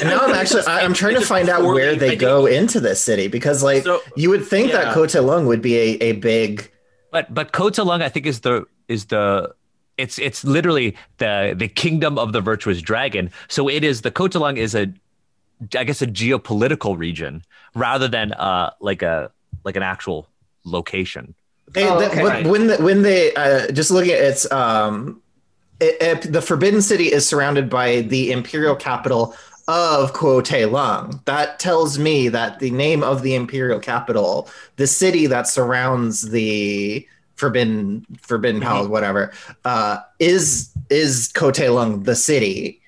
[0.00, 3.02] and now i'm actually I- i'm trying to find out where they go into this
[3.02, 4.84] city because like So- you would think yeah.
[4.84, 6.70] that kote lung would be a, a big
[7.10, 9.52] But but Kota Lung, I think, is the is the
[9.98, 13.30] it's it's literally the the kingdom of the virtuous dragon.
[13.48, 14.88] So it is the Kota Lung is a
[15.76, 17.42] I guess a geopolitical region
[17.74, 19.30] rather than uh like a
[19.64, 20.26] like an actual
[20.64, 21.34] location.
[21.74, 22.22] They, Oh, okay.
[22.22, 25.20] when- when the, when they uh, just looking at its um,
[25.80, 29.34] it, it- the Forbidden City is surrounded by the imperial capital
[29.68, 31.20] of Kuo Lung.
[31.24, 37.06] That tells me that the name of the imperial capital, the city that surrounds the
[37.36, 38.64] Forbidden Forbidden Mhm.
[38.64, 39.32] Palace, whatever,
[39.64, 42.80] uh, is is Kote Lung the city.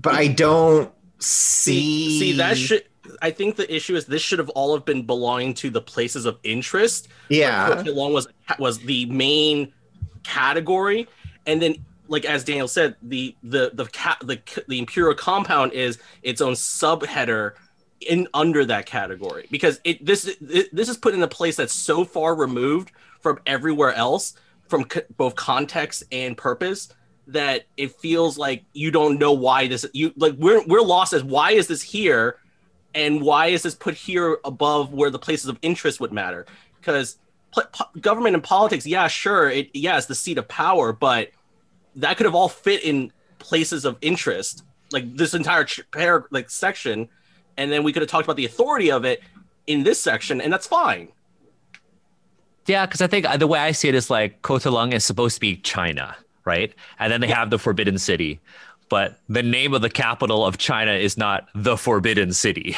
[0.00, 2.18] But I don't see.
[2.18, 2.84] see that should
[3.22, 6.24] i think the issue is this should have all have been belonging to the places
[6.24, 7.74] of interest yeah.
[7.74, 9.72] Coach Long was was the main
[10.22, 11.08] category,
[11.46, 11.76] and then
[12.10, 14.38] like as Daniel said, the the the ca- the
[14.68, 17.52] the Imperial compound is its own subheader
[18.00, 19.46] in under that category.
[19.50, 22.90] Because it this it, this is put in a place that's so far removed
[23.20, 24.34] from everywhere else
[24.68, 24.86] from
[25.16, 26.92] both context and purpose
[27.28, 31.22] that it feels like you don't know why this you like we're we're lost as
[31.22, 32.36] why is this here?
[32.92, 36.44] And why is this put here above where the places of interest would matter?
[36.80, 37.18] Because
[38.00, 41.30] government and politics yeah sure it yeah it's the seat of power but
[42.00, 46.50] that could have all fit in places of interest like this entire ch- pair like
[46.50, 47.08] section
[47.56, 49.22] and then we could have talked about the authority of it
[49.66, 51.08] in this section and that's fine
[52.66, 55.34] Yeah, because I think uh, the way I see it is like Kotalung is supposed
[55.36, 56.72] to be China, right?
[56.98, 58.38] And then they have the Forbidden City,
[58.88, 62.76] but the name of the capital of China is not the Forbidden City.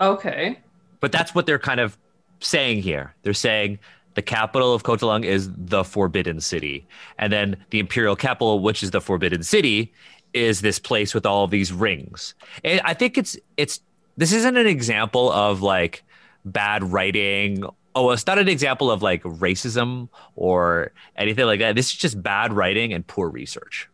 [0.00, 0.58] Okay.
[1.00, 1.98] But that's what they're kind of
[2.40, 3.14] saying here.
[3.22, 3.78] They're saying
[4.18, 6.84] the capital of Kotalung is the Forbidden City.
[7.20, 9.92] And then the imperial capital, which is the Forbidden City,
[10.34, 12.34] is this place with all of these rings.
[12.64, 13.80] And I think it's it's
[14.16, 16.02] this isn't an example of like
[16.44, 17.62] bad writing.
[17.94, 21.76] Oh, it's not an example of like racism or anything like that.
[21.76, 23.88] This is just bad writing and poor research.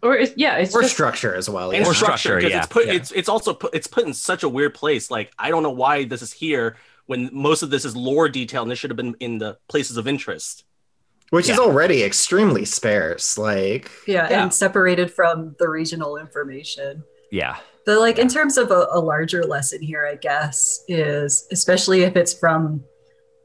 [0.00, 1.74] Or it's, yeah, it's or just structure as well.
[1.74, 1.80] yeah.
[1.80, 2.92] Or structure structure, yeah, it's put yeah.
[2.92, 5.10] it's it's also put it's put in such a weird place.
[5.10, 6.76] Like I don't know why this is here
[7.06, 9.96] when most of this is lore detail and this should have been in the places
[9.96, 10.64] of interest.
[11.30, 13.36] which is already extremely sparse.
[13.36, 14.42] Like, Yeah, Yeah.
[14.44, 17.02] and separated from the regional information.
[17.32, 17.56] Yeah.
[17.84, 22.14] But like in terms of a, a larger lesson here, I guess, is especially if
[22.14, 22.84] it's from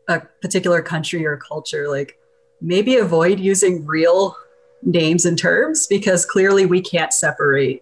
[0.08, 2.20] a particular country or culture, like
[2.62, 4.36] maybe avoid using real
[4.84, 7.82] names and terms because clearly we can't separate.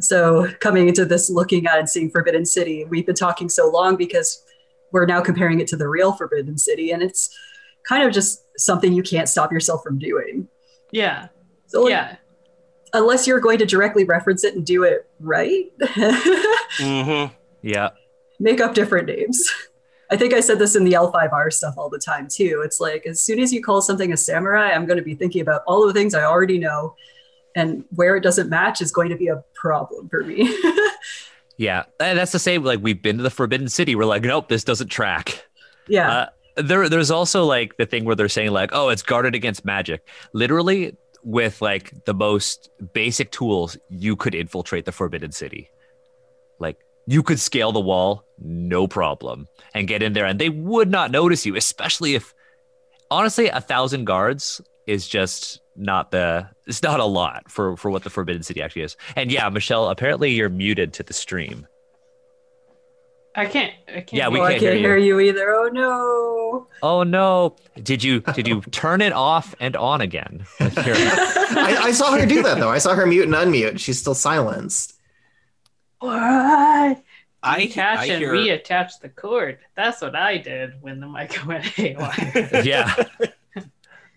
[0.00, 3.96] So coming into this looking at and seeing Forbidden City, we've been talking so long
[3.96, 4.42] because
[4.92, 7.34] we're now comparing it to the real Forbidden City, and it's
[7.88, 10.48] kind of just something you can't stop yourself from doing.
[10.92, 11.28] yeah,
[11.66, 12.16] So like, yeah.
[12.94, 15.66] unless you're going to directly reference it and do it right,
[16.78, 17.34] Mm-hmm.
[17.62, 17.90] Yeah.
[18.38, 19.50] make up different names.
[20.10, 22.62] I think I said this in the L5R stuff all the time too.
[22.64, 25.40] It's like as soon as you call something a samurai, I'm going to be thinking
[25.40, 26.94] about all the things I already know,
[27.56, 30.42] and where it doesn't match is going to be a problem for me.
[31.56, 31.84] Yeah.
[32.00, 32.62] And that's the same.
[32.64, 33.94] Like we've been to the Forbidden City.
[33.94, 35.46] We're like, nope, this doesn't track.
[35.88, 36.26] yeah, Uh,
[36.62, 40.06] there, there's also like the thing where they're saying like, oh, it's guarded against magic.
[40.32, 45.70] Literally, with like the most basic tools, you could infiltrate the Forbidden City.
[46.58, 50.90] Like you could scale the wall, no problem, and get in there, and they would
[50.90, 51.56] not notice you.
[51.56, 52.32] Especially if,
[53.10, 56.48] honestly, a thousand guards is just not the.
[56.66, 58.96] It's not a lot for for what the Forbidden City actually is.
[59.14, 61.66] And yeah, Michelle, apparently you're muted to the stream.
[63.36, 63.72] I can't.
[63.88, 64.12] I can't.
[64.14, 65.54] Yeah, we oh, I can't can't hear hear you either.
[65.54, 66.68] Oh no!
[66.82, 67.56] Oh no!
[67.82, 70.46] Did you did you turn it off and on again?
[70.60, 72.70] I, I saw her do that though.
[72.70, 73.78] I saw her mute and unmute.
[73.78, 74.94] She's still silenced.
[75.98, 77.02] What?
[77.42, 79.58] I, Attach I and hear reattach the cord.
[79.74, 82.62] That's what I did when the mic went haywire.
[82.64, 83.04] yeah.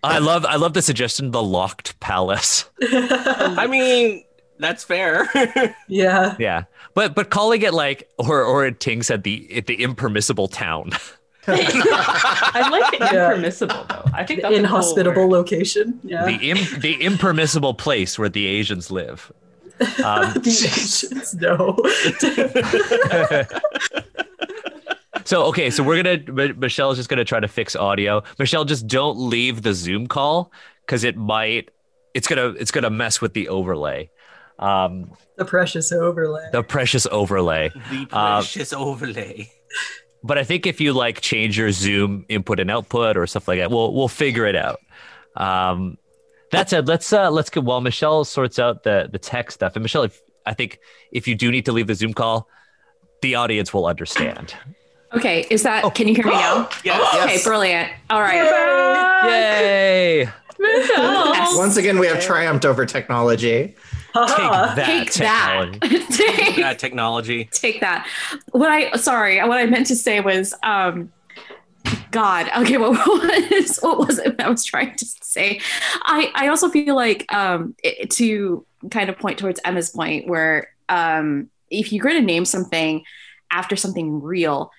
[0.02, 2.64] I love I love the suggestion the locked palace.
[2.82, 4.24] I mean,
[4.58, 5.28] that's fair.
[5.88, 6.64] yeah, Yeah.
[6.94, 10.92] But but calling it like or or Ting said the the impermissible town.
[11.46, 13.30] I like the Yeah.
[13.30, 14.04] impermissible though.
[14.14, 15.98] I think that's a cool inhospitable location.
[16.04, 19.32] Yeah, The Im, the impermissible place where the Asians live.
[20.04, 21.76] Um, The Asians, no.
[25.24, 28.22] So okay, so we're gonna Mi- Michelle's just gonna try to fix audio.
[28.38, 30.52] Michelle, just don't leave the Zoom call
[30.86, 31.70] because it might
[32.14, 34.10] it's gonna it's gonna mess with the overlay.
[34.58, 36.48] Um, the precious overlay.
[36.52, 37.70] the precious overlay.
[37.90, 39.50] the Uh, precious overlay.
[40.22, 43.58] but I think if you like change your Zoom input and output or stuff like
[43.58, 44.80] that, we'll we'll figure it out.
[45.36, 45.96] Um,
[46.52, 49.76] that said, let's uh, let's get while Michelle sorts out the the tech stuff.
[49.76, 50.78] And Michelle, if, I think
[51.12, 52.48] if you do need to leave the Zoom call,
[53.22, 54.54] the audience will understand.
[55.12, 55.82] Okay, is that?
[55.94, 56.68] Can you hear me now?
[56.84, 57.14] Yes.
[57.24, 57.44] Okay, Yes.
[57.44, 57.92] brilliant.
[58.10, 59.24] All right.
[59.24, 60.28] Yay!
[60.58, 61.56] Yes.
[61.56, 63.74] Once again, we have triumphed over technology.
[64.14, 65.72] Take that, Take that.
[66.10, 67.48] Take- That technology.
[67.52, 68.06] take that.
[68.52, 71.12] What I sorry, what I meant to say was um
[72.10, 75.60] God, okay, what was what was it I was trying to say?
[76.02, 80.68] I I also feel like um it, to kind of point towards Emma's point where
[80.88, 83.02] um if you're going to name something
[83.52, 84.72] after something real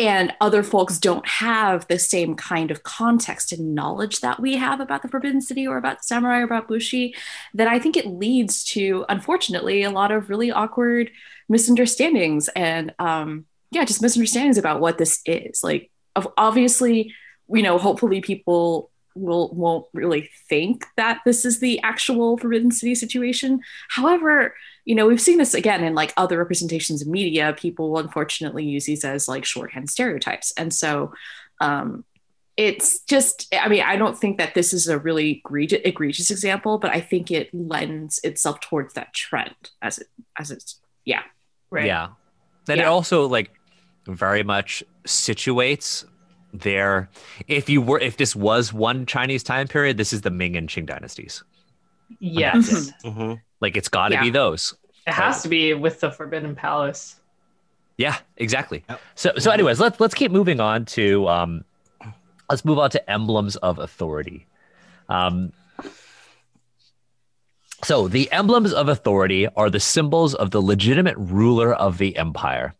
[0.00, 4.80] and other folks don't have the same kind of context and knowledge that we have
[4.80, 7.14] about the Forbidden City or about Samurai or about Bushi,
[7.52, 11.10] then I think it leads to, unfortunately, a lot of really awkward
[11.50, 15.62] misunderstandings and um yeah just misunderstandings about what this is.
[15.62, 15.90] Like
[16.36, 17.12] obviously
[17.52, 22.94] you know hopefully people will won't really think that this is the actual forbidden city
[22.94, 23.60] situation.
[23.90, 24.54] However
[24.84, 27.54] you know we've seen this again in like other representations of media.
[27.56, 30.52] People will unfortunately use these as like shorthand stereotypes.
[30.56, 31.12] And so
[31.60, 32.04] um
[32.56, 36.78] it's just i mean i don't think that this is a really egregious, egregious example
[36.78, 41.22] but i think it lends itself towards that trend as it as it's yeah.
[41.70, 41.86] Right.
[41.86, 42.08] Yeah.
[42.66, 43.50] Then it also like
[44.06, 46.04] very much situates
[46.52, 47.08] there.
[47.48, 50.68] If you were, if this was one Chinese time period, this is the Ming and
[50.68, 51.42] Qing dynasties.
[52.18, 52.92] Yes.
[53.04, 54.22] hmm Like it's got to Yeah.
[54.22, 54.74] be those.
[55.06, 57.16] it has to be with the Forbidden Palace.
[57.96, 58.84] Yeah, exactly.
[58.88, 59.00] Yep.
[59.14, 61.64] So, so anyways, let's let's keep moving on to um,
[62.48, 64.46] let's move on to emblems of authority.
[65.08, 65.52] Um,
[67.82, 72.74] so the emblems of authority are the symbols of the legitimate ruler of the empire.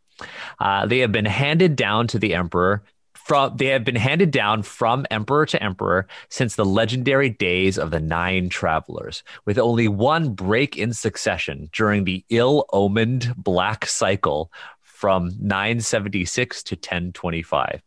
[0.59, 2.83] Uh, they have been handed down to the emperor
[3.31, 7.93] from they have been handed down from emperor to emperor since the legendary days of
[7.93, 14.51] the nine travelers with only one break in succession during the ill-omened black cycle
[14.83, 17.81] from 976 to 1025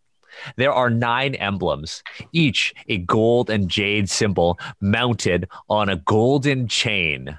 [0.55, 7.37] there are nine emblems, each a gold and jade symbol mounted on a golden chain.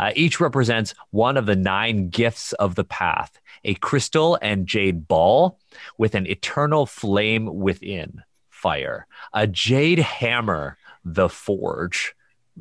[0.00, 5.08] Uh, each represents one of the nine gifts of the path a crystal and jade
[5.08, 5.58] ball
[5.98, 12.14] with an eternal flame within fire, a jade hammer, the forge.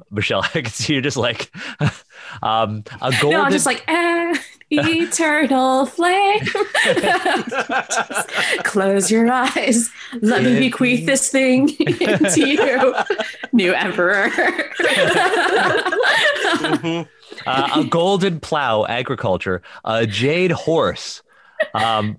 [0.10, 1.52] Michelle, I can see you're just like
[2.42, 3.32] um, a golden.
[3.32, 4.36] No, I'm just like eh,
[4.72, 6.40] eternal flame.
[8.64, 9.92] close your eyes.
[10.22, 12.96] Let me bequeath this thing to you,
[13.52, 14.30] new emperor.
[16.64, 17.08] Mhm.
[17.46, 21.22] Uh, a golden plow, agriculture, a jade horse.
[21.74, 22.18] Um,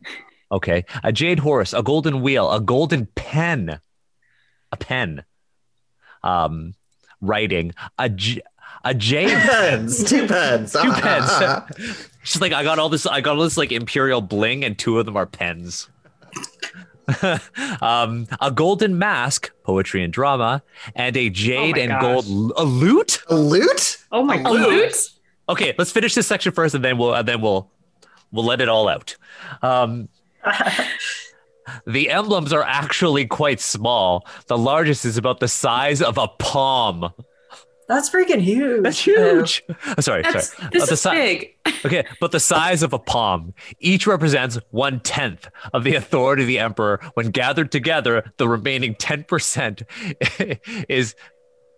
[0.51, 3.81] okay, a jade horse, a golden wheel, a golden pen,
[4.73, 5.25] a pen.
[6.23, 6.75] Um,
[7.21, 8.43] writing a j-
[8.85, 12.07] a jade pens, two pens, two pens.
[12.23, 14.99] She's like, I got all this, I got all this like imperial bling, and two
[14.99, 15.89] of them are pens.
[17.81, 20.63] um, a golden mask, poetry and drama,
[20.95, 22.25] and a jade my and gosh.
[22.27, 23.23] gold a lute.
[23.29, 23.99] A loot?
[24.13, 24.53] Oh my A god.
[24.53, 24.95] loot?
[25.49, 27.71] Okay, let's finish this section first, and then we'll and then we'll
[28.33, 29.17] we'll let it all out.
[29.63, 30.09] Um,
[31.87, 34.27] the emblems are actually quite small.
[34.47, 37.11] The largest is about the size of a palm.
[37.89, 38.83] That's freaking huge.
[38.83, 39.63] That's huge.
[39.69, 40.69] Oh, sorry, That's sorry.
[40.73, 41.51] this Uh, the is si- big.
[41.87, 43.53] Okay, but the size of a palm.
[43.79, 46.99] Each represents one tenth of the authority of the emperor.
[47.15, 49.83] When gathered together, the remaining 10%
[50.89, 51.15] is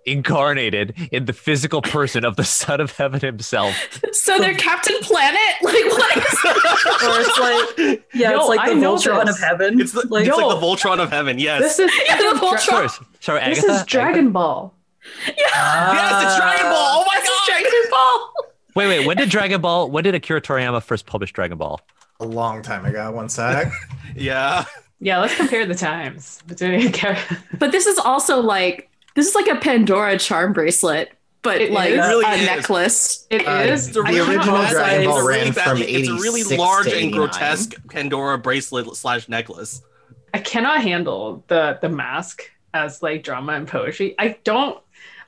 [0.05, 3.75] incarnated in the physical person of the Son of Heaven himself.
[4.13, 5.41] So they're Captain Planet?
[5.63, 6.17] Like what?
[6.17, 6.45] Is
[7.03, 9.81] or it's like, yeah, Yo, it's like the know Voltron of heaven.
[9.81, 10.47] It's, the, like, it's Yo.
[10.47, 11.39] like the Voltron of heaven.
[11.41, 11.61] Yes.
[11.77, 12.59] This is Yeah, the Voltron.
[12.61, 12.89] Sorry,
[13.21, 14.73] sorry, this is Dragon Ball.
[15.27, 16.75] Yes, it's Dragon Ball.
[16.75, 17.47] Oh my This god.
[17.47, 18.33] Dragon Ball.
[18.77, 19.07] Wait, wait.
[19.07, 19.91] When did Dragon Ball?
[19.91, 21.81] When did Akira Toriyama first publish Dragon Ball?
[22.21, 23.11] A long time ago.
[23.11, 23.73] One sec.
[24.15, 24.65] Yeah.
[25.01, 26.93] Yeah, let's compare the times between.
[27.59, 31.91] But this is also like this is like a Pandora charm bracelet, but It like
[31.91, 31.97] is.
[31.99, 32.47] It really a is.
[32.47, 33.27] necklace.
[33.31, 33.93] It Uh, is.
[33.93, 37.13] The the original Dragon Ball it's a ran really from It's a really large and
[37.13, 39.81] grotesque Pandora bracelet slash necklace.
[40.35, 42.43] I cannot handle the the mask
[42.75, 44.15] as like drama and poetry.
[44.19, 44.79] I don't.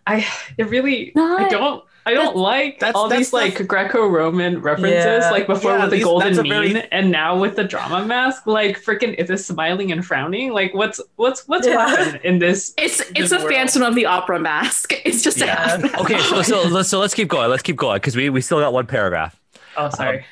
[0.09, 1.13] I it really.
[1.17, 1.85] I don't.
[2.07, 5.31] I don't like that's- all that's these like Greco-Roman references, Yeah.
[5.31, 8.47] like before Yeah, with the golden mean, very- and now with the drama mask.
[8.47, 10.53] Like freaking, is this smiling and frowning?
[10.53, 11.87] Like what's what's what's Yeah.
[11.87, 12.73] happening in this?
[12.79, 13.51] It's this it's a world?
[13.51, 14.95] Phantom of the Opera mask.
[15.05, 15.69] It's just a Yeah.
[15.69, 16.01] half mask.
[16.01, 17.51] Okay, so so let's so let's keep going.
[17.51, 19.39] Let's keep going because we we still got one paragraph.
[19.77, 20.19] Oh, sorry.
[20.21, 20.25] Um,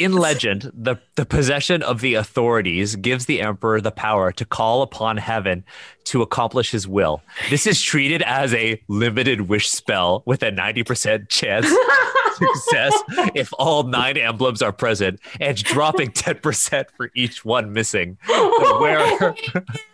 [0.00, 4.80] In legend, the, the possession of the authorities gives the emperor the power to call
[4.80, 5.62] upon heaven
[6.04, 7.20] to accomplish his will.
[7.50, 13.02] This is treated as a limited wish spell with a 90% chance of success
[13.34, 18.16] if all nine emblems are present and dropping 10% for each one missing.
[18.26, 19.34] The wearer,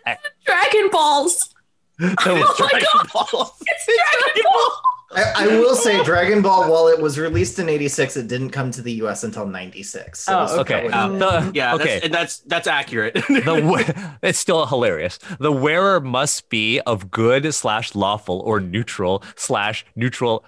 [0.45, 1.53] Dragon Balls.
[1.99, 3.09] Oh my God.
[3.11, 3.57] Ball.
[3.59, 4.81] It's Dragon Ball.
[5.15, 8.71] I, I will say Dragon Ball, while it was released in 86, it didn't come
[8.71, 10.19] to the US until 96.
[10.19, 10.87] So Oh, Okay.
[10.89, 11.85] Um, the, Yeah, okay.
[11.85, 13.13] that's, and that's that's accurate.
[13.29, 15.17] the it's still hilarious.
[15.39, 20.43] The wearer must be of good slash lawful or neutral slash neutral.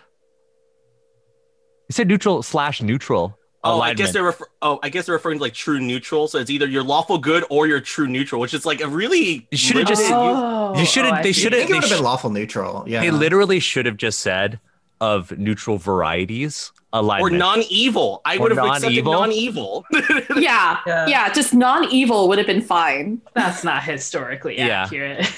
[1.90, 3.39] It said neutral slash neutral.
[3.64, 6.28] Oh, I guess they're refer- oh, I guess they're referring to like true neutral.
[6.28, 9.48] So it's either your lawful good or your true neutral, which is like a really
[9.52, 12.04] You should've just- Oh, you should've- oh, they should've- think it would have sh- been
[12.04, 12.84] lawful neutral.
[12.88, 13.02] Yeah.
[13.02, 14.60] They literally should have just said
[15.02, 18.22] of neutral varieties or non-evil.
[18.26, 19.86] I Or would have accepted non-evil?
[19.92, 20.36] non-evil.
[20.42, 20.80] Yeah.
[20.88, 21.08] Yeah.
[21.08, 23.22] yeah, Just non-evil would have been fine.
[23.36, 24.84] That's not historically Yeah.
[24.84, 25.26] accurate.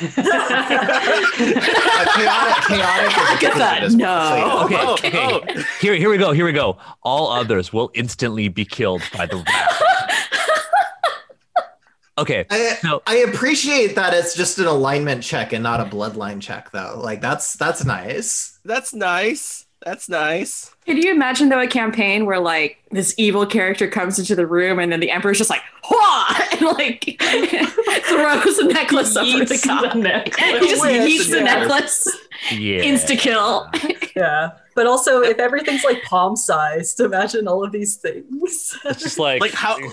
[1.41, 3.17] Chaotic, chaotic.
[3.17, 3.83] is Get that?
[3.83, 4.61] explicit as No.
[4.65, 5.11] Okay, Oh, oh okay.
[5.59, 5.63] oh.
[5.79, 6.31] Here, here we go.
[6.31, 6.77] Here we go.
[7.03, 9.81] All others will instantly be killed by the wrath.
[12.17, 12.45] Okay.
[12.51, 13.01] I, No.
[13.07, 16.99] I appreciate that it's just an alignment check and not a bloodline check, though.
[17.01, 18.59] Like that's that's nice.
[18.63, 19.65] That's nice.
[19.83, 20.70] That's nice.
[20.85, 24.79] Can you imagine though a campaign where like this evil character comes into the room
[24.79, 26.51] and then the emperor's just like, Hwah!
[26.53, 27.17] and like
[28.05, 29.89] throws a necklace over the Yeets guy.
[29.89, 30.35] the necklace.
[30.61, 32.07] he just With yeets the the necklace.
[32.51, 32.81] Yeah.
[32.81, 33.69] Insta kill.
[34.15, 34.51] Yeah.
[34.73, 38.77] But also, if everything's like palm sized, imagine all of these things.
[38.85, 39.83] It's just like, Like how do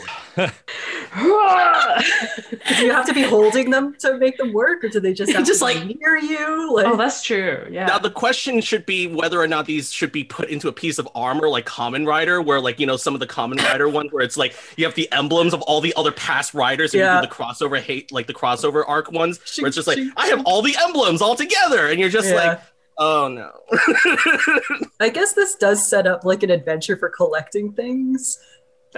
[2.80, 5.44] you have to be holding them to make them work, or do they just have
[5.44, 6.72] Just to like- be near you?
[6.74, 7.66] Like, oh, that's true.
[7.70, 7.86] Yeah.
[7.86, 10.98] now the question should be whether or not these should be put into a piece
[10.98, 14.12] of armor like Kamen Rider, where like you know some of the Kamen Rider ones
[14.12, 17.16] where it's like you have the emblems of all the other past riders and Yeah.
[17.16, 20.10] you do the crossover hate like the crossover arc ones where it's just like Shing,
[20.16, 22.34] I have all the emblems all together and you're just Yeah.
[22.48, 22.60] like
[22.98, 23.52] oh no.
[25.00, 28.38] I guess this does set up like an adventure for collecting things,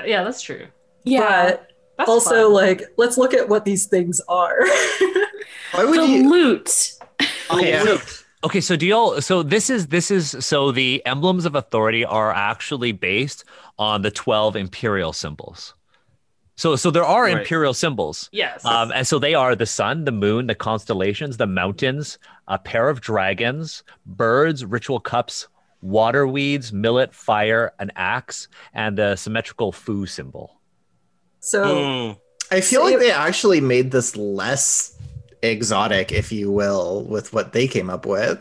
[0.05, 0.66] yeah, that's true.
[1.05, 1.51] Yeah.
[1.51, 1.68] but
[1.99, 2.53] That's also fun.
[2.55, 4.59] like let's look at what these things are.
[5.72, 6.30] Why would the you?
[6.30, 6.93] loot.
[7.53, 7.99] Okay, Oh, so,
[8.45, 9.20] okay, so do y'all?
[9.20, 13.45] So this is this is so the emblems of authority are actually based
[13.80, 15.74] on the twelve imperial symbols.
[16.56, 17.38] So so there are Right.
[17.38, 18.62] imperial symbols, yes.
[18.66, 22.90] um, and so they are the sun, the moon, the constellations, the mountains, a pair
[22.90, 25.48] of dragons, birds, ritual cups,
[25.80, 30.60] water weeds, millet, fire, an axe, and the symmetrical foo symbol.
[31.42, 32.18] so Mm.
[32.52, 34.92] I feel So like it- they actually made this less
[35.40, 38.38] exotic, if you will, with what they came up with.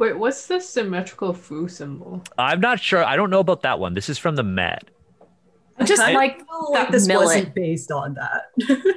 [0.00, 2.22] Wait, what's the symmetrical foo symbol?
[2.38, 3.04] I'm not sure.
[3.04, 3.94] I don't know about that one.
[3.94, 4.84] This is from the Met.
[5.78, 7.26] I just I like feel that this millet.
[7.26, 8.42] wasn't based on that.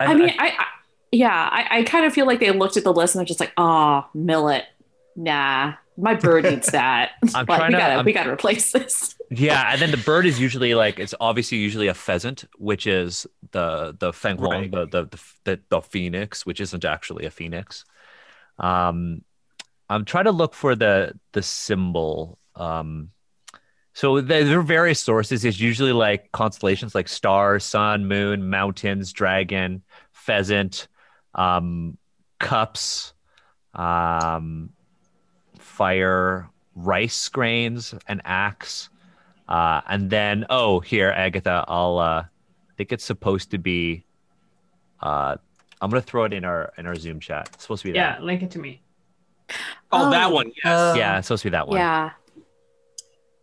[0.00, 0.64] I mean, I, I
[1.12, 3.40] yeah, I, I kind of feel like they looked at the list and they're just
[3.40, 4.64] like, oh, millet.
[5.14, 7.12] Nah, my bird needs that.
[7.34, 9.14] I'm Like, trying we to- gotta I'm- we gotta replace this.
[9.30, 13.26] Yeah, and then the bird is usually like it's obviously usually a pheasant, which is
[13.52, 14.70] the the feng huang, Right.
[14.70, 17.84] the, the the the the phoenix, which isn't actually a phoenix.
[18.62, 19.22] Um,
[19.88, 22.38] I'm trying to look for the the symbol.
[22.54, 23.10] Um,
[23.94, 25.44] so there are various sources.
[25.44, 29.82] It's usually like constellations, like star, sun, moon, mountains, dragon,
[30.12, 30.88] pheasant,
[31.34, 31.98] um,
[32.38, 33.12] cups,
[33.74, 34.70] um,
[35.58, 38.88] fire, rice grains, an axe.
[39.46, 41.98] Uh, and then, oh, here, Agatha, I'll.
[41.98, 44.06] Uh, I think it's supposed to be.
[45.00, 45.36] Uh,
[45.82, 47.50] I'm gonna throw it in our in our Zoom chat.
[47.54, 48.16] It's supposed to be there.
[48.18, 48.82] Yeah, link it to me.
[49.90, 50.34] Oh, that Oh.
[50.34, 50.52] one.
[50.64, 50.66] Yes.
[50.66, 51.76] Uh, Yeah, it's supposed to be that one.
[51.76, 52.10] Yeah.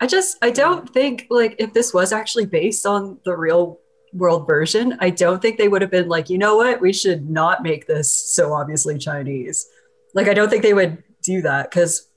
[0.01, 3.79] I just I don't think like if this was actually based on the real
[4.13, 7.29] world version, I don't think they would have been like, you know what, we should
[7.29, 9.67] not make this so obviously Chinese.
[10.15, 12.07] Like I don't think they would do that because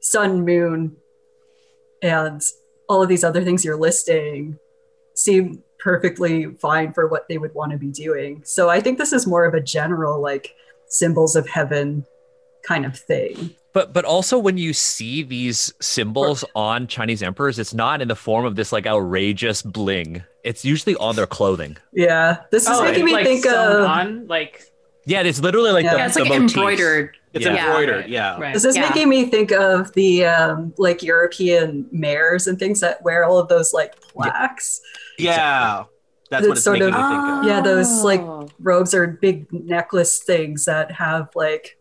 [0.00, 0.96] sun, moon,
[2.02, 2.40] and
[2.88, 4.58] all of these other things you're listing
[5.14, 8.40] seem perfectly fine for what they would want to be doing.
[8.44, 10.56] So I think this is more of a general like
[10.88, 12.06] symbols of heaven
[12.66, 13.50] kind of thing.
[13.74, 18.16] But but also when you see these symbols on Chinese emperors, it's not in the
[18.16, 20.22] form of this like outrageous bling.
[20.42, 21.76] It's usually on their clothing.
[21.92, 24.62] Yeah, this is Oh, making me like think of on, like
[25.06, 25.92] Yeah, it's literally like Yeah.
[25.92, 26.54] the, Yeah, it's like motifs.
[26.54, 27.16] embroidered.
[27.34, 27.66] It's Yeah.
[27.66, 28.08] embroidered.
[28.08, 28.38] Yeah.
[28.40, 28.54] Right.
[28.54, 28.88] This is Yeah.
[28.88, 33.48] making me think of the um, like European mayors and things that wear all of
[33.48, 34.80] those like plaques.
[34.82, 34.90] Yeah.
[35.18, 37.44] That's It's what it's sort making of- me think of.
[37.46, 38.48] Yeah, those, like, Oh.
[38.58, 41.76] Robes are big necklace things that have like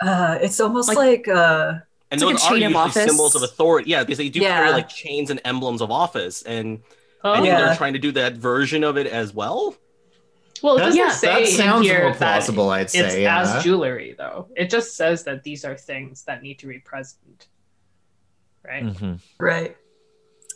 [0.00, 0.96] uh it's almost Like-
[1.26, 1.74] like, uh
[2.10, 3.90] And It's like those a are chain of usually symbols of authority.
[3.90, 6.80] Yeah, because they do carry like chains and emblems of office, and
[7.24, 7.66] Oh, I think Yeah.
[7.66, 9.74] they're trying to do that version of it as well.
[10.62, 13.22] well, it That- doesn't yeah, say that sounds here more that plausible, I'd it's say.
[13.22, 13.40] Yeah.
[13.56, 14.48] as jewelry, though.
[14.56, 17.48] It just says that these are things that need to be present.
[18.64, 18.84] Right.
[18.84, 19.14] Mm-hmm.
[19.40, 19.76] right.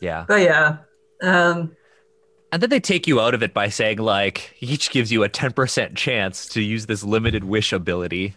[0.00, 0.24] Yeah.
[0.28, 0.76] But yeah.
[1.22, 1.76] Um
[2.52, 5.28] And then they take you out of it by saying like each gives you a
[5.28, 8.34] 10% chance to use this limited wish ability.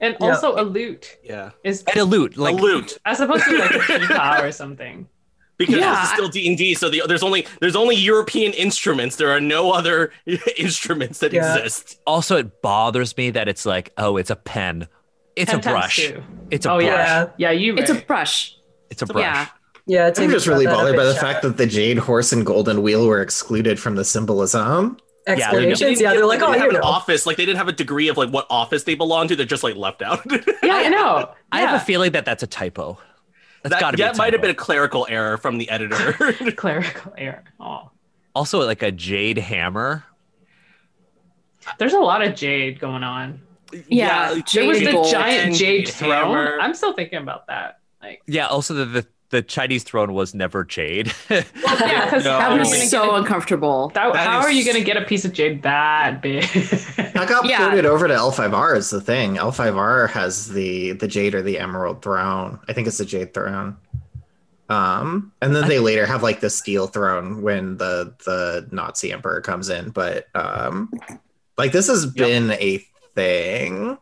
[0.00, 0.28] And Yeah.
[0.28, 2.36] also a lute Yeah, is And a loot.
[2.36, 5.08] Like a loot as opposed to like a pipa or something.
[5.58, 5.94] because Yeah.
[5.94, 6.74] this is still D and D.
[6.74, 9.16] So the, there's only there's only European instruments.
[9.16, 10.10] There are no other
[10.56, 11.54] instruments that Yeah.
[11.56, 12.00] exist.
[12.06, 14.88] also it bothers me that it's like, oh, it's a pen.
[15.36, 15.96] It's Ten a brush.
[15.96, 16.22] two.
[16.50, 16.86] It's a oh brush.
[16.86, 17.50] yeah, yeah.
[17.52, 17.76] You.
[17.76, 18.56] It's a brush.
[18.90, 19.22] It's a brush.
[19.22, 19.46] Yeah.
[19.90, 21.20] Yeah, I'm just really bothered by the chat.
[21.22, 24.96] fact that the jade horse and golden wheel were excluded from the symbolism.
[25.26, 25.78] Yeah, there you go.
[25.78, 26.00] They explanations.
[26.00, 26.86] Yeah, they're like, they oh, didn't you have an know.
[26.86, 27.26] office.
[27.26, 29.36] Like they didn't have a degree of like what office they belong to.
[29.36, 30.24] They're just like left out.
[30.62, 31.34] Yeah, I know.
[31.50, 32.98] I have a feeling that that's a typo.
[33.62, 34.02] That's that got to be.
[34.04, 36.12] that a might have been a clerical error from the editor.
[36.56, 37.44] clerical error.
[37.58, 37.90] Oh,
[38.34, 40.04] also like a jade hammer.
[41.78, 43.40] there's a lot of jade going on.
[43.88, 46.10] Yeah, There was the giant jade jade throne.
[46.12, 46.58] hammer.
[46.60, 47.80] I'm still thinking about that.
[48.02, 48.46] Like, Yeah.
[48.46, 51.12] Also, the the, the Chinese throne was never jade.
[51.30, 51.78] yeah, No.
[51.78, 53.88] how That are you was gonna so get a- uncomfortable.
[53.94, 56.44] that- that how is- are you gonna get a piece of jade that big?
[57.16, 57.58] I got Yeah.
[57.68, 59.36] ported over to L5R is the thing.
[59.36, 62.58] L5R has the the jade or the emerald throne.
[62.68, 63.76] I think it's the jade throne.
[64.68, 69.40] Um, and then they later have like the steel throne when the the Nazi emperor
[69.40, 69.90] comes in.
[69.90, 70.92] But um,
[71.58, 72.78] like this has been a
[73.16, 73.98] thing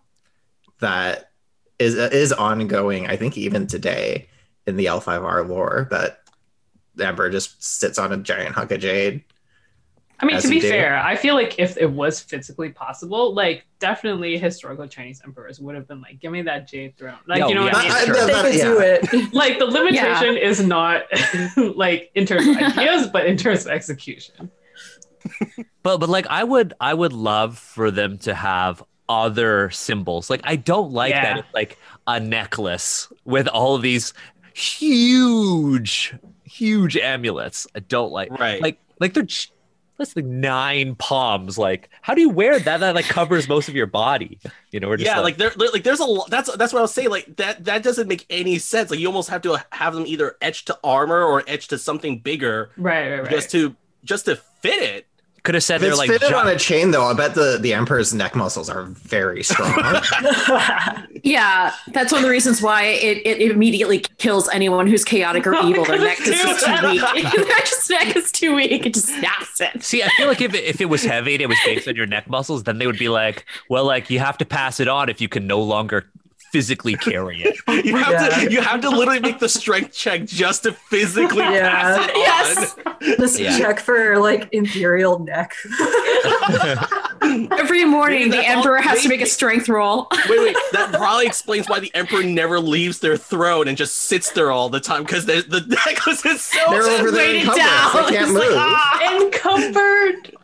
[0.80, 1.30] that
[1.78, 3.06] is is ongoing.
[3.06, 4.28] I think even today
[4.68, 6.20] in the L5R lore that
[6.94, 9.24] the Emperor just sits on a giant hunk of jade.
[10.20, 10.68] I mean, to be do.
[10.68, 15.76] fair, I feel like if it was physically possible, like definitely historical Chinese emperors would
[15.76, 18.06] have been like, "Give me that jade throne." Like, Yo, you know what I mean?
[18.06, 18.14] Sure.
[18.26, 19.32] They that- could do it.
[19.32, 21.04] Like the limitation is not
[21.76, 24.50] like in terms of ideas, but in terms of execution.
[25.84, 30.30] But but like I would I would love for them to have other symbols.
[30.30, 31.22] Like I don't like Yeah.
[31.22, 34.14] that it's like a necklace with all of these
[34.58, 37.66] huge huge amulets.
[37.74, 38.60] I don't like Right.
[38.60, 39.52] like like they're ch-
[39.96, 41.58] that's like nine palms.
[41.58, 42.78] Like how do you wear that?
[42.78, 44.38] That like covers most of your body.
[44.70, 46.30] You know, we're just yeah, like, like there, like there's a lot.
[46.30, 47.10] That's that's what I was saying.
[47.10, 48.90] Like that that doesn't make any sense.
[48.90, 52.20] Like you almost have to have them either etched to armor or etched to something
[52.20, 53.30] bigger Right, right, right.
[53.30, 55.06] just to just to fit it.
[55.48, 57.34] Could have said If they're it's like fitted gi- on a chain, though, I bet
[57.34, 59.72] the, the Emperor's neck muscles are very strong.
[61.24, 65.54] Yeah, that's one of the reasons why it, it immediately kills anyone who's chaotic or
[65.54, 65.84] evil.
[65.86, 67.00] Their neck is just too weak.
[67.34, 68.86] Their just neck is too weak.
[68.86, 69.82] It just snaps it.
[69.82, 71.96] See, I feel like if it, if it was heavy and it was based on
[71.96, 74.86] your neck muscles, then they would be like, well, like you have to pass it
[74.86, 76.06] on if you can no longer
[76.52, 77.56] physically carry it.
[77.84, 78.28] You have Yeah.
[78.44, 81.70] to you have to literally make the strength check just to physically Yeah.
[81.70, 82.76] pass it Yes.
[82.86, 82.94] on.
[83.18, 83.56] Just Yeah.
[83.58, 85.54] check for like imperial neck.
[87.22, 90.08] Every morning, Maybe the that's all- emperor has to make a strength roll.
[90.28, 90.56] Wait, wait.
[90.72, 94.68] That probably explains why the emperor never leaves their throne and just sits there all
[94.68, 96.58] the time because the the necklace is so.
[96.70, 97.56] They're over there Weighted down.
[97.56, 98.56] They can't It's like, move.
[98.58, 99.16] ah.
[99.22, 100.34] encumbered.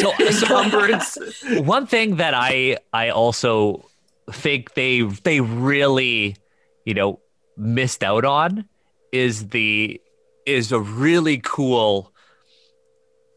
[0.00, 3.84] So, so one thing that I I also
[4.32, 6.36] think they they really
[6.84, 7.20] you know
[7.56, 8.64] missed out on
[9.12, 10.00] is the
[10.46, 12.12] is a really cool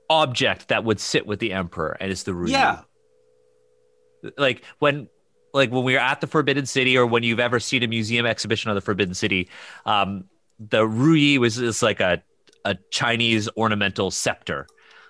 [0.10, 2.50] object that would sit with the emperor and it's the Ruyi.
[2.50, 2.82] Yeah.
[4.38, 5.08] like when
[5.54, 8.26] like when we were at the Forbidden City or when you've ever seen a museum
[8.26, 9.50] exhibition of the Forbidden City,
[9.86, 10.26] um,
[10.60, 12.22] the Ruyi was is like a
[12.64, 14.68] a Chinese ornamental scepter.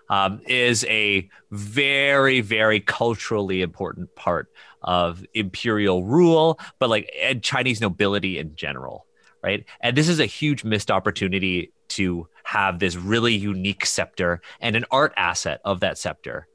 [0.10, 4.50] Um, is a very very culturally important part
[4.82, 9.06] of imperial rule, but like and Chinese nobility in general,
[9.44, 9.66] right?
[9.82, 14.86] And this is a huge missed opportunity to have this really unique scepter and an
[14.92, 16.48] art asset of that scepter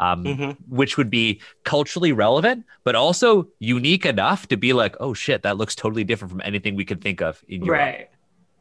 [0.00, 0.56] um, Mhm.
[0.66, 5.58] which would be culturally relevant, but also unique enough to be like, oh shit, that
[5.58, 7.80] looks totally different from anything we can think of in Europe.
[7.80, 8.08] Right.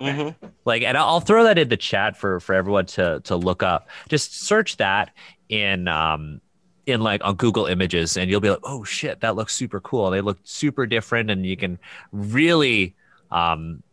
[0.02, 0.36] Mhm.
[0.66, 3.64] Like, and I'll I'll throw that in the chat for for everyone to to look
[3.64, 3.88] up.
[4.10, 5.12] Just search that
[5.48, 6.42] in um
[6.86, 10.10] in like on Google Images, and you'll be like, oh shit, that looks super cool.
[10.10, 11.80] They look super different, and you can
[12.12, 12.96] really
[13.32, 13.84] um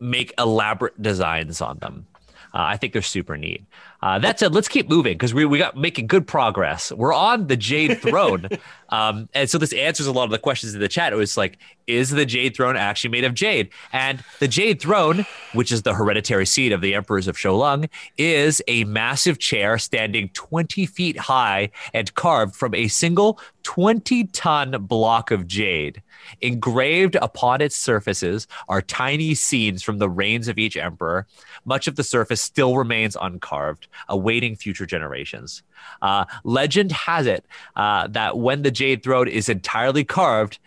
[0.00, 2.06] make elaborate designs on them.
[2.54, 3.64] Uh, I think they're super neat.
[4.02, 6.90] Uh, that said, let's keep moving because we, we got making good progress.
[6.92, 8.48] We're on the Jade Throne.
[8.90, 11.12] um, and so this answers a lot of the questions in the chat.
[11.12, 13.70] It was like, is the Jade Throne actually made of jade?
[13.92, 17.88] And the Jade Throne, which is the hereditary seat of the emperors of Shou Lung,
[18.18, 24.72] is a massive chair standing 20 feet high and carved from a single 20 ton
[24.80, 26.02] block of jade.
[26.40, 31.26] Engraved upon its surfaces are tiny scenes from the reigns of each emperor.
[31.64, 35.62] Much of the surface still remains uncarved, awaiting future generations.
[36.00, 37.44] Uh, legend has it
[37.76, 40.58] uh, that when the Jade Throne is entirely carved,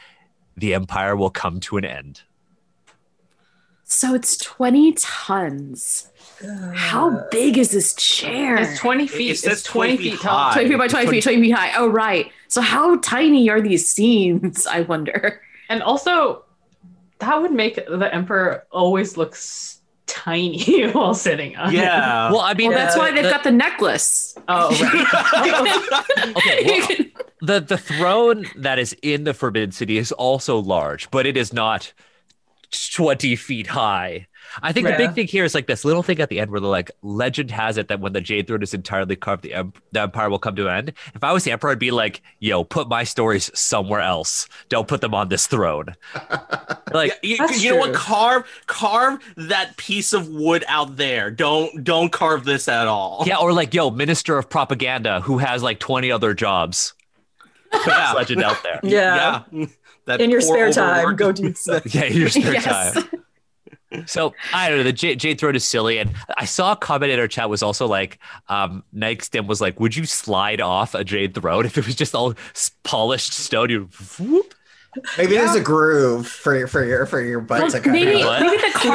[0.58, 2.22] the empire will come to an end.
[3.88, 6.12] So it's 20 tons.
[6.74, 8.58] How big is this chair?
[8.58, 9.32] It's 20 feet.
[9.32, 10.54] It says it's 20 feet tall.
[10.54, 11.72] 20 feet by 20 feet, 20 feet high.
[11.78, 12.32] Oh, right.
[12.56, 14.66] So how tiny are these scenes?
[14.66, 15.42] I wonder.
[15.68, 16.46] And also,
[17.20, 19.36] that would make the emperor always look
[20.08, 21.80] tiny while sitting on it.
[21.80, 22.32] Yeah.
[22.32, 24.38] Well, I mean, Well, that's the- why they've the- got the necklace.
[24.48, 26.32] Oh, right.
[26.38, 31.26] Okay, well, the the throne that is in the Forbidden City is also large, but
[31.26, 31.92] it is not
[32.94, 34.28] twenty feet high.
[34.64, 36.60] I think the big thing here is like this little thing at the end where
[36.60, 39.74] they're like, legend has it that when the Jade Throne is entirely carved, the, em-
[39.92, 40.94] the Empire will come to an end.
[41.14, 44.48] If I was the Emperor, I'd be like, yo, put my stories somewhere else.
[44.70, 45.96] Don't put them on this throne.
[46.94, 47.94] like, you, you know what?
[47.94, 51.32] Carve carve that piece of wood out there.
[51.32, 53.24] Don't don't carve this at all.
[53.26, 56.94] yeah, or like, yo, Minister of Propaganda who has like 20 other jobs.
[57.86, 58.14] Yeah.
[58.14, 58.80] legend out there.
[58.84, 59.44] Yeah.
[59.52, 59.66] Yeah.
[60.06, 61.94] That In your poor spare time, go do stuff.
[61.94, 62.94] Yeah, in your spare Yes.
[62.94, 63.04] time.
[64.08, 64.84] So I don't know.
[64.84, 67.64] The J- Jade Throne is silly, and I saw a comment in our chat was
[67.64, 71.78] also like, um, Nike Stim was like, "Would you slide off a Jade Throne if
[71.78, 72.34] it was just all
[72.84, 73.70] polished stone?
[73.70, 73.90] You
[74.20, 74.54] whoop."
[75.18, 78.28] Maybe there's a groove for your for your for your butt to kind maybe, of.
[78.28, 78.42] What?
[78.42, 78.94] maybe the Imperial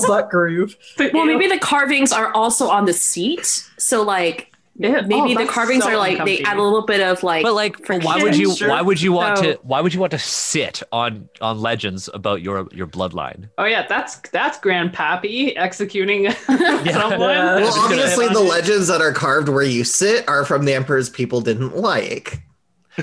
[0.00, 0.06] carvings.
[0.06, 0.76] butt groove.
[1.12, 3.46] Well, maybe the carvings are also on the seat.
[3.78, 5.00] So, like, Yeah.
[5.04, 7.42] Oh, maybe Oh, the carvings so are like they add a little bit of like
[7.42, 8.52] But like, why would you?
[8.66, 9.58] Why would you want So- to?
[9.62, 13.50] Why would you want to sit on on legends about your your bloodline?
[13.58, 16.92] Oh yeah, that's that's Grandpappy executing Yeah.
[16.92, 17.20] someone.
[17.20, 21.40] Well, obviously, the legends that are carved where you sit are from the emperors people
[21.42, 22.42] didn't like.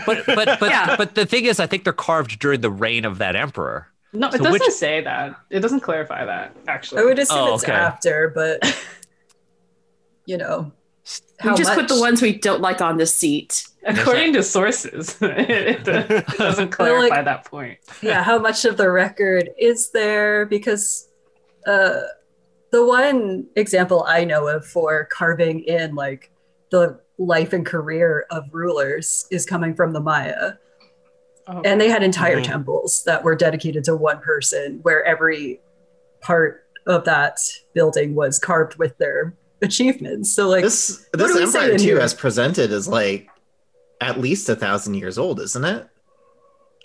[0.05, 0.95] But but but Yeah.
[0.97, 3.87] but the thing is, I think they're carved during the reign of that emperor.
[4.11, 5.35] No, it So doesn't which- say that.
[5.51, 7.03] It doesn't clarify that actually.
[7.03, 7.73] I would assume Oh, it's okay.
[7.73, 8.59] after, but
[10.25, 10.71] you know,
[11.43, 13.65] we just put the ones we don't like on the seat.
[13.85, 17.79] According to sources, it, it doesn't clarify like- that point.
[18.01, 20.45] yeah, how much of the record is there?
[20.45, 21.07] Because
[21.65, 22.01] uh,
[22.71, 26.31] the one example I know of for carving in like
[26.71, 30.53] the life and career of rulers is coming from the Maya.
[31.47, 32.43] Oh, And they had entire Mhm.
[32.45, 35.61] temples that were dedicated to one person where every
[36.21, 37.39] part of that
[37.73, 40.31] building was carved with their achievements.
[40.31, 41.99] So like This this empire say too, here?
[41.99, 43.29] as presented, is like
[44.01, 45.87] at least a thousand years old, isn't it?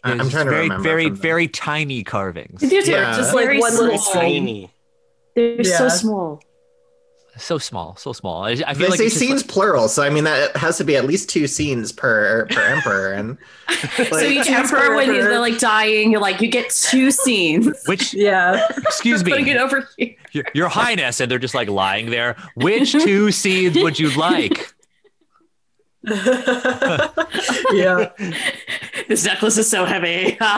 [0.02, 0.82] I- I'm trying to very remember.
[0.82, 2.60] very from very tiny carvings.
[2.60, 3.12] These Yeah.
[3.12, 3.98] are Just like very one little.
[4.12, 4.70] Tiny.
[5.34, 6.40] They're so small.
[7.36, 8.44] So small, so small.
[8.44, 10.96] I, I They like say scenes like- plural, so I mean that has to be
[10.96, 13.38] at least two scenes per er, per emperor, and
[14.08, 15.28] so each emperor, when forever.
[15.30, 17.68] they're like dying, you're like, you get two scenes.
[17.86, 18.68] which yeah.
[18.78, 20.14] excuse me, Putting it me, over here.
[20.32, 22.36] your, your highness, and they're just like lying there.
[22.54, 24.73] Which two scenes would you like?
[27.72, 28.10] yeah.
[29.08, 30.36] This necklace is so heavy.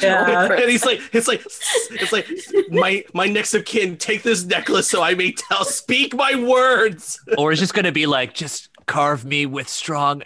[0.00, 0.52] Yeah.
[0.52, 2.28] and he's like, it's like, it's like
[2.70, 7.20] my my next of kin, take this necklace so I may tell, speak my words.
[7.36, 10.22] Or it's just gonna be like, just carve me with strong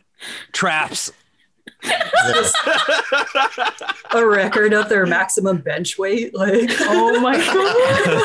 [0.52, 1.12] traps.
[4.12, 6.34] a record of their maximum bench weight.
[6.34, 7.76] Like, oh my god.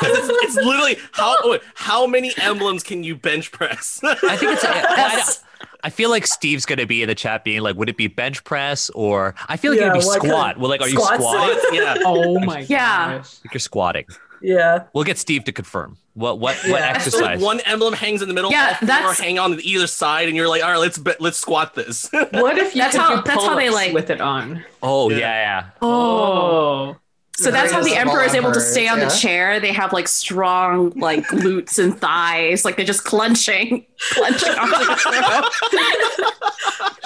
[0.04, 4.00] it's, it's literally how how many emblems can you bench press?
[4.04, 4.66] I think it's.
[4.66, 5.47] I, I
[5.90, 8.90] feel like Steve's gonna be in the chat being like, would it be bench press
[8.92, 10.58] or I feel like Yeah, it'd be what kind of- squat.
[10.60, 11.60] Well, like, are you squatting?
[11.74, 11.96] yeah.
[12.06, 13.18] Oh my Yeah.
[13.18, 13.36] gosh.
[13.46, 14.06] Like you're squatting.
[14.42, 14.84] yeah.
[14.94, 15.98] We'll get Steve to confirm.
[16.14, 16.98] What what what Yeah.
[16.98, 17.42] So exercise?
[17.42, 20.36] one emblem hangs in the middle, Yeah, all four that's- hang on either side, and
[20.36, 22.10] you're like, all right, let's let's squat this.
[22.12, 24.64] What if you That's how- that's how they, like- with it on?
[24.82, 25.18] oh Yeah.
[25.18, 25.28] yeah,
[25.62, 25.64] yeah.
[25.82, 25.90] Oh.
[25.90, 26.98] oh.
[27.40, 29.06] So that's how the emperor is able to stay on yeah.
[29.06, 29.60] the chair.
[29.60, 34.96] They have like strong like glutes and thighs, like they're just clenching, clenching onto the
[34.96, 36.32] throne.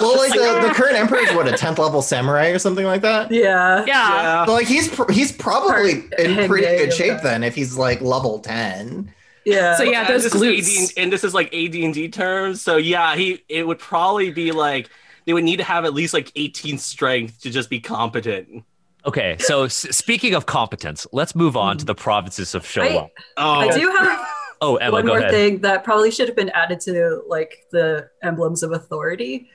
[0.00, 3.02] well, like the, the current emperor is what a tenth level samurai or something like
[3.02, 3.30] that.
[3.30, 3.84] Yeah.
[3.86, 4.46] Yeah.
[4.46, 6.94] So, like he's pr- he's probably Part- in pretty good yeah.
[6.94, 9.12] shape then if he's like level ten.
[9.44, 9.76] Yeah.
[9.76, 10.92] So yeah, And those this is glutes.
[10.92, 12.62] AD, and this is like AD&D terms.
[12.62, 14.88] So yeah, he it would probably be like
[15.26, 18.64] they would need to have at least like 18 strength to just be competent.
[19.04, 21.86] Okay, so s- speaking of competence, let's move on to mm-hmm.
[21.86, 23.10] the provinces of Showa.
[23.36, 24.26] Oh, I do have
[24.60, 25.30] oh, Emma, one go more ahead.
[25.30, 29.48] thing that probably should have been added to like the emblems of authority.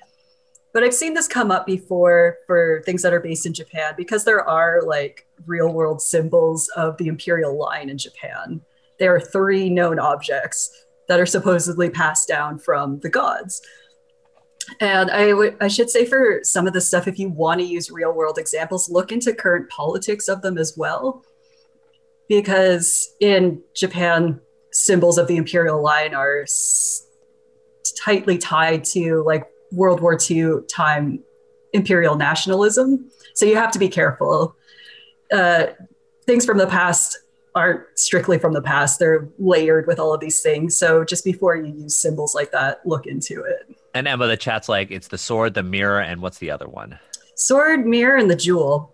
[0.73, 4.25] But I've seen this come up before for things that are based in Japan because
[4.25, 8.61] there are like real world symbols of the imperial line in Japan.
[8.99, 10.69] There are three known objects
[11.07, 13.61] that are supposedly passed down from the gods.
[14.79, 18.13] And I should say for some of the stuff, if you want to use real
[18.13, 21.23] world examples, look into current politics of them as well.
[22.27, 24.41] Because in Japan,
[24.71, 27.07] symbols of the imperial line are s-
[28.03, 31.23] tightly tied to like World War II time
[31.73, 33.09] imperial nationalism.
[33.33, 34.55] So you have to be careful.
[35.31, 35.67] Uh,
[36.25, 37.17] things from the past
[37.55, 40.77] aren't strictly from the past, they're layered with all of these things.
[40.77, 43.76] So just before you use symbols like that, look into it.
[43.93, 46.99] And Emma, the chat's like, it's the sword, the mirror, and what's the other one?
[47.35, 48.93] Sword, mirror, and the jewel.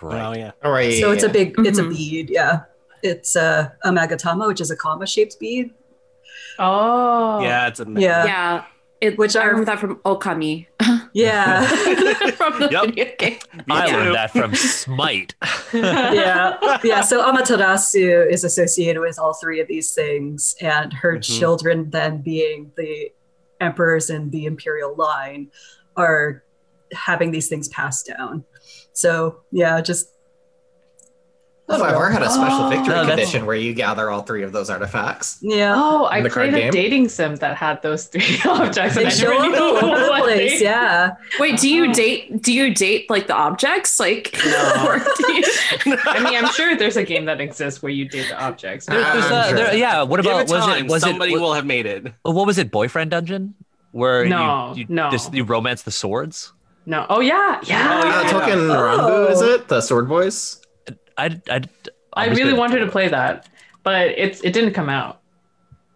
[0.00, 0.20] Right.
[0.26, 0.50] oh yeah.
[0.64, 0.94] All right.
[1.00, 1.90] So it's a big, it's a Mhm.
[1.96, 2.62] bead, yeah.
[3.02, 5.70] It's uh, a magatama, which is a comma shaped bead.
[6.58, 7.40] Oh.
[7.40, 8.24] Yeah, it's a Yeah.
[8.24, 8.64] yeah.
[9.00, 10.66] It, Which I are- remember that from Okami.
[11.14, 11.66] Yeah.
[12.36, 12.84] from the Yep.
[12.86, 13.38] video game.
[13.70, 13.96] I too.
[13.96, 15.34] learned that from Smite.
[15.74, 21.38] yeah yeah so amaterasu is associated with all three of these things and her Mhm.
[21.38, 23.10] children then being the
[23.62, 25.50] emperors and the imperial line
[25.96, 26.44] are
[26.92, 28.44] having these things passed down.
[28.92, 30.11] So yeah just
[31.78, 32.68] However, had a special Oh.
[32.68, 35.38] victory No, condition where you gather all three of those artifacts.
[35.40, 36.72] yeah Oh, I In the card played a game?
[36.72, 38.94] dating sim that had those three objects.
[38.96, 41.68] they and I show never up knew all over the what place yeah Wait, do
[41.68, 42.42] you date?
[42.42, 43.98] Do you date like the objects?
[44.00, 44.84] Like, No.
[44.88, 45.44] or do you-
[46.06, 48.86] I mean, I'm sure there's a game that exists where you date the objects.
[48.86, 49.56] There- there's a- sure.
[49.56, 50.02] there- yeah.
[50.02, 50.84] What about it was time.
[50.86, 52.12] it was Somebody it will have made it.
[52.22, 53.54] what was it boyfriend dungeon
[53.92, 55.10] where No, you you, no.
[55.10, 56.52] this- you romance the swords?
[56.86, 57.06] No.
[57.08, 58.00] Oh yeah, yeah.
[58.02, 58.30] Oh, Uh, yeah.
[58.30, 59.28] Touken Oh.
[59.28, 59.68] Ranbu, is it?
[59.68, 60.60] The sword boys?
[61.18, 61.60] I I
[62.14, 63.48] I I'm really wanted to play that,
[63.82, 65.20] but it's it didn't come out.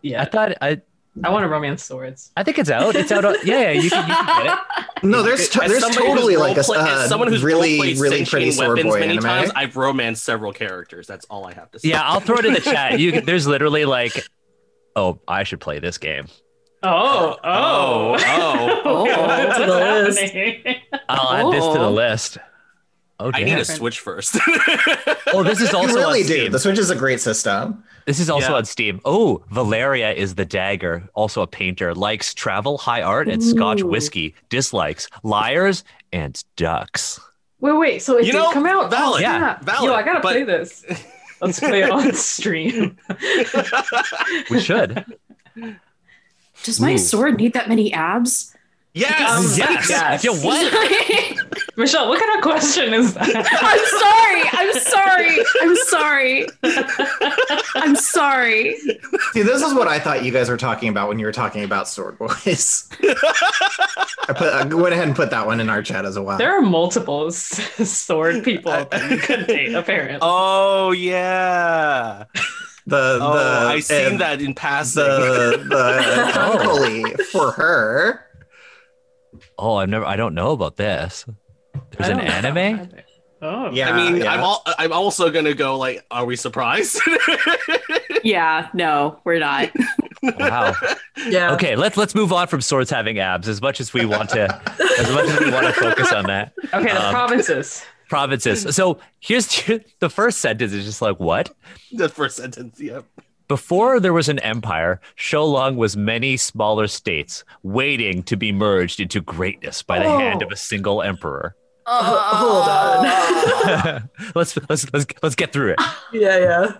[0.02, 0.80] Yeah, I thought I
[1.24, 2.30] I want to romance swords.
[2.36, 2.94] I think it's out.
[2.94, 3.24] It's out.
[3.24, 4.58] on- yeah, yeah, you can, you can get it.
[5.02, 8.50] No, there's to- there's totally like a role-play- as uh, someone who's really really pretty
[8.50, 9.22] sentient sword boy many anime.
[9.24, 9.50] times.
[9.54, 11.06] I've romanced several characters.
[11.06, 11.88] That's all I have to say.
[11.90, 12.98] Yeah, I'll throw it in the chat.
[12.98, 14.26] You, can- there's literally like,
[14.94, 16.26] oh, I should play this game.
[16.82, 18.82] Oh, Oh, oh, oh.
[18.84, 21.02] Oh, What's to the list.
[21.08, 21.90] I'll add this to the Oh.
[21.90, 22.38] list.
[23.18, 23.60] Oh, I need damn.
[23.60, 24.36] a Switch first.
[25.32, 26.34] Oh, this is also you really on do.
[26.34, 26.52] Steam.
[26.52, 27.82] The Switch is a great system.
[28.06, 28.56] This is also Yeah.
[28.58, 29.00] on Steam.
[29.04, 34.34] Oh, Valeria is the dagger, also a painter, likes travel, high art, and Scotch whiskey.
[34.50, 35.82] Dislikes liars
[36.12, 37.18] and ducks.
[37.60, 38.02] Wait, wait.
[38.02, 38.88] So it You did know, come out.
[38.90, 40.84] valid, Oh, yeah, valid, Yo, I gotta but- play this.
[41.40, 42.96] Let's play it on stream.
[44.48, 45.04] We should.
[46.62, 46.98] Does my Ooh.
[46.98, 48.55] sword need that many abs?
[48.96, 49.38] Yes.
[49.38, 49.88] Um, yes.
[49.90, 50.24] yes.
[50.24, 50.72] Yo, what?
[51.76, 53.28] Michelle, what kind of question is that?
[53.62, 54.42] I'm sorry.
[54.52, 55.44] I'm sorry.
[55.60, 56.46] I'm sorry.
[57.74, 58.76] I'm sorry.
[59.32, 61.64] See, this is what I thought you guys were talking about when you were talking
[61.64, 62.88] about Sword Boys.
[63.02, 66.38] I put I went ahead and put that one in our chat as well.
[66.38, 70.18] There are multiple s- sword people that you could date, apparently.
[70.22, 72.24] Oh yeah.
[72.86, 75.04] the Oh, the I seen and that in passing.
[75.04, 78.25] the the Concoli for her.
[79.58, 80.04] Oh, I've never.
[80.04, 81.24] I don't know about this.
[81.92, 82.90] There's an anime.
[83.42, 84.32] Oh, Yeah, I mean, yeah.
[84.32, 87.00] I'm all, I'm also gonna go like, are we surprised?
[88.24, 89.70] Yeah, no, we're not.
[90.22, 90.74] Wow.
[91.28, 91.54] Yeah.
[91.54, 93.48] Okay, let's let's move on from swords having abs.
[93.48, 94.44] As much as we want to,
[94.98, 96.52] as much as we want to focus on that.
[96.74, 97.84] Okay, the Um, provinces.
[98.08, 98.74] Provinces.
[98.76, 99.46] So here's
[100.00, 101.52] the first sentence is just like what?
[101.92, 103.00] the first sentence, yeah.
[103.48, 108.98] Before there was an empire, Shou Lung was many smaller states waiting to be merged
[108.98, 111.54] into greatness by the hand of a single emperor.
[111.86, 114.10] Uh, hold on.
[114.34, 115.80] let's let's let's let's get through it.
[116.12, 116.72] Yeah,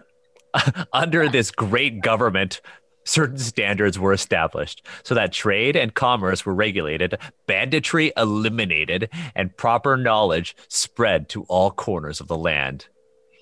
[0.56, 0.84] yeah.
[0.92, 2.60] Under this great government,
[3.04, 7.16] certain standards were established so that trade and commerce were regulated,
[7.46, 12.88] banditry eliminated, and proper knowledge spread to all corners of the land.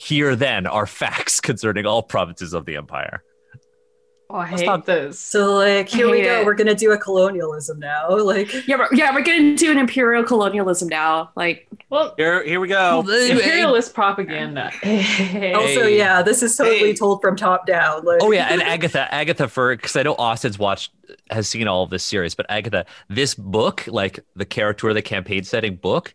[0.04, 3.22] Here then are facts concerning all provinces of the empire.
[4.30, 5.20] Oh, I Let's hate talk- this.
[5.20, 6.40] So like here we go.
[6.40, 6.46] it.
[6.46, 8.08] We're gonna do a colonialism now.
[8.16, 11.30] Like Yeah, but, yeah, we're gonna do an imperial colonialism now.
[11.36, 13.00] Like, well, Here, here we go.
[13.00, 14.72] imperialist propaganda.
[15.54, 16.94] also, yeah, this is totally Hey.
[16.94, 18.04] told from top down.
[18.04, 20.92] Like Oh yeah, and Agatha, Agatha for because I know Austin's watched
[21.30, 25.44] has seen all of this series, but Agatha, this book, like the character the campaign
[25.44, 26.14] setting book,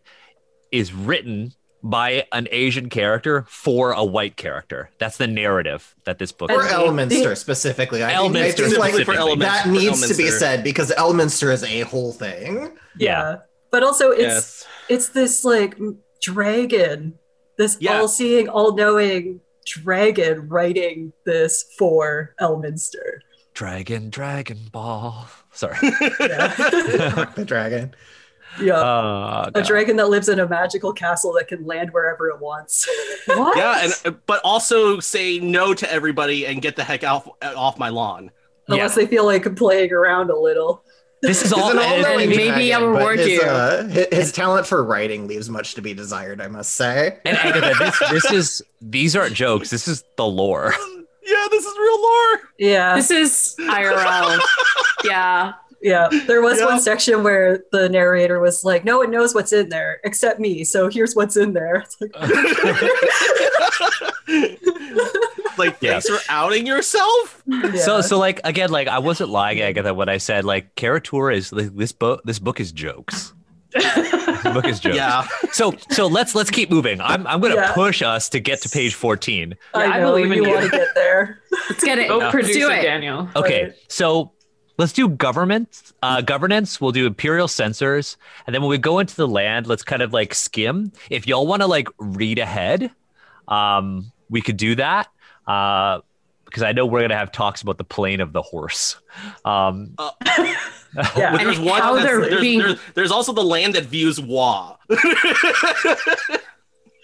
[0.72, 1.52] is written
[1.82, 4.90] by an Asian character for a white character.
[4.98, 6.50] That's the narrative that this book.
[6.50, 6.72] Or is.
[6.72, 8.04] Elminster specifically.
[8.04, 9.04] I think, I Elminster think like specifically.
[9.04, 9.38] For Elminster.
[9.40, 12.72] that needs to be said because Elminster is a whole thing.
[12.98, 13.36] Yeah.
[13.70, 14.66] But also it's Yes.
[14.88, 15.78] it's this like
[16.20, 17.14] dragon,
[17.56, 18.00] this Yeah.
[18.00, 23.20] all-seeing, all-knowing dragon writing this for Elminster.
[23.54, 25.26] Dragon, Dragon Ball.
[25.52, 25.76] Sorry.
[25.80, 27.94] The dragon.
[28.60, 28.74] Yeah.
[28.74, 32.88] Uh, a dragon that lives in a magical castle that can land wherever it wants.
[33.26, 33.56] What?
[33.56, 37.78] Yeah, and uh, but also say no to everybody and get the heck off off
[37.78, 38.30] my lawn.
[38.66, 40.82] Unless they feel like playing around a little.
[41.22, 41.70] this is He's all.
[41.70, 43.42] an and- all-knowing maybe dragon, I'll reward his, you.
[43.42, 47.18] Uh, his, his talent for writing leaves much to be desired, I must say.
[47.24, 49.70] and Agatha, this, this is these aren't jokes.
[49.70, 50.72] This is the lore.
[51.22, 52.40] Yeah, this is real lore.
[52.58, 52.94] Yeah.
[52.96, 54.40] this is IRL.
[55.04, 55.52] yeah.
[55.82, 56.66] Yeah, there was Yeah.
[56.66, 60.64] one section where the narrator was like, "No one knows what's in there except me,
[60.64, 62.14] so here's what's in there." Like,
[65.58, 66.00] like, Yeah.
[66.00, 67.42] thanks for outing yourself.
[67.46, 67.74] yeah.
[67.76, 71.52] So so like again, like I wasn't lying, Agatha, when I said like Caricature is
[71.52, 72.22] like, this book.
[72.24, 73.32] This book is jokes.
[73.72, 74.96] This book is jokes.
[74.96, 77.00] Yeah, So so let's let's keep moving.
[77.00, 77.72] I'm I'm gonna Yeah.
[77.72, 79.54] push us to get to page 14.
[79.74, 80.50] I, Yeah, I know believe you you.
[80.50, 81.40] want to get there.
[81.68, 82.08] Let's get it.
[82.08, 82.82] Go Let's producer do it.
[82.82, 83.28] Daniel.
[83.36, 83.72] Okay, Right.
[83.88, 84.32] so
[84.80, 86.80] let's do government uh, governance.
[86.80, 88.16] We'll do imperial censors,
[88.46, 90.92] and then when we go into the land, let's kind of like skim.
[91.10, 92.90] If y'all want to like read ahead,
[93.46, 95.08] um, we could do that.
[95.46, 96.00] Uh,
[96.44, 98.96] because I know we're gonna have talks about the plane of the horse.
[99.44, 99.94] Um,
[101.16, 101.36] Yeah.
[101.36, 101.80] There's And one.
[101.80, 104.76] how they're there's, being- there's, there's also the land that views Wa.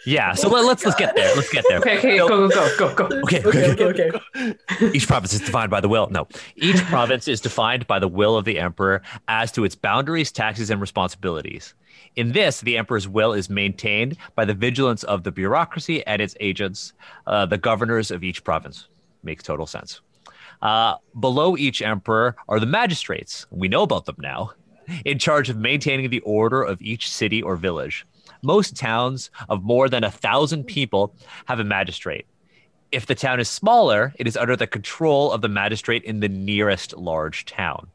[0.06, 1.34] yeah, so let, let's let's get there.
[1.34, 1.78] Let's get there.
[1.78, 3.20] Okay, okay, So- go, go, go, go, go.
[3.22, 3.84] Okay, Okay, okay.
[3.84, 4.54] okay, okay.
[4.94, 6.08] Each province is defined by the will.
[6.10, 6.26] No,
[6.56, 10.70] each province is defined by the will of the emperor as to its boundaries, taxes,
[10.70, 11.74] and responsibilities.
[12.16, 16.36] In this, the emperor's will is maintained by the vigilance of the bureaucracy and its
[16.40, 16.92] agents,
[17.26, 18.88] uh, the governors of each province.
[19.22, 20.00] Makes total sense.
[20.62, 23.46] Uh, below each emperor are the magistrates.
[23.50, 24.52] We know about them now,
[25.04, 28.06] in charge of maintaining the order of each city or village.
[28.42, 30.66] Most towns of more than a thousand hmm.
[30.66, 31.14] people
[31.46, 32.26] have a magistrate.
[32.92, 36.28] If the town is smaller, it is under the control of the magistrate in the
[36.28, 37.88] nearest large town.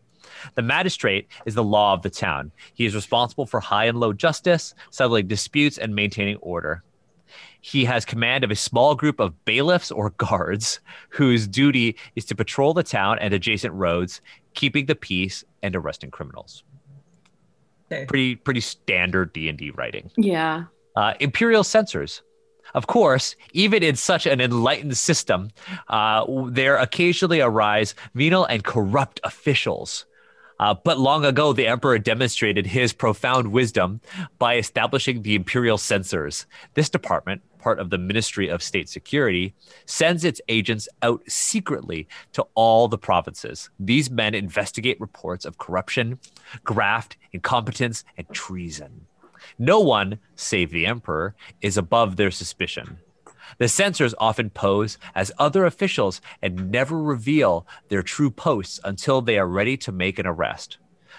[0.55, 2.51] The magistrate is the law of the town.
[2.73, 6.83] He is responsible for high and low justice, settling disputes, and maintaining order.
[7.61, 12.35] He has command of a small group of bailiffs or guards whose duty is to
[12.35, 14.21] patrol the town and adjacent roads,
[14.53, 16.63] keeping the peace and arresting criminals.
[17.91, 18.05] Okay.
[18.05, 20.11] Pretty pretty standard D&D writing.
[20.17, 20.65] Yeah.
[20.95, 22.21] Uh, imperial censors.
[22.73, 25.49] Of course, even in such an enlightened system,
[25.89, 30.05] uh, there occasionally arise venal and corrupt officials.
[30.59, 33.99] Uh, but long ago, the emperor demonstrated his profound wisdom
[34.37, 36.45] by establishing the imperial censors.
[36.75, 39.53] This department, part of the Ministry of State Security,
[39.85, 43.69] sends its agents out secretly to all the provinces.
[43.79, 46.19] These men investigate reports of corruption,
[46.63, 49.05] graft, incompetence, and treason.
[49.57, 52.97] No one, save the emperor, is above their suspicion.
[53.57, 59.37] The censors often pose as other officials and never reveal their true posts until they
[59.37, 60.77] are ready to make an arrest.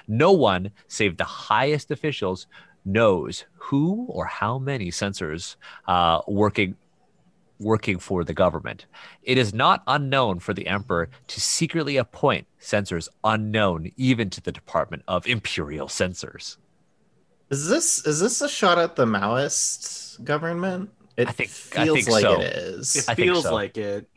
[0.08, 2.46] No one, save the highest officials,
[2.84, 5.56] knows who or how many censors
[5.86, 6.76] uh, working
[7.58, 8.86] working for the government.
[9.22, 14.50] It is not unknown for the emperor to secretly appoint censors unknown even to the
[14.50, 16.58] Department of Imperial Censors.
[17.50, 20.90] Is this is this a shot at the Maoist government?
[21.16, 22.40] It I think- I feels think like so.
[22.40, 22.96] it is.
[22.96, 23.54] It I feels so.
[23.54, 24.08] like it.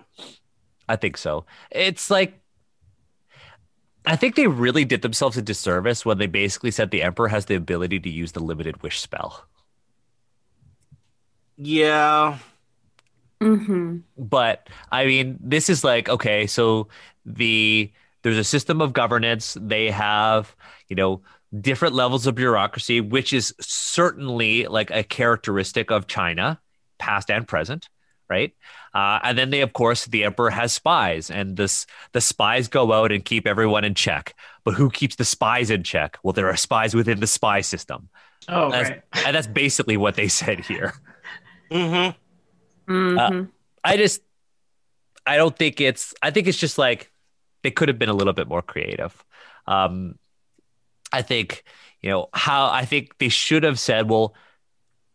[0.87, 1.45] I think so.
[1.71, 2.39] It's like
[4.07, 7.45] I think they really did themselves a disservice when they basically said the emperor has
[7.45, 9.45] the ability to use the limited wish spell.
[11.57, 12.39] Yeah.
[13.41, 13.97] Mm-hmm.
[14.17, 16.87] but i mean this is like okay so
[17.25, 17.91] the
[18.23, 20.55] there's a system of governance they have
[20.87, 21.21] you know
[21.59, 26.61] different levels of bureaucracy which is certainly like a characteristic of china
[26.97, 27.89] past and present
[28.29, 28.53] right
[28.95, 32.91] uh, and then they of course the emperor has spies and this the spies go
[32.93, 36.47] out and keep everyone in check but who keeps the spies in check well there
[36.49, 38.09] are spies within the spy system
[38.47, 39.25] Oh, That's- right.
[39.25, 40.93] and that's basically what they said here
[41.71, 42.93] Mm-hmm.
[42.93, 43.43] Mm-hmm.
[43.83, 44.21] I just
[45.25, 47.11] I don't think it's I think it's just like
[47.63, 49.13] they could have been a little bit more creative.
[49.67, 50.17] Um
[51.11, 51.63] I think
[52.01, 54.35] you know how I think they should have said well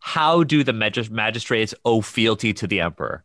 [0.01, 3.22] how do the magis- magistrates owe fealty to the emperor?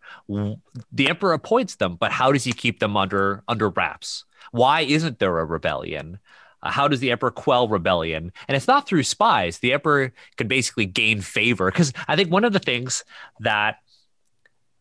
[0.91, 4.25] The emperor appoints them, but how does he keep them under under wraps?
[4.51, 6.19] Why isn't there a rebellion?
[6.61, 8.31] Uh, how does the emperor quell rebellion?
[8.47, 9.59] And it's not through spies.
[9.59, 13.03] The emperor could basically gain favor because I think one of the things
[13.39, 13.77] that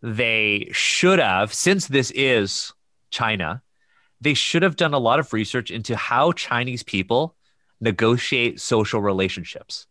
[0.03, 2.73] they should have, since this is
[3.11, 3.62] China,
[4.21, 7.37] they should have done a lot of research into how Chinese people
[7.81, 9.87] negotiate social relationships,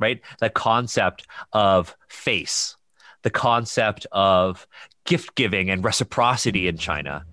[0.00, 0.20] right?
[0.40, 2.76] The concept of face,
[3.22, 4.66] the concept of
[5.04, 7.24] gift giving and reciprocity in China,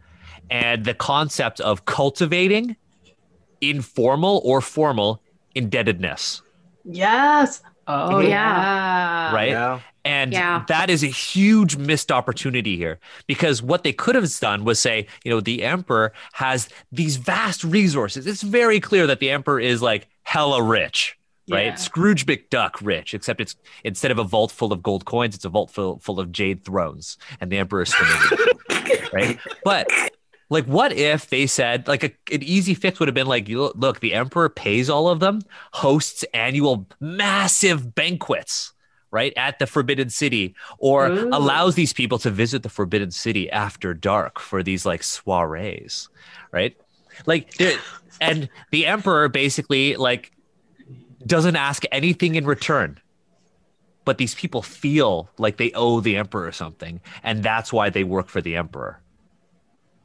[0.50, 2.76] and the concept of cultivating
[3.62, 5.22] informal or formal
[5.56, 6.42] indebtedness,
[6.84, 7.62] Yes.
[7.88, 9.34] Oh, yeah.
[9.34, 9.50] right?
[9.52, 9.80] Yeah.
[10.04, 10.64] And Yeah.
[10.68, 15.06] that is a huge missed opportunity here because what they could have done was say,
[15.24, 18.26] you know, the emperor has these vast resources.
[18.26, 21.18] It's very clear that the emperor is like hella rich,
[21.50, 21.68] right?
[21.68, 21.76] Yeah.
[21.76, 25.50] Scrooge McDuck rich, except it's instead of a vault full of gold coins, it's a
[25.50, 29.40] vault full, full of jade thrones, and the emperor is swimming, in it, right?
[29.64, 29.88] But
[30.50, 33.74] like, what if they said like a, an easy fix would have been like, look,
[33.78, 35.42] look, the emperor pays all of them,
[35.74, 38.74] hosts annual massive banquets,
[39.12, 41.30] right, at the Forbidden City, or Ooh.
[41.32, 46.10] allows these people to visit the Forbidden City after dark for these like soirees,
[46.52, 46.76] right?
[47.26, 47.54] Like,
[48.20, 50.32] and the emperor basically like
[51.26, 53.00] doesn't ask anything in return.
[54.04, 58.30] But these people feel like they owe the emperor something, and that's why they work
[58.30, 59.00] for the emperor.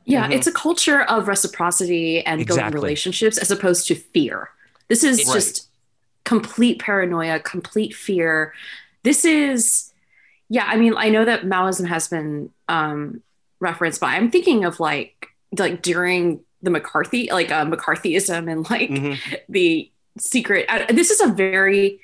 [0.05, 0.35] Yeah, Mhm.
[0.35, 4.51] it's a culture of reciprocity and building relationships as opposed to fear.
[4.89, 5.35] This is Right.
[5.35, 5.69] just
[6.25, 8.53] complete paranoia, complete fear.
[9.03, 9.93] This is,
[10.49, 13.23] yeah, I mean, I know that Maoism has been um,
[13.61, 15.29] referenced, but I'm thinking of like,
[15.59, 19.19] like during the McCarthy, like uh, McCarthyism and like Mhm.
[19.49, 20.67] the secret.
[20.91, 22.01] This is a very,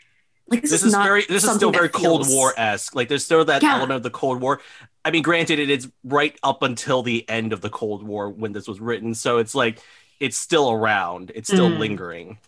[0.49, 1.21] like, this, This is, is not very.
[1.23, 2.95] This is something still that very Cold feels- War esque.
[2.95, 3.75] Like there's still that Yeah.
[3.77, 4.61] element of the Cold War.
[5.05, 8.53] I mean, granted, it is right up until the end of the Cold War when
[8.53, 9.81] this was written, so it's like
[10.21, 11.33] it's still around.
[11.35, 11.79] It's still Mm.
[11.79, 12.39] lingering.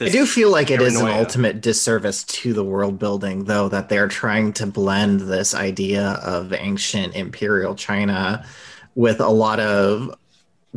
[0.00, 3.88] I do feel like it is an ultimate disservice to the world building, though, that
[3.88, 8.46] they're trying to blend this idea of ancient imperial China
[8.94, 10.14] with a lot of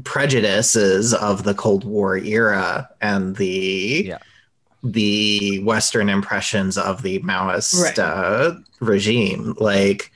[0.04, 4.18] prejudices of the Cold War era and the Yeah.
[4.84, 8.00] the Western impressions of the Maoist Right.
[8.00, 9.56] uh, regime.
[9.60, 10.12] Like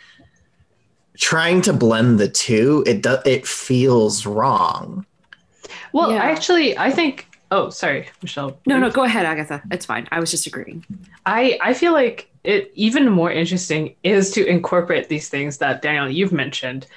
[1.18, 5.06] trying to blend the two, it does it feels wrong.
[5.94, 6.18] Well, Yeah.
[6.24, 7.28] actually, I think.
[7.49, 8.60] Oh, sorry, Michelle.
[8.68, 9.62] No, no, go ahead, Agatha.
[9.72, 10.06] It's fine.
[10.12, 10.84] I was just agreeing.
[11.26, 16.10] I I feel like it even more interesting is to incorporate these things that Daniel
[16.10, 16.88] you've mentioned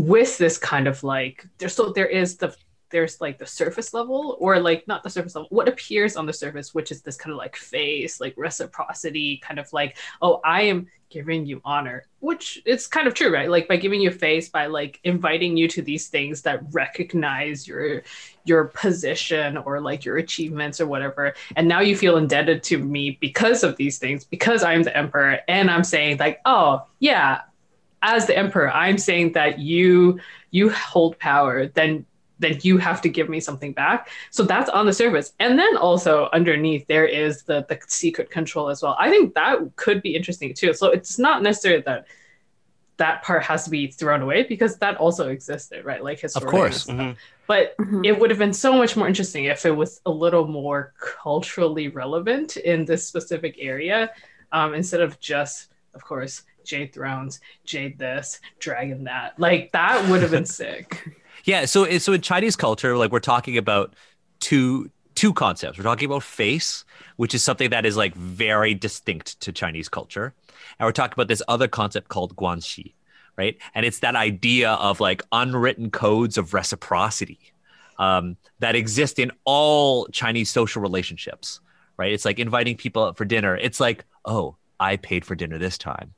[0.00, 2.54] with this kind of like there's so there is the
[2.90, 6.32] there's like the surface level or like not the surface level what appears on the
[6.32, 10.62] surface which is this kind of like face like reciprocity kind of like oh i
[10.62, 13.50] am giving you honor which it's kind of true right?
[13.50, 18.02] Like by giving you face by like inviting you to these things that recognize your
[18.44, 21.34] your position or like your achievements or whatever.
[21.56, 25.40] And now you feel indebted to me because of these things because i'm the emperor
[25.48, 27.42] and i'm saying like oh yeah
[28.02, 30.18] as the emperor i'm saying that you
[30.50, 32.04] you hold power then
[32.38, 35.76] then you have to give me something back so that's on the surface and then
[35.76, 40.14] also underneath there is the the secret control as well i think that could be
[40.16, 42.06] interesting too so it's not necessarily that
[42.96, 46.50] that part has to be thrown away because that also existed right like Of historically
[46.58, 46.86] course.
[46.86, 47.16] Mhm.
[47.46, 48.06] but Mhm.
[48.06, 51.88] it would have been so much more interesting if it was a little more culturally
[51.88, 54.10] relevant in this specific area
[54.52, 60.22] um, instead of just of course jade thrones jade this dragon that like that would
[60.22, 61.02] have been sick
[61.44, 63.94] Yeah, so so in Chinese culture, like we're talking about
[64.40, 65.78] two two concepts.
[65.78, 66.84] We're talking about face,
[67.16, 70.34] which is something that is like very distinct to Chinese culture,
[70.78, 72.94] and we're talking about this other concept called guanxi,
[73.36, 73.56] right?
[73.74, 77.40] And it's that idea of like unwritten codes of reciprocity
[77.98, 81.60] um, that exist in all Chinese social relationships,
[81.96, 82.12] right?
[82.12, 83.56] It's like inviting people out for dinner.
[83.56, 86.14] It's like, oh, I paid for dinner this time,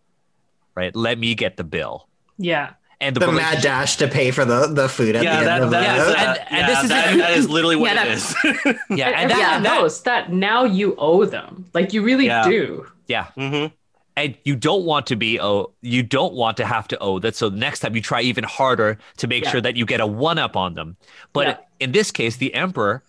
[0.75, 0.95] right?
[0.95, 2.09] Let me get the bill.
[2.39, 5.45] yeah And the, The mad dash to pay for the, the food at Yeah, the
[5.47, 7.77] that, end of that the yeah, and- and yeah, this is- that- that is literally
[7.77, 8.35] what Yeah, it that- is.
[8.91, 12.03] yeah, and, and that, everyone and that- knows that now you owe them like you
[12.03, 12.45] really Yeah.
[12.49, 13.27] do yeah.
[13.37, 13.67] hmm
[14.15, 17.35] and you don't want to be oh you don't want to have to owe that
[17.35, 19.51] so next time you try even harder to make Yeah.
[19.53, 20.97] sure that you get a one up on them
[21.33, 21.57] but Yeah.
[21.81, 23.03] in this case the emperor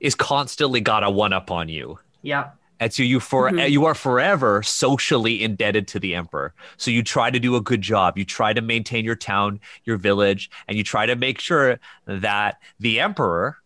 [0.00, 3.70] is constantly got a one up on you yeah and so you for Mhm.
[3.70, 7.82] you are forever socially indebted to the emperor so you try to do a good
[7.82, 11.78] job you try to maintain your town your village and you try to make sure
[12.06, 13.58] that the emperor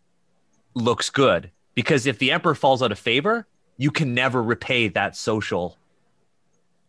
[0.75, 5.17] looks good because if the emperor falls out of favor you can never repay that
[5.17, 5.77] social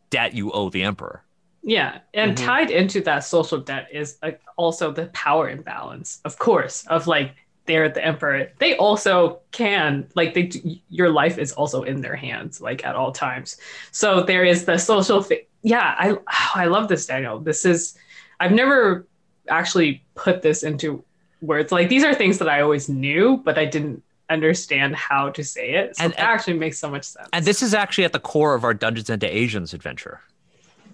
[0.09, 1.23] debt you owe the emperor
[1.65, 2.45] Yeah, and Mhm.
[2.45, 4.19] tied into that social debt is
[4.57, 7.35] also the power imbalance, of course, of like
[7.65, 8.51] they're at the emperor.
[8.59, 10.51] They also can like they
[10.89, 13.57] your life is also in their hands like at all times.
[13.91, 17.39] So there is the social fi- yeah, I oh, I love this Daniel.
[17.39, 17.95] This is
[18.39, 19.07] I've never
[19.49, 21.03] actually put this into
[21.41, 21.71] words.
[21.71, 25.71] Like these are things that I always knew, but I didn't understand how to say
[25.71, 25.95] it.
[25.95, 27.29] So And- it uh, actually makes so much sense.
[27.33, 30.21] And this is actually at the core of our Dungeons and Asians adventure,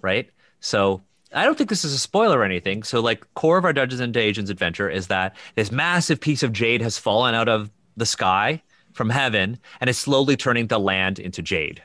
[0.02, 0.30] right?
[0.60, 2.82] So I don't think this is a spoiler or anything.
[2.82, 6.52] So like core of our Dungeons and Asians adventure is that this massive piece of
[6.52, 8.62] jade has fallen out of the sky
[8.92, 11.82] from heaven and is slowly turning the land into jade,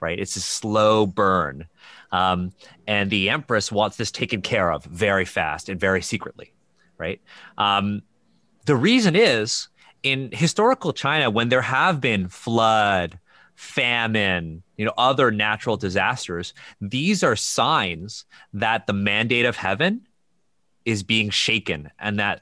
[0.00, 0.18] right?
[0.18, 1.66] It's a slow burn.
[2.10, 2.52] Um,
[2.86, 6.52] and the Empress wants this taken care of very fast and very secretly,
[6.96, 7.20] right?
[7.56, 8.02] Um,
[8.64, 9.68] the reason is
[10.02, 13.18] in historical China, when there have been flood,
[13.58, 20.06] famine, you know, other natural disasters, these are signs that the mandate of heaven
[20.84, 22.40] is being shaken and that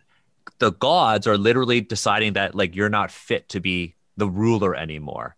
[0.58, 5.36] the gods are literally deciding that like you're not fit to be the ruler anymore.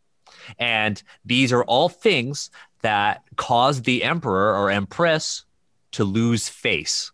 [0.58, 2.50] And these are all things
[2.82, 5.44] that cause the emperor or empress
[5.92, 7.12] to lose face.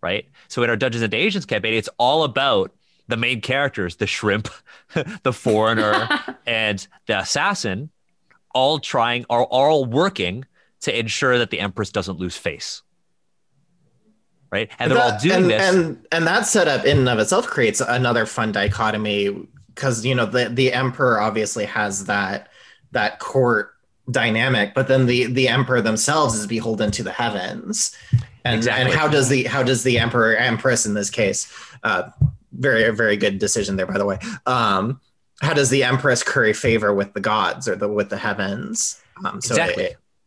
[0.00, 0.28] Right?
[0.46, 2.72] So in our Dungeons and Asians campaign, it's all about
[3.08, 4.48] the main characters, the shrimp,
[5.22, 6.08] the foreigner,
[6.46, 7.90] and the assassin,
[8.54, 10.44] all trying are all working
[10.80, 12.82] to ensure that the empress doesn't lose face.
[14.50, 14.70] Right?
[14.78, 15.74] And they're all doing and, this.
[15.74, 20.26] and and that setup in and of itself creates another fun dichotomy because you know
[20.26, 22.48] the the emperor obviously has that
[22.92, 23.74] that court
[24.10, 27.94] dynamic but then the the emperor themselves is beholden to the heavens
[28.44, 28.84] and Exactly.
[28.84, 31.52] and how does the how does the emperor empress in this case
[31.82, 32.08] uh
[32.58, 35.00] very very good decision there by the way um
[35.42, 39.40] how does the empress curry favor with the gods or the with the heavens um
[39.40, 39.84] so Exactly.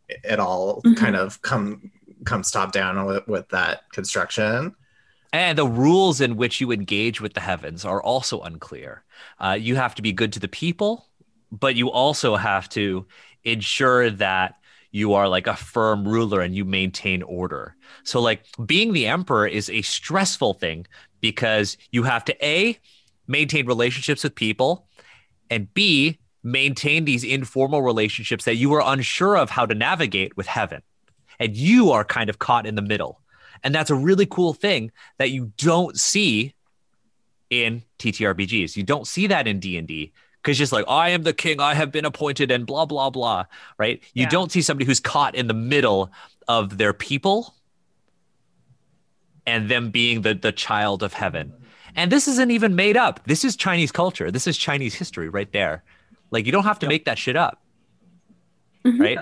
[0.10, 0.96] it, it all Mhm.
[0.96, 1.92] kind of come
[2.26, 4.76] comes top down with, with that construction
[5.32, 9.04] And the rules in which you engage with the heavens are also unclear.
[9.40, 11.08] Uh, you have to be good to the people,
[11.52, 13.06] but you also have to
[13.44, 14.56] ensure that
[14.92, 17.76] you are like a firm ruler and you maintain order.
[18.04, 20.88] So, like being the emperor is a stressful thing
[21.22, 22.78] because you have to A,
[23.28, 24.88] maintain relationships with people,
[25.50, 30.48] and B, maintain these informal relationships that you are unsure of how to navigate with
[30.48, 30.82] heaven.
[31.40, 33.22] And you are kind of caught in the middle.
[33.64, 36.54] And that's a really cool thing that you don't see
[37.50, 38.76] in TTRPGs.
[38.76, 41.92] You don't see that in D&D because just like I am the king, I have
[41.92, 43.46] been appointed and blah blah blah,
[43.78, 44.02] right?
[44.14, 44.30] You Yeah.
[44.30, 46.12] don't see somebody who's caught in the middle
[46.48, 47.54] of their people
[49.50, 51.54] and them being the the child of heaven.
[51.96, 53.20] And this isn't even made up.
[53.26, 54.30] This is Chinese culture.
[54.32, 55.84] This is Chinese history right there.
[56.32, 57.62] Like you don't have to make that shit up.
[58.86, 59.00] Mhm.
[59.00, 59.20] Right?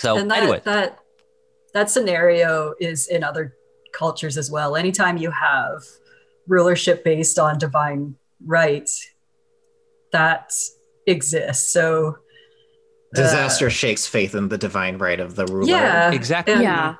[0.00, 0.98] So and that, anyway, that
[1.74, 3.54] that scenario is in other
[3.92, 4.76] cultures as well.
[4.76, 5.82] Anytime you have
[6.48, 8.14] rulership based on divine
[8.46, 8.88] right,
[10.12, 10.52] that
[11.06, 11.72] exists.
[11.72, 12.16] So
[13.12, 15.66] Disaster shakes faith in the divine right of the ruler.
[15.68, 16.54] yeah, exactly.
[16.54, 16.94] and- Yeah.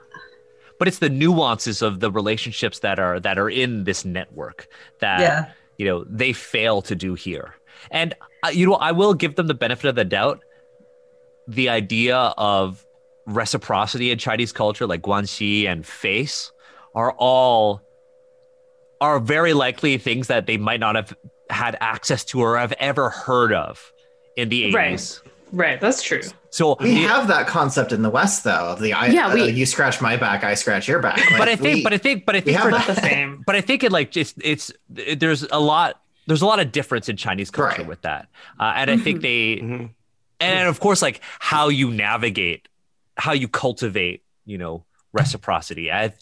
[0.80, 4.66] But it's the nuances of the relationships that are that are in this network
[5.00, 7.54] that yeah, you know they fail to do here.
[7.90, 10.42] And uh, you know i will give them the benefit of the doubt.
[11.46, 12.84] The idea of
[13.26, 16.50] reciprocity in chinese culture like guanxi and face
[16.94, 17.82] are all
[19.00, 21.14] are very likely things that they might not have
[21.50, 23.92] had access to or have ever heard of
[24.36, 25.20] in the 80s Right.
[25.52, 26.22] Right, that's true.
[26.50, 29.42] So We it- have that concept in the West, though, of the I, Yeah, we-
[29.42, 31.20] uh, you scratch my back, I scratch your back.
[31.38, 33.42] but i think we- but i think but i think have for, Not the same.
[33.46, 37.08] but I think it like just it's there's a lot there's a lot of difference
[37.08, 37.86] in Chinese culture Right.
[37.86, 38.28] with that,
[38.60, 39.90] uh, and I think they Mhm.
[40.38, 42.68] and of course like how you navigate,
[43.16, 45.90] how you cultivate, you know, reciprocity.
[45.90, 46.12] I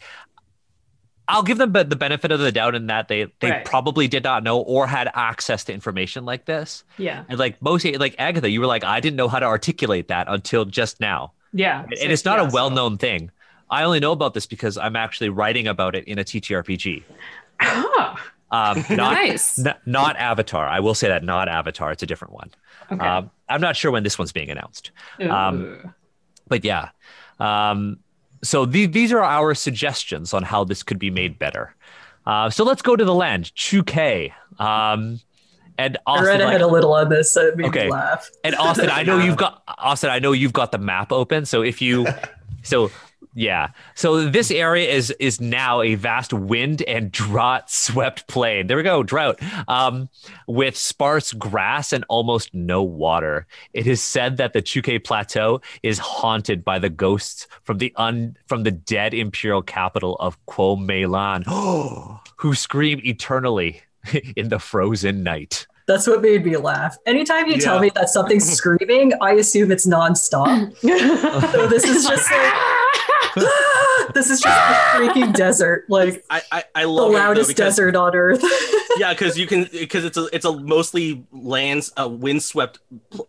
[1.31, 3.65] I'll give them the benefit of the doubt in that they they Right.
[3.65, 6.85] probably did not know or had access to information like this.
[6.97, 7.25] Yeah.
[7.29, 10.27] And like most like Agatha, you were like I didn't know how to articulate that
[10.29, 11.83] until just now Yeah.
[11.83, 13.31] and it's not yeah, a well-known thing.
[13.71, 17.03] I only know about this because I'm actually writing about it in a TTRPG.
[17.61, 18.17] Oh,
[18.51, 19.59] Um, not, nice.
[19.59, 20.67] N- not Avatar.
[20.67, 21.93] I will say that not Avatar.
[21.93, 22.51] It's a different one.
[22.91, 23.07] okay.
[23.07, 24.91] Um, I'm not sure when this one's being announced,
[25.21, 25.93] um,
[26.49, 26.89] but yeah.
[27.39, 27.99] Um,
[28.43, 31.75] so the, these are our suggestions on how this could be made better.
[32.27, 34.33] Uh, so let's go to the land, Chukei.
[34.59, 35.21] Um,
[35.79, 37.85] and I Austin, read like- a little on this, so it made Okay.
[37.87, 38.29] me laugh.
[38.45, 40.11] and Austin, I know you've got Austin.
[40.11, 41.47] I know you've got the map open.
[41.47, 42.07] So if you,
[42.63, 42.91] so
[43.39, 48.67] yeah, so this area is is now a vast wind and drought swept plain.
[48.67, 49.39] There we go, drought.
[49.69, 50.09] Um,
[50.49, 53.47] with sparse grass and almost no water.
[53.75, 58.37] It is said that the Chukei Plateau is haunted by the ghosts from the un
[58.49, 61.45] from the dead imperial capital of Kuo Meilan,
[62.39, 63.83] who scream eternally
[64.37, 65.69] in the frozen night.
[65.87, 66.99] That's what made me laugh.
[67.07, 70.77] Anytime you tell me that something's screaming, I assume it's nonstop.
[71.53, 72.78] so this is just like
[74.15, 77.49] this is just a freaking desert, like I I, I the love it, though, loudest
[77.49, 78.43] because- desert on earth.
[78.99, 82.79] yeah, because you can because it's a it's a mostly lands a windswept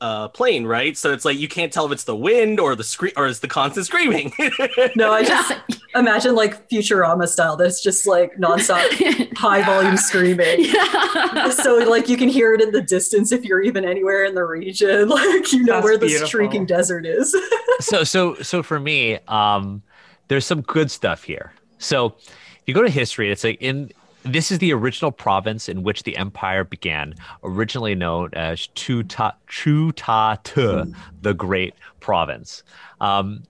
[0.01, 0.97] uh, plain, right?
[0.97, 3.39] So it's like you can't tell if it's the wind or the scream or is
[3.41, 4.31] the constant screaming.
[4.95, 5.53] no, I just
[5.95, 7.55] imagine like Futurama style.
[7.55, 10.65] That's just like nonstop high volume screaming.
[10.65, 11.49] yeah.
[11.49, 14.43] So like you can hear it in the distance if you're even anywhere in the
[14.43, 15.09] region.
[15.09, 16.27] Like you know That's where the beautiful.
[16.29, 17.35] shrieking desert is.
[17.79, 19.81] so so so for me um
[20.29, 21.51] there's some good stuff here.
[21.77, 23.91] So if you go to history it's like in
[24.23, 29.33] this is the original province in which the empire began originally known as chu ta
[29.47, 29.91] chu
[31.21, 32.63] the great province.
[33.01, 33.43] Um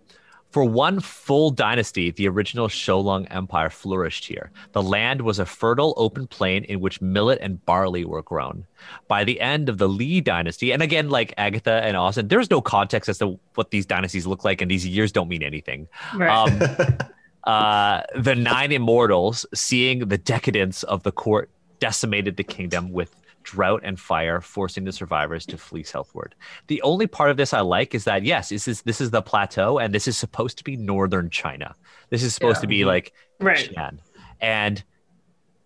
[0.50, 4.52] for one full dynasty, the original Shou Lung Empire flourished here.
[4.72, 8.66] The land was a fertile open plain in which millet and barley were grown.
[9.08, 12.62] By the end of the Li dynasty, and again, like Agatha and Austin, there's no
[12.62, 15.88] context as to what these dynasties look like, and these years don't mean anything.
[16.16, 16.30] right.
[16.30, 16.98] Um,
[17.44, 23.16] uh, the nine immortals, seeing the decadence of the court, decimated the kingdom with
[23.52, 26.36] drought and fire, forcing the survivors to flee southward.
[26.68, 29.22] The only part of this I like is that yes, this is this is the
[29.22, 31.76] plateau, and this is supposed to be northern China.
[32.10, 32.62] This is supposed Yeah.
[32.62, 33.58] to be like right.
[33.58, 34.02] Shan.
[34.42, 34.84] And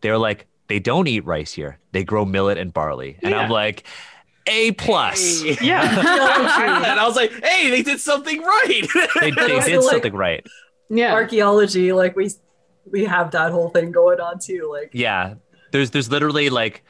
[0.02, 1.80] they're like, they don't eat rice here.
[1.92, 3.18] They grow millet and barley.
[3.22, 3.84] And I'm like,
[4.48, 5.42] A plus.
[5.42, 5.58] Hey.
[5.62, 5.82] Yeah.
[6.92, 8.88] and I was like, hey, they did something right.
[9.20, 10.46] They, they did like- something right.
[10.90, 11.14] yeah.
[11.14, 12.32] Archaeology, like we
[12.92, 14.70] we have that whole thing going on too.
[14.72, 15.36] Like Yeah.
[15.72, 16.84] There's there's literally like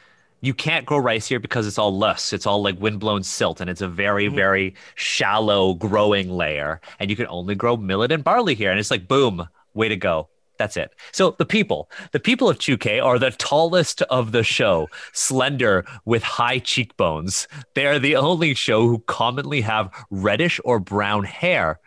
[0.44, 2.34] you can't grow rice here because it's all loess.
[2.34, 4.36] It's all like windblown silt and it's a very, Mhm.
[4.36, 6.82] very shallow growing layer.
[7.00, 8.70] And you can only grow millet and barley here.
[8.70, 10.28] And it's like, boom, way to go.
[10.60, 10.92] That's it.
[11.14, 16.24] So the people, the people of Chukei are the tallest of the Shou, slender with
[16.24, 17.48] high cheekbones.
[17.74, 21.80] They are the only Shou who commonly have reddish or brown hair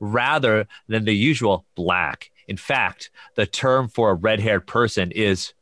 [0.00, 2.30] rather than the usual black.
[2.46, 5.54] In fact, the term for a red haired person is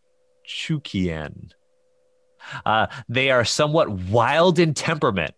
[0.49, 1.53] Chukian.
[2.65, 5.35] Uh, they are somewhat wild in temperament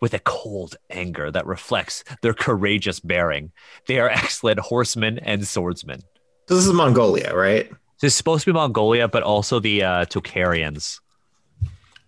[0.00, 3.52] with a cold anger that reflects their courageous bearing.
[3.86, 6.02] They are excellent horsemen and swordsmen.
[6.48, 7.70] So this is Mongolia, right?
[7.98, 11.00] So it's supposed to be Mongolia, but also the uh, Tocharians.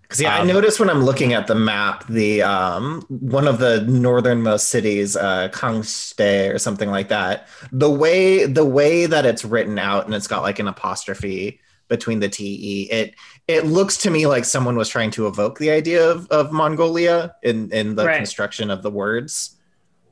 [0.03, 3.59] Because yeah, Um, I noticed when I'm looking at the map, the um, one of
[3.59, 7.49] the northernmost cities, uh, Kangste or something like that.
[7.73, 12.20] The way the way that it's written out, and it's got like an apostrophe between
[12.20, 12.89] the te.
[12.91, 13.15] It
[13.48, 17.35] it looks to me like someone was trying to evoke the idea of, of Mongolia
[17.43, 18.16] in in the Right.
[18.16, 19.56] construction of the words.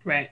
[0.05, 0.31] Right.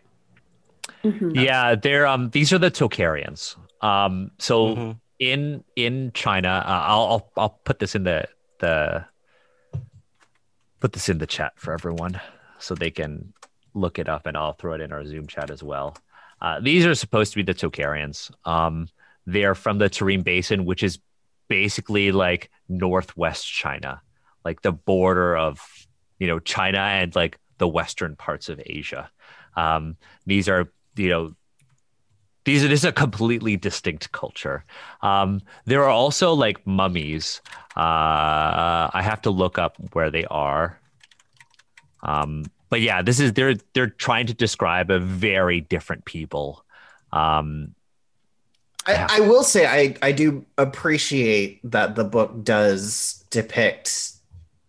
[1.05, 1.35] Mhm.
[1.35, 3.57] Yeah, they're um these are the Tocharians.
[3.81, 5.01] Um so Mhm.
[5.19, 8.29] in in China, uh, I'll, I'll I'll put this in the
[8.61, 9.05] the
[10.81, 12.21] put this in the chat for everyone
[12.59, 13.33] so they can
[13.75, 15.97] look it up and I'll throw it in our Zoom chat as well.
[16.41, 18.31] Uh, these are supposed to be the Tocharians.
[18.45, 18.89] Um,
[19.27, 20.99] they're from the Tarim Basin, which is
[21.49, 24.03] basically like northwest China,
[24.45, 25.61] like the border of
[26.19, 29.11] you know China and like the western parts of Asia.
[29.57, 29.97] Um,
[30.27, 31.35] these are you know
[32.45, 34.65] these this is a completely distinct culture.
[35.03, 37.41] Um, there are also like mummies.
[37.77, 40.79] Uh, I have to look up where they are.
[42.03, 46.65] Um, but yeah, this is they're they're trying to describe a very different people.
[47.13, 47.75] Um.
[48.87, 54.13] I, I will say I, I do appreciate that the book does depict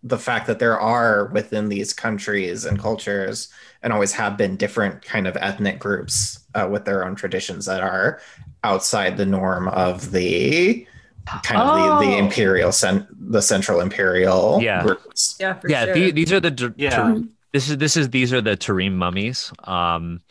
[0.04, 3.48] the fact that there are within these countries and cultures
[3.82, 7.82] and always have been different kind of ethnic groups uh, with their own traditions that
[7.82, 8.20] are
[8.64, 10.86] outside the norm of the
[11.44, 12.18] kind of the, the Oh.
[12.18, 14.84] imperial cent- the central imperial Yeah.
[14.84, 15.38] groups.
[15.40, 15.94] Yeah, for yeah, sure.
[15.94, 16.90] the- these are the Yeah.
[16.96, 17.24] Tur-
[17.54, 19.52] this is this is these are the Tarim mummies.
[19.64, 20.22] Um,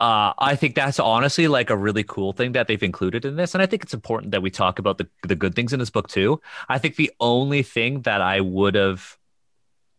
[0.00, 3.54] uh, I think that's honestly like a really cool thing that they've included in this,
[3.54, 5.90] and I think it's important that we talk about the the good things in this
[5.90, 6.40] book too.
[6.68, 9.18] I think the only thing that I would have,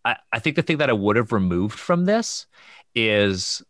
[0.04, 2.48] I, I think the thing that I would have removed from this
[2.96, 3.62] is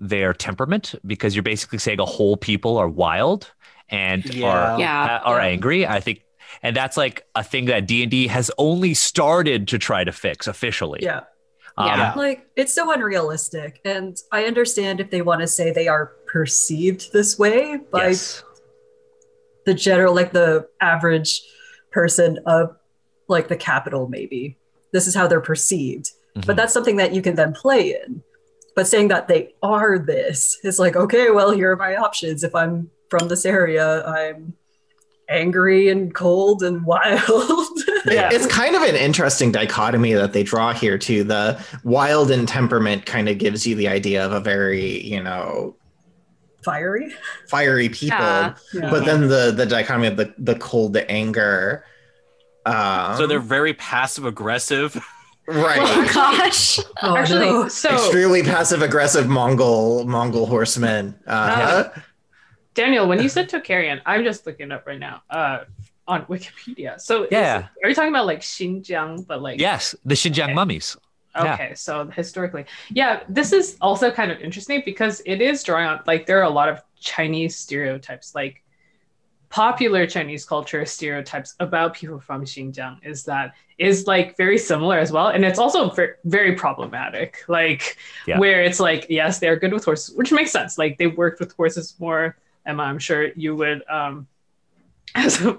[0.00, 3.52] their temperament because you're basically saying a whole people are wild
[3.88, 4.46] and Yeah.
[4.48, 5.18] are Yeah.
[5.24, 5.46] are Yeah.
[5.46, 5.86] angry.
[5.86, 6.22] I think.
[6.62, 10.12] And that's like a thing that D and D has only started to try to
[10.12, 11.00] fix officially.
[11.02, 11.20] yeah.
[11.78, 12.12] Um, Yeah.
[12.16, 13.80] Like it's so unrealistic.
[13.84, 18.42] And I understand if they want to say they are perceived this way by yes.
[19.64, 21.42] the general like the average
[21.92, 22.76] person of
[23.28, 24.58] like the capital maybe.
[24.92, 26.10] This is how they're perceived.
[26.36, 26.46] Mhm.
[26.46, 28.22] But that's something that you can then play in.
[28.74, 32.42] But saying that they are this is like, okay, well, here are my options.
[32.42, 34.54] If I'm from this area, I'm
[35.28, 37.78] angry and cold and wild.
[38.06, 38.30] Yeah.
[38.32, 41.24] It's kind of an interesting dichotomy that they draw here too.
[41.24, 45.74] The wild and temperament kind of gives you the idea of a very, you know,
[46.64, 47.14] Fiery.
[47.48, 48.18] fiery people.
[48.18, 48.54] Yeah.
[48.74, 48.90] Yeah.
[48.90, 51.84] But then the the dichotomy of the the cold the anger.
[52.66, 54.94] Um, so they're very passive aggressive.
[55.46, 55.78] right.
[55.80, 56.78] Oh gosh.
[57.02, 57.68] Oh, Actually, no.
[57.68, 61.18] so Extremely passive aggressive Mongol Mongol horsemen.
[61.26, 61.88] Uh,
[62.74, 65.64] Daniel, when you said Tocharian, I'm just looking it up right now uh,
[66.08, 67.00] on Wikipedia.
[67.00, 67.68] So is- Yeah.
[67.84, 70.54] are you talking about like Xinjiang, but like Yes, the Xinjiang Okay.
[70.54, 70.96] mummies.
[71.36, 71.54] yeah.
[71.54, 76.00] Okay, so historically, yeah, this is also kind of interesting because it is drawing on
[76.06, 78.64] like there are a lot of Chinese stereotypes, like
[79.50, 85.10] popular Chinese culture stereotypes about people from Xinjiang is that is like very similar as
[85.12, 87.44] well, and it's also very, very problematic.
[87.48, 88.38] Like Yeah.
[88.38, 90.76] where it's like yes, they're good with horses, which makes sense.
[90.78, 92.36] Like they worked with horses more.
[92.66, 94.26] Emma, I'm sure you would um,
[95.14, 95.58] as a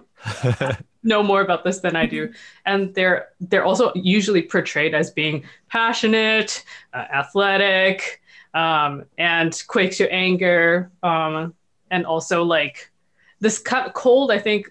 [1.03, 2.33] know more about this than I do.
[2.65, 6.63] And they're they're also usually portrayed as being passionate,
[6.93, 8.21] uh, athletic,
[8.53, 11.53] um, and quick to anger, um,
[11.91, 12.91] and also like
[13.39, 13.59] this
[13.93, 14.31] cold.
[14.31, 14.69] I think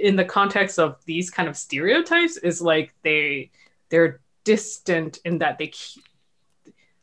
[0.00, 3.50] in the context of these kind of stereotypes is like they
[3.88, 5.72] they're distant in that they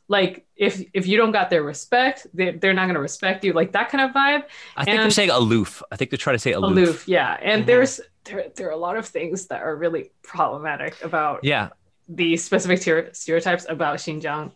[0.08, 3.54] like if if you don't got their respect they, they're not going to respect you
[3.54, 4.44] like that kind of vibe
[4.76, 5.82] I think they're saying aloof.
[5.92, 6.72] I think they're trying to say aloof.
[6.72, 7.68] aloof yeah and Mhm.
[7.68, 11.70] there's there, there are a lot of things that are really problematic about Yeah,
[12.08, 14.52] the specific ter- stereotypes about Xinjiang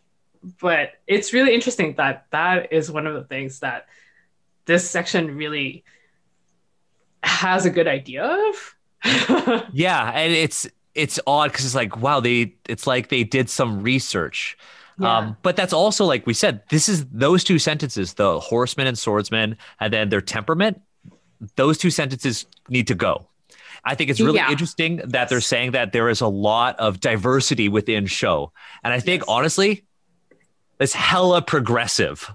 [0.62, 3.88] but it's really interesting that that is one of the things that
[4.66, 5.84] this section really
[7.24, 8.76] has a good idea of
[9.74, 13.84] yeah, and it's it's odd because it's like wow, they it's like they did some
[13.84, 14.58] research.
[15.00, 15.18] Yeah.
[15.18, 18.98] Um, but that's also like we said, this is those two sentences, the horseman and
[18.98, 20.82] swordsman, and then their temperament.
[21.56, 23.28] Those two sentences need to go.
[23.86, 24.50] I think it's really Yeah.
[24.52, 28.52] interesting that they're saying that there is a lot of diversity within Shou,
[28.84, 29.30] and I think Yes.
[29.30, 29.84] honestly,
[30.80, 32.32] it's hella progressive.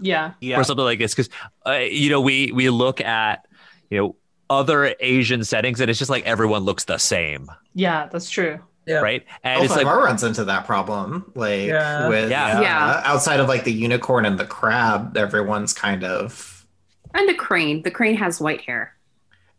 [0.00, 0.58] yeah Yeah.
[0.58, 1.30] or something like this because
[1.66, 3.46] uh, you know we we look at
[3.90, 4.16] you know
[4.50, 9.00] other asian settings and it's just like everyone looks the same yeah that's true Yeah.
[9.00, 12.08] right and it's like L5R runs into that problem, like Yeah.
[12.08, 12.58] with Yeah.
[12.58, 13.02] uh, Yeah.
[13.04, 16.66] outside of like the unicorn and the crab, everyone's kind of
[17.14, 17.82] And the crane.
[17.82, 18.94] The crane has white hair.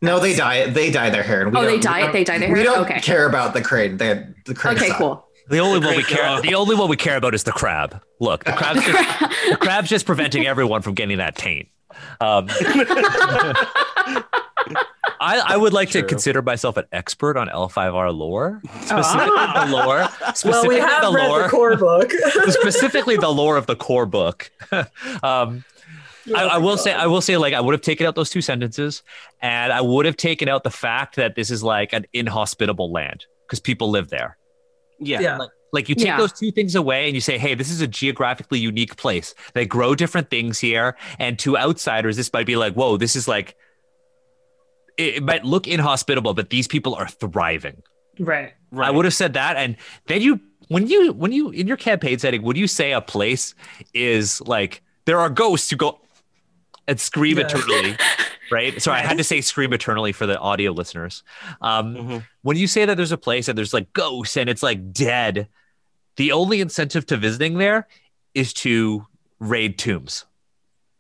[0.02, 1.42] No, they dye they dye their hair.
[1.42, 2.12] And we oh, they dye it.
[2.14, 2.58] They dye their hair.
[2.58, 3.00] We don't okay.
[3.00, 3.98] care about the crane.
[3.98, 4.76] They, the crane.
[4.78, 4.98] Okay, suck.
[4.98, 5.26] cool.
[5.50, 6.44] The only one we care dog.
[6.44, 8.02] the only one we care about is the crab.
[8.20, 9.20] Look, the crab's just,
[9.50, 11.68] the crab's just preventing everyone from getting that taint.
[12.20, 12.48] Um,
[15.26, 19.98] I, I would like to consider myself an expert on L5R lore, specifically the lore.
[19.98, 21.44] Well, Specifically we have the read lore.
[21.44, 22.12] the core book.
[22.50, 24.52] specifically the lore of the core book.
[25.24, 25.64] um,
[26.36, 28.42] I, I will say, I will say, like I would have taken out those two
[28.42, 29.04] sentences,
[29.42, 33.26] and I would have taken out the fact that this is like an inhospitable land
[33.48, 34.38] because people live there.
[35.00, 35.20] Yeah.
[35.22, 35.40] yeah.
[35.74, 36.18] Like you take Yeah.
[36.18, 39.36] those two things away and you say, hey, this is a geographically unique place.
[39.54, 40.96] They grow different things here.
[41.20, 43.56] And to outsiders, this might be like, whoa, this is like,
[44.98, 47.82] it, it might look inhospitable, but these people are thriving.
[48.20, 48.54] Right.
[48.72, 48.88] Right.
[48.88, 49.58] I would have said that.
[49.58, 49.76] And
[50.08, 50.40] then you,
[50.70, 53.54] when you, when you, in your campaign setting, would you say a place
[53.94, 56.00] is like, there are ghosts who go
[56.88, 57.46] and scream Yeah.
[57.46, 57.98] eternally,
[58.52, 58.82] right?
[58.82, 61.24] So I had to say scream eternally for the audio listeners.
[61.62, 62.24] Um, Mhm.
[62.44, 65.48] when you say that there's a place and there's like ghosts and it's like dead,
[66.18, 67.88] the only incentive to visiting there
[68.34, 69.06] is to
[69.40, 70.26] raid tombs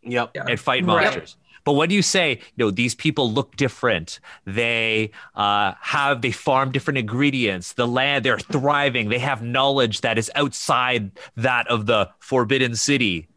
[0.03, 0.31] Yep.
[0.35, 0.45] Yeah.
[0.49, 1.33] and fight Right.
[1.65, 1.73] Monsters.
[1.73, 6.71] But when you say, you know, these people look different, they uh, have, they farm
[6.71, 12.09] different ingredients, the land, they're thriving, they have knowledge that is outside that of the
[12.19, 13.27] forbidden city,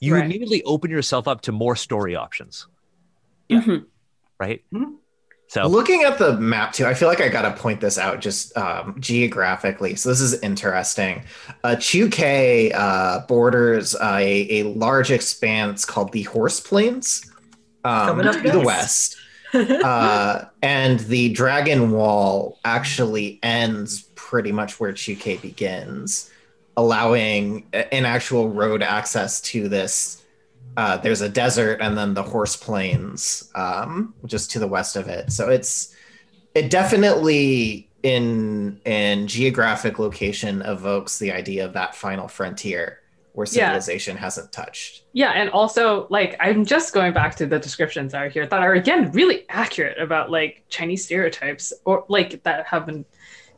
[0.00, 0.24] you Right.
[0.24, 2.66] immediately open yourself up to more story options,
[3.48, 3.60] Yeah.
[3.60, 3.84] Mhm.
[4.38, 4.62] right?
[4.72, 4.94] Mhm.
[5.48, 8.20] So, Looking at the map too, I feel like I got to point this out
[8.22, 9.96] just um, geographically.
[9.96, 11.24] So this is interesting.
[11.62, 17.30] Uh, Chukei uh, borders uh, a, a large expanse called the Horse Plains
[17.84, 19.16] um, up to the west.
[19.54, 26.30] uh, and the Dragon Wall actually ends pretty much where Chukei begins,
[26.76, 30.22] allowing an actual road access to this.
[30.76, 35.06] Uh, there's a desert and then the horse plains um, just to the west of
[35.06, 35.30] it.
[35.30, 35.94] So it's
[36.54, 43.01] it definitely in in geographic location evokes the idea of that final frontier
[43.32, 43.66] where Yeah.
[43.68, 45.04] civilization hasn't touched.
[45.12, 48.60] Yeah, and also like I'm just going back to the descriptions that are here that
[48.62, 53.04] are again really accurate about like Chinese stereotypes or like that have been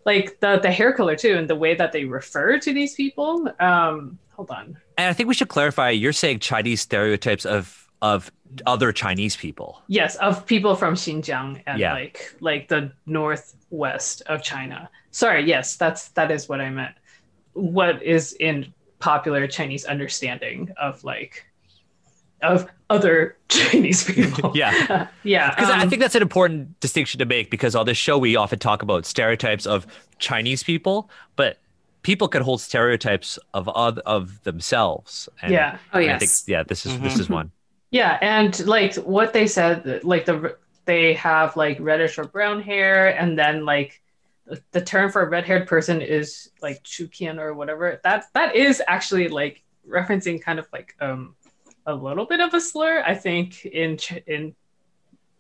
[0.05, 3.49] like the the hair color too and the way that they refer to these people.
[3.61, 4.77] Um hold on.
[4.99, 8.31] and I think we should clarify you're saying Chinese stereotypes of, of
[8.67, 9.81] other Chinese people.
[9.87, 11.93] Yes, of people from Xinjiang and Yeah.
[11.95, 14.91] like like the northwest of China.
[15.11, 16.95] Sorry, yes, that's that is what I meant.
[17.53, 18.74] What is in
[19.05, 21.45] popular Chinese understanding of like
[22.43, 24.53] of other Chinese people.
[24.57, 25.09] Yeah.
[25.25, 25.51] yeah.
[25.51, 28.35] Because I um, think that's an important distinction to make because on this show we
[28.37, 29.87] often talk about stereotypes of
[30.19, 31.59] Chinese people, but
[32.03, 35.29] people can hold stereotypes of oth- of themselves.
[35.43, 35.77] And yeah.
[35.93, 36.21] Oh I yes.
[36.21, 37.21] think yeah, this is this Mhm.
[37.21, 37.53] is one.
[37.91, 40.57] Yeah, and like what they said, like the
[40.87, 44.01] they have like reddish or brown hair, and then like
[44.73, 48.01] the- term for a red-haired person is like chukian or whatever.
[48.05, 51.35] That that is actually like referencing kind of like um
[51.87, 54.55] a little bit of a slur, I think, in Ch- in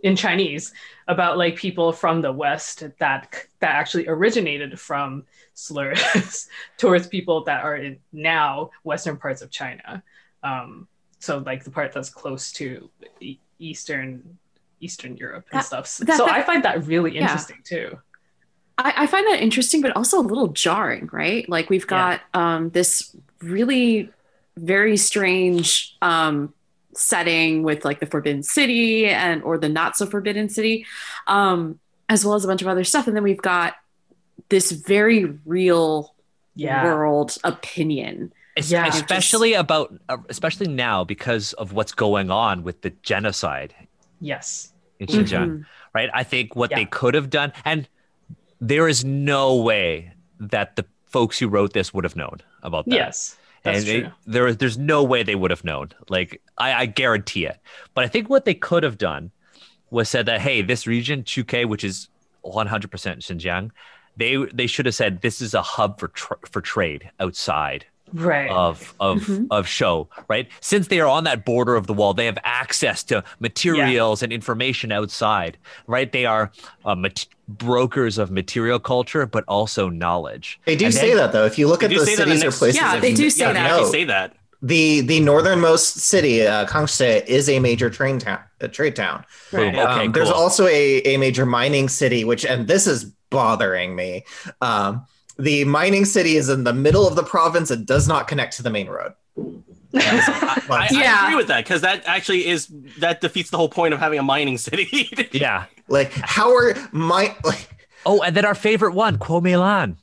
[0.02, 0.72] in Chinese
[1.08, 5.24] about like people from the West that that actually originated from
[5.54, 6.48] slurs
[6.78, 10.02] towards people that are in now Western parts of China.
[10.42, 10.88] Um,
[11.20, 12.90] so like the part that's close to
[13.20, 14.38] e- Eastern
[14.80, 15.86] Eastern Europe and That- stuff.
[15.86, 17.22] So, that- so that- I find that really Yeah.
[17.22, 17.98] interesting too.
[18.78, 21.48] I, I find that interesting, but also a little jarring, right?
[21.48, 24.10] Like we've got um, this really
[24.56, 26.52] very strange um,
[26.94, 30.86] setting with like the Forbidden City and or the not so Forbidden City,
[31.26, 31.78] um,
[32.08, 33.74] as well as a bunch of other stuff, and then we've got
[34.48, 36.14] this very real
[36.56, 36.84] Yeah.
[36.84, 38.32] world opinion.
[38.56, 38.86] Es- Yeah.
[38.86, 43.74] especially about uh, especially now because of what's going on with the genocide
[44.20, 44.72] Yes.
[45.00, 45.20] in Mm-hmm.
[45.20, 45.64] Xinjiang, Mhm.
[45.94, 46.10] right?
[46.14, 46.76] I think what Yeah.
[46.78, 47.88] they could have done, and
[48.68, 52.94] there is no way that the folks who wrote this would have known about that.
[52.94, 53.36] Yes.
[53.62, 53.96] That's and true.
[54.08, 55.90] it- there, there's no way they would have known.
[56.08, 57.58] Like I, I guarantee it.
[57.94, 59.30] But I think what they could have done
[59.90, 62.08] was said that hey, this region Chukei, which is
[62.44, 63.70] 100% Xinjiang,
[64.16, 68.50] they they should have said this is a hub for tr- for trade outside right.
[68.50, 69.48] of of Mhm.
[69.50, 73.02] of Shou right since they are on that border of the wall they have access
[73.04, 76.50] to materials and information outside right they are
[76.84, 81.32] uh, mat- brokers of material culture but also knowledge They do And say then- that
[81.32, 81.44] though.
[81.44, 83.12] If you look at do the say that in cities the or places, Yeah, they
[83.14, 83.82] do say Yeah, that.
[83.82, 84.34] they say that.
[84.62, 89.24] the the northernmost city, uh, Kangxi, is a major train town, a trade town.
[89.50, 89.60] Boom.
[89.60, 89.74] Right.
[89.76, 94.24] okay Um, There's also a, a major mining city, which, and this is bothering me.
[94.62, 95.04] Um,
[95.38, 97.70] the mining city is in the middle of the province.
[97.70, 99.12] It does not connect to the main road.
[99.96, 101.18] I, Yeah.
[101.20, 104.18] I agree with that because that actually is that defeats the whole point of having
[104.18, 105.10] a mining city.
[105.32, 105.66] Yeah.
[105.88, 107.68] like how are my like
[108.06, 109.96] Oh, and then our favorite one, Kuo Meilan.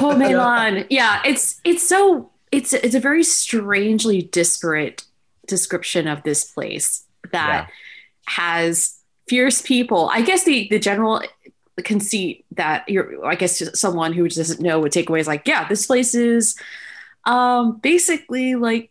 [0.00, 0.86] Oh Milan.
[0.88, 5.02] Yeah, it's it's so it's it's a very strangely disparate
[5.46, 7.68] description of this place that
[8.26, 8.98] has
[9.28, 10.10] fierce people.
[10.12, 11.22] I guess the the general
[11.82, 15.68] conceit that you're I guess someone who doesn't know would take away is like, yeah,
[15.68, 16.56] this place is
[17.24, 18.90] um basically like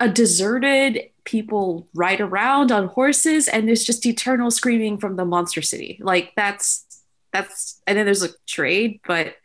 [0.00, 5.62] a deserted people ride around on horses and there's just eternal screaming from the monster
[5.62, 5.98] city.
[6.02, 6.84] Like that's
[7.32, 9.36] that's and then there's a trade, but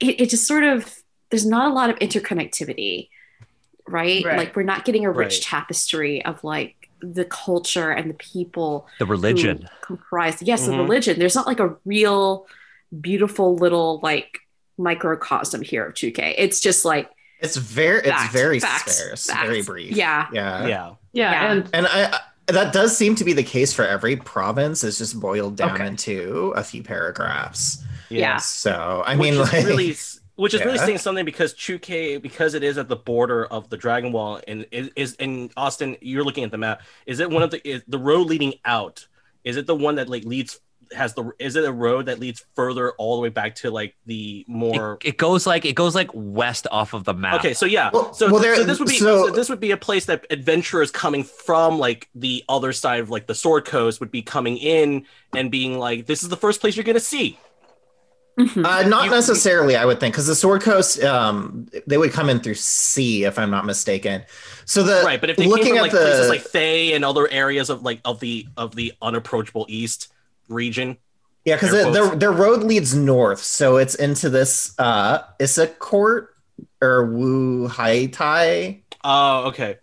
[0.00, 0.96] it, it just sort of
[1.30, 3.08] there's not a lot of interconnectivity
[3.88, 4.24] right?
[4.24, 4.38] Right.
[4.38, 5.42] like we're not getting a rich Right.
[5.42, 9.68] tapestry of like the culture and the people The religion.
[9.82, 10.78] who comprise yes the Mhm.
[10.78, 12.46] religion there's not like a real
[13.00, 14.40] beautiful little like
[14.78, 17.10] microcosm here of Chukei it's just like
[17.40, 19.42] it's very it's very facts, sparse facts.
[19.46, 20.90] very brief yeah yeah yeah.
[21.12, 21.52] Yeah, Yeah.
[21.52, 22.20] and and I, I
[22.52, 25.86] that does seem to be the case for every province it's just boiled down Okay.
[25.86, 28.38] into a few paragraphs Yeah.
[28.38, 29.96] so i which mean like really
[30.40, 33.76] which is really saying something because Chukei because it is at the border of the
[33.76, 35.96] Dragon Wall and is in Austin.
[36.00, 36.82] You're looking at the map.
[37.06, 39.06] Is it one of the is the road leading out?
[39.44, 40.60] Is it the one that like leads
[40.92, 43.94] has the is it a road that leads further all the way back to like
[44.06, 47.34] the more It, it goes like it goes like west off of the map.
[47.36, 49.60] Okay, so yeah, Well- so, well, there- so this would be so- so this would
[49.60, 53.66] be a place that adventurers coming from like the other side of like the Sword
[53.66, 56.98] Coast would be coming in and being like, "This is the first place you're gonna
[56.98, 57.38] see."
[58.40, 58.64] Mhm.
[58.64, 62.28] uh, not You- necessarily i would think because the sword coast um they would come
[62.30, 64.24] in through sea if i'm not mistaken
[64.64, 66.92] so the right, but if they looking came from at like the places like Thay
[66.92, 70.12] and other areas of like of the of the unapproachable East
[70.48, 70.96] region,
[71.44, 76.34] Yeah, because their their road leads north, so it's into this uh Issa Court
[76.80, 78.80] or Wu Hai Tai.
[79.02, 79.78] oh, okay,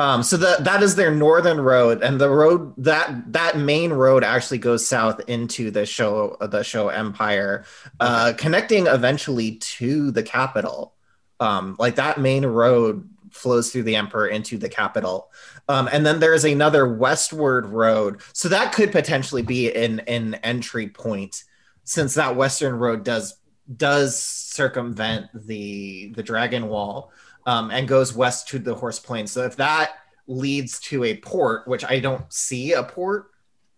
[0.00, 4.24] Um, so that that is their northern road, and the road that that main road
[4.24, 7.66] actually goes south into the Shou the Shou Empire,
[8.00, 10.94] uh, connecting eventually to the capital.
[11.38, 15.30] Um, like that main road flows through the Emperor into the capital.
[15.68, 20.88] Um, and then there's another westward road, so that could potentially be an an entry
[20.88, 21.44] point,
[21.84, 23.36] since that western road does
[23.76, 27.12] does circumvent the the Dragon Wall
[27.46, 29.26] um, and goes west to the Horse Plain.
[29.26, 29.92] So if that
[30.26, 33.30] leads to a port, which I don't see a port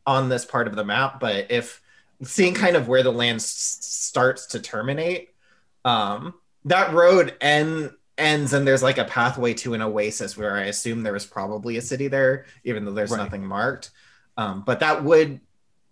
[0.06, 1.80] on this part of the map, but if
[2.22, 5.30] seeing kind of where the land s- starts to terminate,
[5.84, 6.34] um,
[6.66, 11.02] that road end ends and there's like a pathway to an oasis where I assume
[11.02, 13.16] there was probably a city there, even though there's Right.
[13.18, 13.90] nothing marked.
[14.36, 15.40] Um, but that would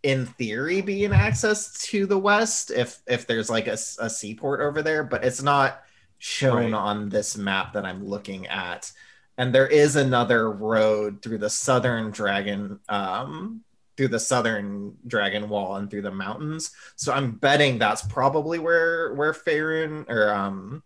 [0.03, 4.81] in theory be an access to the west if if there's like a seaport over
[4.81, 5.83] there but it's not
[6.21, 6.75] shown Right.
[6.75, 8.93] on this map that i'm looking at.
[9.39, 13.63] And there is another road through the southern dragon um
[13.97, 16.71] through the southern dragon wall and through the mountains.
[16.97, 20.83] So i'm betting that's probably where where Faerun or um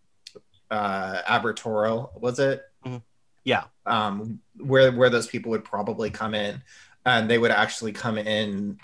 [0.70, 2.62] uh Abeir-Toril was it?
[3.46, 6.62] Yeah, um, where where those people would probably come in,
[7.04, 8.78] and they would actually come in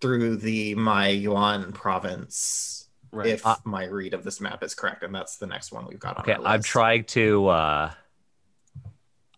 [0.00, 2.73] through the my Yuan province.
[3.14, 3.26] Right.
[3.28, 5.98] If Uh, my read of this map is correct, and that's the next one we've
[5.98, 7.48] got on Okay, I'm trying to.
[7.48, 7.90] uh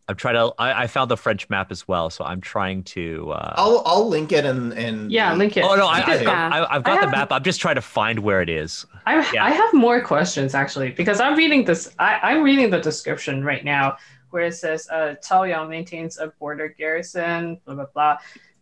[0.08, 0.54] I'm trying to.
[0.56, 3.32] I, I found the French map as well, so I'm trying to.
[3.32, 5.64] uh I'll I'll link it and and yeah, the- link it.
[5.64, 7.32] Oh no, I, You I've got, I, I've got I the map.
[7.32, 8.86] I'm just trying to find where it is.
[9.04, 9.44] I, Yeah.
[9.44, 11.92] I have more questions actually because I'm reading this.
[11.98, 13.96] I, I'm reading the description right now
[14.30, 18.18] where it says uh, Taoyang maintains a border garrison, blah blah blah,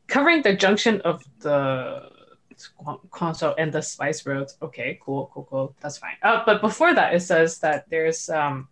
[0.06, 2.08] covering the junction of the
[3.10, 4.56] Quanzhou and the Spice Roads.
[4.62, 5.74] Okay, cool, cool, cool.
[5.80, 6.16] That's fine.
[6.22, 8.68] Uh, but before that, it says that there's um,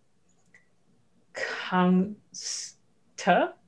[1.33, 2.73] Kangsta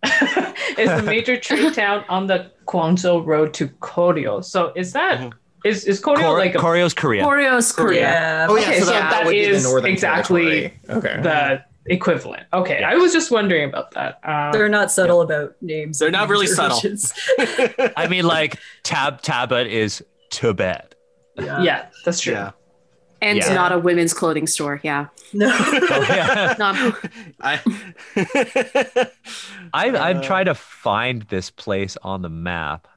[0.78, 4.44] is the major trade town on the Guangzhou road to Koryo.
[4.44, 5.34] So is that Mhm.
[5.64, 7.24] is is Koryo Kor- like a Koryo's Korea.
[7.24, 8.00] Korea's Korea.
[8.02, 8.48] Yeah.
[8.50, 10.80] Oh yeah, Okay, so, so that, that would be is the northern exactly territory.
[10.90, 11.22] okay.
[11.22, 12.44] the equivalent.
[12.54, 12.90] Okay, Yeah.
[12.90, 14.20] I was just wondering about that.
[14.24, 16.00] Um, They're not subtle about names.
[16.00, 16.80] They're not really subtle.
[17.98, 20.96] I mean, like Tab Tabat is Tibet.
[21.38, 21.62] yeah.
[21.62, 22.34] yeah, that's true.
[22.34, 22.52] yeah,
[23.22, 23.54] And Yeah.
[23.54, 24.80] not a women's clothing store.
[24.84, 25.08] Yeah.
[25.34, 25.48] No.
[25.58, 26.56] Oh, yeah.
[26.60, 26.76] Not,
[27.42, 27.60] I.
[29.74, 32.88] I'm, I'm Uh, trying to find this place on the map.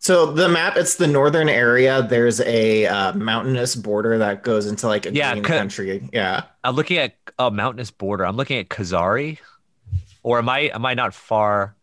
[0.00, 2.02] So the map, it's the northern area.
[2.02, 6.08] There's a uh, mountainous border that goes into like a Yeah, green ca- country.
[6.12, 6.44] Yeah.
[6.62, 8.24] I'm looking at a mountainous border.
[8.24, 9.38] I'm looking at Kazari,
[10.22, 11.74] or am I am I not far?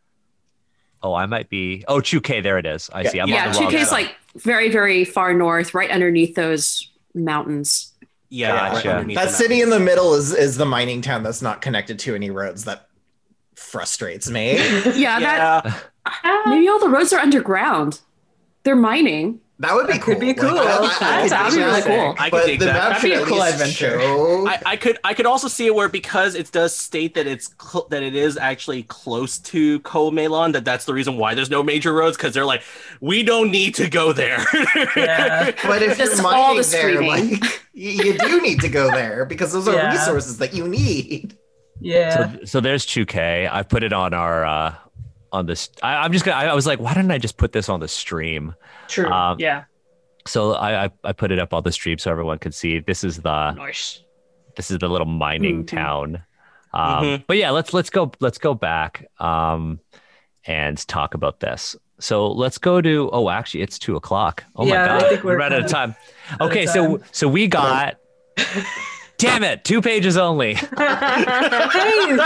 [1.03, 1.83] Oh, I might be.
[1.87, 2.89] Oh, Chukei, there it is.
[2.93, 3.09] I Yeah.
[3.09, 3.19] see.
[3.19, 3.47] I'm yeah.
[3.49, 7.93] on Chukei is like very, very far north, right underneath those mountains.
[8.29, 8.93] yeah, Gotcha.
[8.95, 11.99] underneath That the city in the middle is is the mining town that's not connected
[11.99, 12.87] to any roads that
[13.55, 14.53] frustrates me.
[14.95, 15.83] Yeah, that
[16.23, 16.41] Yeah.
[16.47, 18.01] maybe all the roads are underground.
[18.63, 19.41] They're mining.
[19.59, 20.15] That would be That cool.
[20.15, 20.49] could be cool.
[20.49, 22.15] I- I- I That would be really cool.
[22.19, 22.73] I could dig that.
[22.73, 23.97] That'd be a cool adventure.
[24.01, 27.55] I, I could I could also see it where because it does state that it's
[27.61, 31.49] cl- that it is actually close to Kuo Meilan that that's the reason why there's
[31.49, 32.63] no major roads because they're like
[32.99, 34.43] we don't need to go there.
[34.97, 35.51] Yeah.
[35.63, 38.91] But if Just you're all mining the there, like you, you do need to go
[38.91, 39.91] there because those are Yeah.
[39.91, 41.37] resources that you need.
[41.79, 42.33] Yeah.
[42.33, 43.49] So, so there's Chukei.
[43.49, 44.75] I put it on our uh
[45.35, 45.69] on this.
[45.83, 46.37] I, I'm just gonna.
[46.37, 48.55] I, I was like, why didn't I just put this on the stream?
[48.87, 49.09] True.
[49.11, 49.65] Um, yeah.
[50.27, 52.79] So I, I I put it up on the stream so everyone could see.
[52.79, 54.01] This is the Nice.
[54.55, 55.67] this is the little mining Mhm.
[55.67, 56.23] town.
[56.73, 57.23] Um, Mhm.
[57.27, 59.79] But yeah, let's let's go let's go back um,
[60.45, 61.75] and talk about this.
[61.99, 63.09] So let's go to.
[63.13, 64.43] Oh, actually, it's two o'clock.
[64.55, 65.95] Oh Yeah, my god, I think we're we're out of time.
[66.31, 67.07] out of Okay, so time.
[67.11, 67.97] so we got.
[69.17, 69.63] Damn it!
[69.63, 70.55] Two pages only.
[70.77, 72.17] hey,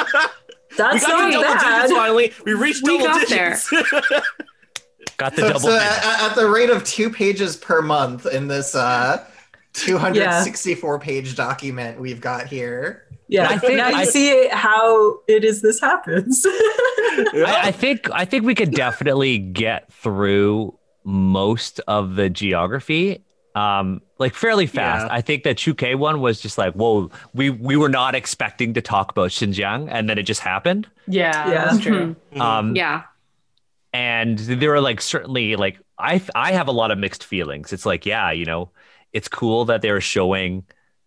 [0.71, 1.89] we that's got not to double digits bad.
[1.89, 2.33] finally.
[2.45, 3.69] We reached We double got digits.
[5.17, 5.59] Got the So, double.
[5.61, 9.25] so at, at the rate of two pages per month in this uh,
[9.73, 13.05] 264 page document we've got here.
[13.27, 13.47] Yeah.
[13.49, 16.43] I think now you I- see how it is this happens.
[16.45, 23.23] I, I think I think we could definitely get through most of the geography
[23.55, 25.07] um like fairly fast.
[25.07, 25.13] Yeah.
[25.13, 28.81] I think that Chukei one was just like, whoa, we we were not expecting to
[28.81, 30.87] talk about Xinjiang and then it just happened.
[31.07, 31.65] Yeah, Yeah.
[31.65, 32.15] that's true.
[32.33, 32.41] Mhm.
[32.41, 33.03] Um Yeah.
[33.93, 37.73] and there are like certainly like I I have a lot of mixed feelings.
[37.73, 38.69] It's like, yeah, you know,
[39.13, 40.63] it's cool that they're showing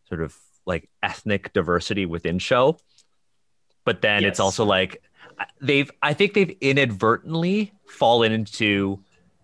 [0.08, 0.36] sort of
[0.66, 2.76] like ethnic diversity within Shou,
[3.84, 5.00] but then it's also like
[5.60, 8.98] they've I think they've inadvertently fallen into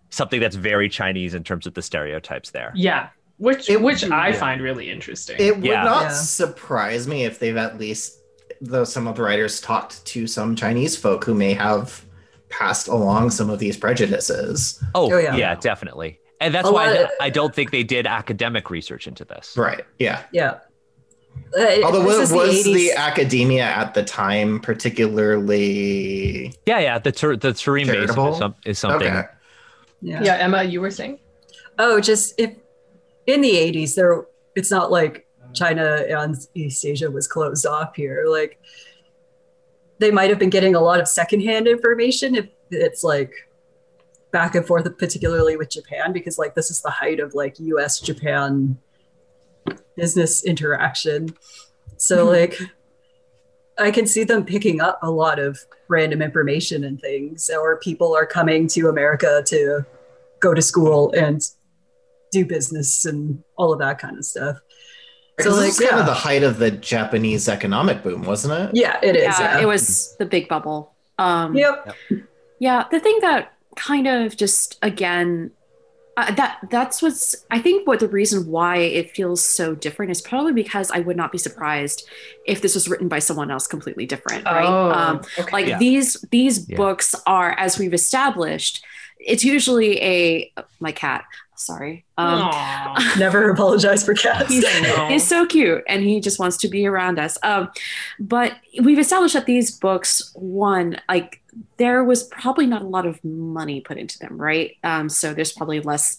[0.09, 2.71] something that's very Chinese in terms of the stereotypes there.
[2.75, 4.33] Yeah, which It- which I yeah.
[4.35, 5.35] find really interesting.
[5.39, 5.83] It would Yeah.
[5.83, 6.09] not Yeah.
[6.13, 8.17] surprise me if they've at least,
[8.61, 12.03] though some of the writers talked to some Chinese folk who may have
[12.49, 14.83] passed along some of these prejudices.
[14.95, 15.35] Oh, Oh, yeah.
[15.35, 15.55] yeah.
[15.55, 16.19] definitely.
[16.41, 19.53] And that's A why lot- I, I don't think they did academic research into this.
[19.57, 19.83] Right.
[19.99, 20.21] Yeah.
[20.31, 20.55] yeah.
[21.57, 22.95] Uh, Although was, was the, 80s.
[22.95, 26.99] academia at the time particularly Yeah, yeah.
[26.99, 28.31] The tur- the Tarim Basin Charitable?
[28.33, 29.07] is, some- is something.
[29.07, 29.27] okay?
[30.01, 30.23] Yeah.
[30.23, 31.19] yeah, Emma, you were saying.
[31.77, 32.55] Oh, just if
[33.27, 38.25] in the 80s there it's not like China and East Asia was closed off here.
[38.27, 38.59] Like
[39.99, 43.31] they might have been getting a lot of secondhand information if it's like
[44.31, 47.99] back and forth, particularly with Japan, because like this is the height of like US
[47.99, 48.77] Japan
[49.95, 51.29] business interaction.
[51.97, 52.29] So Mhm.
[52.31, 52.59] like
[53.79, 58.15] I can see them picking up a lot of random information and things, or people
[58.15, 59.85] are coming to America to
[60.39, 61.41] go to school and
[62.31, 64.57] do business and all of that kind of stuff.
[65.35, 68.69] Because So, this is like, kind of the height of the Japanese economic boom, wasn't
[68.69, 68.75] it?
[68.75, 69.23] Yeah, it is.
[69.23, 70.93] yeah, Yeah, it was the big bubble.
[71.17, 71.95] Um, Yep.
[72.59, 75.51] Yeah, the thing that kind of just again
[76.19, 80.21] uh, that that's what's I think what the reason why it feels so different is
[80.21, 82.07] probably because I would not be surprised
[82.45, 84.67] if this was written by someone else completely different, right?
[84.67, 85.51] Oh, Um, okay.
[85.51, 85.77] like Yeah.
[85.77, 86.77] these these Yeah.
[86.77, 88.83] books are as we've established
[89.21, 91.25] it's usually a my cat
[91.55, 92.49] sorry um
[93.17, 94.47] Never apologize for cats.
[94.47, 94.65] he's,
[95.09, 97.69] he's so cute and he just wants to be around us um
[98.19, 101.38] but we've established that these books one like
[101.77, 104.75] there was probably not a lot of money put into them right?
[104.83, 106.17] Um so there's probably less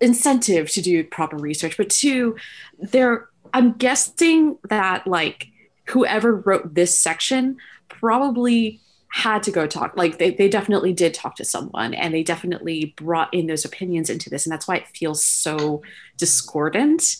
[0.00, 1.76] incentive to do proper research.
[1.76, 2.36] But two
[2.78, 5.48] there i'm guessing that like
[5.88, 7.56] whoever wrote this section
[7.88, 12.22] probably had to go talk like they, they definitely did talk to someone and they
[12.24, 14.44] definitely brought in those opinions into this.
[14.44, 15.82] And that's why it feels so
[16.16, 17.16] discordant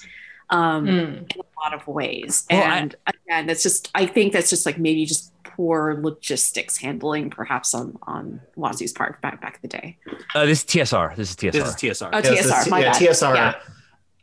[0.50, 1.34] um, Mm.
[1.34, 2.44] in a lot of ways.
[2.50, 6.76] Well, I- and again that's just i think that's just like maybe just poor logistics
[6.78, 9.98] handling perhaps on on Wazu's part back back in the day
[10.34, 11.14] Uh, this is TSR.
[11.16, 11.52] This is TSR.
[11.52, 12.10] This is TSR.
[12.12, 13.34] oh Yes, tsr it's- my yeah, bad TSR.
[13.34, 13.54] Yeah.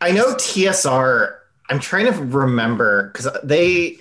[0.02, 1.36] I know TSR.
[1.70, 3.98] I'm trying to remember because they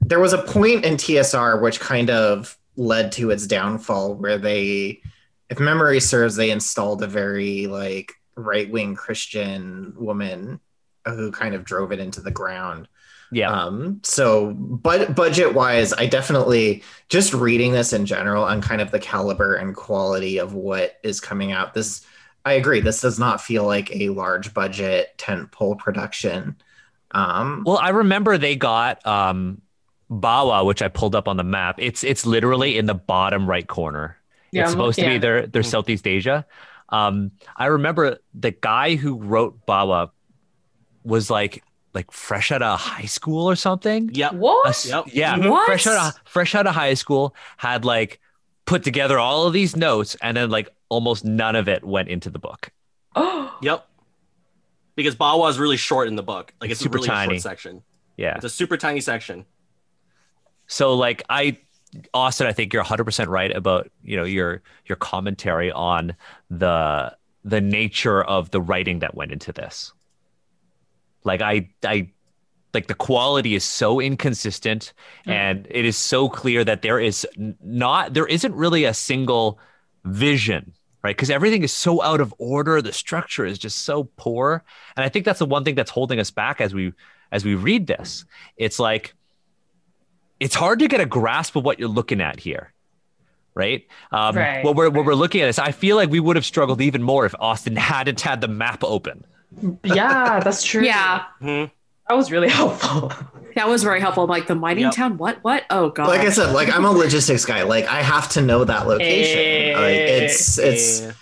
[0.00, 5.00] there was a point in TSR which kind of led to its downfall where they,
[5.50, 10.58] if memory serves, they installed a very like right wing Christian woman
[11.04, 12.88] who kind of drove it into the ground.
[13.32, 13.50] Yeah.
[13.50, 18.90] Um, so, but budget wise, I definitely just reading this in general on kind of
[18.90, 21.72] the caliber and quality of what is coming out.
[21.74, 22.04] This,
[22.44, 22.80] I agree.
[22.80, 26.56] This does not feel like a large budget tentpole production.
[27.12, 29.62] Um, Well, I remember they got um,
[30.10, 31.76] Bawa, which I pulled up on the map.
[31.78, 34.16] It's it's literally in the bottom right corner.
[34.50, 35.62] Yeah, it's I'm supposed to be their their.
[35.62, 36.46] Southeast Asia.
[36.90, 40.10] Um, I remember the guy who wrote Bawa
[41.04, 41.64] was like
[41.94, 44.10] like fresh out of high school or something.
[44.14, 44.32] Yep.
[44.32, 44.68] A What?
[44.68, 45.04] s- Yep.
[45.12, 45.66] Yeah, What?
[45.66, 48.20] fresh out of fresh out of high school had like
[48.64, 52.30] put together all of these notes, and then like almost none of it went into
[52.30, 52.70] the book.
[53.16, 53.86] Oh, Yep.
[54.94, 56.52] Because Bawa is really short in the book.
[56.60, 57.34] Like it's Super really tiny.
[57.34, 57.82] short section.
[58.16, 58.36] Yeah.
[58.36, 59.46] It's a super tiny section.
[60.66, 61.58] So like I
[62.14, 66.14] Austin, I think you're 100% right about, you know, your your commentary on
[66.50, 67.14] the
[67.44, 69.92] the nature of the writing that went into this.
[71.24, 72.10] Like I I
[72.74, 74.92] like the quality is so inconsistent
[75.26, 77.26] and it is so clear that there is
[77.62, 79.58] not there isn't really a single
[80.04, 80.72] vision
[81.02, 81.16] right?
[81.16, 82.80] Because everything is so out of order.
[82.80, 84.62] The structure is just so poor.
[84.96, 86.92] And i think that's the one thing that's holding us back as we
[87.30, 88.24] as we read this.
[88.56, 89.14] It's like
[90.40, 92.72] it's hard to get a grasp of what you're looking at here
[93.54, 93.86] right?
[94.10, 96.44] Um Right, what we're what we're looking at is i feel like we would have
[96.44, 99.24] struggled even more if austin hadn't had the map open
[99.84, 100.82] yeah, that's true.
[100.84, 101.70] Yeah, Mhm.
[102.08, 103.12] that was really helpful.
[103.54, 104.24] that was very helpful.
[104.24, 104.94] I'm like the mining Yep.
[104.94, 105.18] town.
[105.18, 105.38] What?
[105.42, 105.64] What?
[105.70, 106.08] Oh god.
[106.08, 107.62] Like I said, like I'm a logistics guy.
[107.62, 109.74] Like I have to know that location.
[109.74, 111.12] Like it's it's Yeah.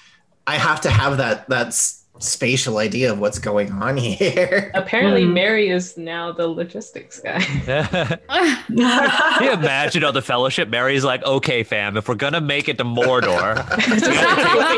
[0.46, 4.70] I have to have that that s- spatial idea of what's going on here.
[4.74, 5.32] Apparently, Hmm.
[5.34, 7.40] Mary is now the logistics guy.
[8.30, 10.68] Can you imagine on the fellowship?
[10.68, 14.04] Mary's like, okay, fam, if we're gonna make it to Mordor, Just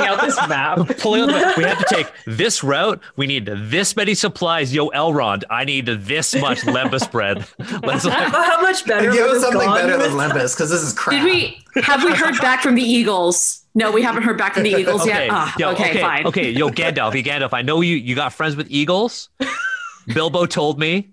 [0.02, 0.78] out this map.
[0.98, 3.00] pulling on the, we have to take this route.
[3.16, 4.72] We need this many supplies.
[4.74, 7.44] Yo, Elrond, I need this much lembas bread.
[7.82, 9.12] Let's like, How much better?
[9.12, 11.24] Give us something gone better than lembas because this is crap.
[11.24, 13.61] Did we have we heard back from the Eagles?
[13.74, 15.28] No, we haven't heard back from the Eagles okay, yet.
[15.30, 16.26] Ah, yo, okay, okay, fine.
[16.26, 17.52] okay, yo, Gandalf, yo, Gandalf.
[17.52, 17.96] I know you.
[17.96, 19.30] You got friends with eagles.
[20.14, 21.10] Bilbo told me.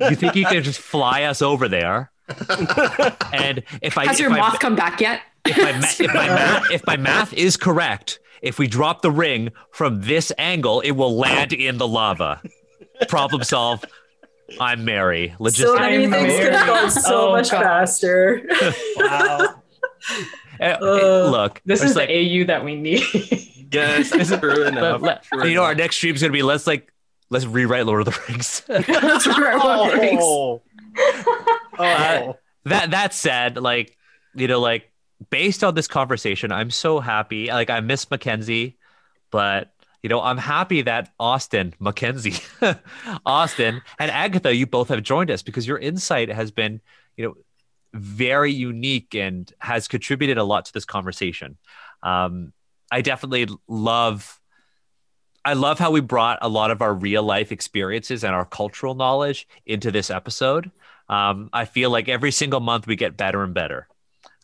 [0.00, 2.10] You think you can just fly us over there?
[3.32, 5.20] And if I Has if your I- moth come back yet?
[5.46, 9.10] if my, ma- if, my math, if my math is correct, if we drop the
[9.10, 12.42] ring from this angle, it will land in the lava.
[13.08, 13.86] Problem solved.
[14.60, 15.34] I'm Mary.
[15.48, 17.62] So many I'm things could have gone so Oh, much gosh.
[17.62, 18.42] faster.
[18.96, 19.62] Wow.
[20.60, 23.02] Uh, Uh, look, This is like, the AU that we need.
[23.72, 25.02] Yes, it's true enough.
[25.02, 26.92] let- True you know, our next stream is gonna be let's like
[27.30, 28.60] let's rewrite Lord of the Rings.
[28.68, 30.20] That's where Lord of the Rings.
[30.22, 30.62] Oh.
[31.78, 32.38] Oh.
[32.64, 33.96] that that said, like
[34.34, 34.90] you know, like
[35.30, 37.48] based on this conversation, I'm so happy.
[37.48, 38.78] Like I miss Mackenzie,
[39.30, 39.72] but
[40.02, 42.34] you know, I'm happy that Austin, Mackenzie,
[43.26, 46.80] Austin, and Agatha, you both have joined us because your insight has been,
[47.16, 47.34] you know,
[47.96, 51.56] very unique and has contributed a lot to this conversation.
[52.02, 52.52] Um,
[52.90, 54.40] I definitely love.
[55.44, 58.94] I love how we brought a lot of our real life experiences and our cultural
[58.94, 60.72] knowledge into this episode.
[61.08, 63.86] Um, I feel like every single month we get better and better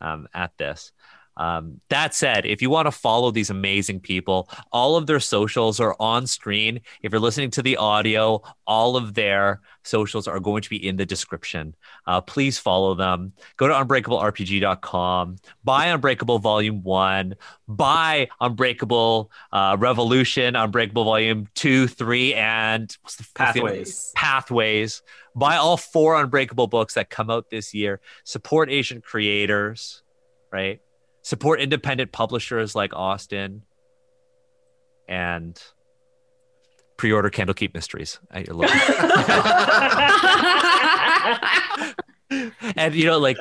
[0.00, 0.92] um, at this.
[1.36, 5.80] Um, that said, if you want to follow these amazing people, all of their socials
[5.80, 6.80] are on screen.
[7.02, 10.96] If you're listening to the audio, all of their socials are going to be in
[10.96, 11.74] the description.
[12.06, 13.32] Uh, please follow them.
[13.56, 17.34] Go to unbreakablerpg.com, buy Unbreakable Volume 1,
[17.68, 24.12] buy Unbreakable uh, Revolution, Unbreakable Volume 2, 3, and what's the what's the- Pathways.
[24.14, 25.02] Pathways.
[25.34, 28.00] Buy all four Unbreakable books that come out this year.
[28.24, 30.02] Support Asian creators,
[30.52, 30.80] right?
[31.22, 33.62] Support independent publishers like Austin.
[35.08, 35.60] And
[36.96, 38.74] pre-order Candlekeep Mysteries at your local.
[42.76, 43.36] and you know, like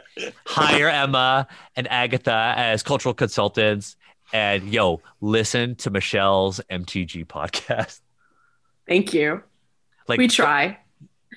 [0.46, 3.96] hire Emma and Agatha as cultural consultants.
[4.34, 8.00] And yo, listen to Michelle's MTG podcast.
[8.88, 9.44] Thank you.
[10.08, 10.80] Like we try.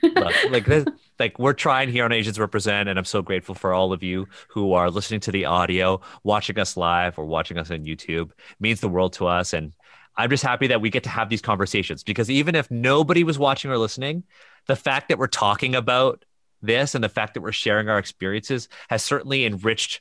[0.02, 0.84] look, like this,
[1.18, 4.26] like we're trying here on Asians Represent, and I'm so grateful for all of you
[4.48, 8.30] who are listening to the audio, watching us live, or watching us on YouTube.
[8.30, 9.72] It means the world to us, and
[10.16, 13.38] I'm just happy that we get to have these conversations because even if nobody was
[13.38, 14.24] watching or listening,
[14.66, 16.24] the fact that we're talking about
[16.62, 20.00] this and the fact that we're sharing our experiences has certainly enriched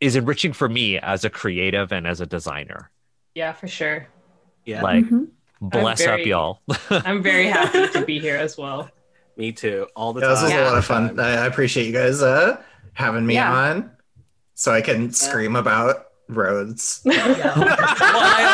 [0.00, 2.90] is enriching for me as a creative and as a designer.
[3.34, 4.08] yeah, for sure.
[4.64, 5.28] Yeah, Like Mhm.
[5.60, 6.62] bless up y'all.
[6.90, 8.90] I'm very happy to be here as well.
[9.40, 9.86] Me too.
[9.96, 10.34] All the Yeah, time.
[10.34, 10.64] this was Yeah.
[10.64, 11.18] a lot of fun.
[11.18, 12.60] I I appreciate you guys uh,
[12.92, 13.52] having me Yeah.
[13.52, 13.90] on,
[14.54, 17.00] so I can scream about roads.
[17.04, 17.14] Why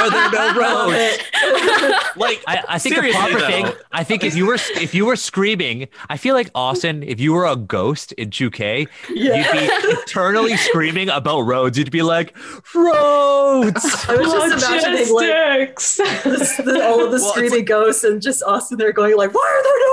[0.00, 1.18] are there no roads?
[2.18, 3.46] Like, I, I think the proper though.
[3.46, 3.66] thing.
[3.92, 7.02] I think if you were if you were screaming, I feel like Austin.
[7.02, 9.68] If you were a ghost in Chukei, you'd be
[10.00, 11.76] eternally screaming about roads.
[11.76, 12.34] You'd be like,
[12.74, 13.84] roads.
[14.08, 15.96] I was just imagining like Logistics.
[16.24, 19.34] this, the, all of the Well, it's screaming ghosts and just Austin there going like,
[19.34, 19.85] "Why are there no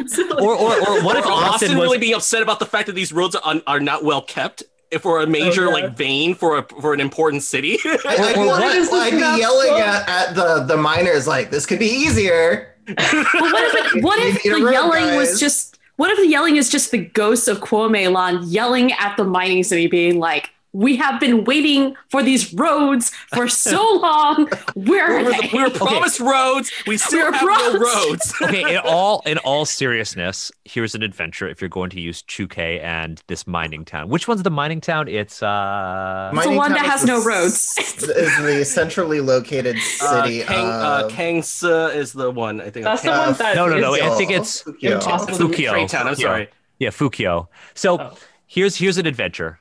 [0.00, 1.84] roads?" Like, Or, or, or what if Austin Austin was?
[1.86, 5.04] really being upset about the fact that these roads are, are not well kept if
[5.04, 5.72] we're a major yeah.
[5.72, 7.78] like vein for a for an important city.
[7.84, 10.76] I, I'd, or be- what is this I'd be map yelling at, at the the
[10.76, 14.64] miners like, "This could be easier." what if it, what if You need a the
[14.66, 15.16] road, yelling guys.
[15.30, 19.16] was just what if the yelling is just the ghosts of Kuo Meilan yelling at
[19.16, 24.48] the mining city, being like, "We have been waiting for these roads for so long.
[24.74, 26.70] Where We are were, they?" we were promised roads.
[26.86, 27.96] We still were have no promised.
[27.96, 28.34] roads.
[28.42, 32.80] okay, in all in all seriousness, here's an adventure if you're going to use Chukei
[32.82, 34.08] and this mining town.
[34.08, 35.08] Which one's the mining town?
[35.08, 37.74] It's uh It's the one that Town has no roads.
[37.78, 42.60] s- Is the centrally located Uh, city Kang, uh, of Kangsa is the one.
[42.60, 42.84] I think.
[42.84, 43.94] That's the one that No, no, no.
[43.94, 45.00] is- I think it's Fukio.
[45.00, 45.36] Fukio.
[45.38, 45.70] Fukyo.
[45.70, 46.06] Train town.
[46.06, 46.20] I'm Fukyo.
[46.22, 46.48] sorry.
[46.78, 47.48] Yeah, Fukio.
[47.74, 48.16] So Oh.
[48.46, 49.60] here's here's an adventure.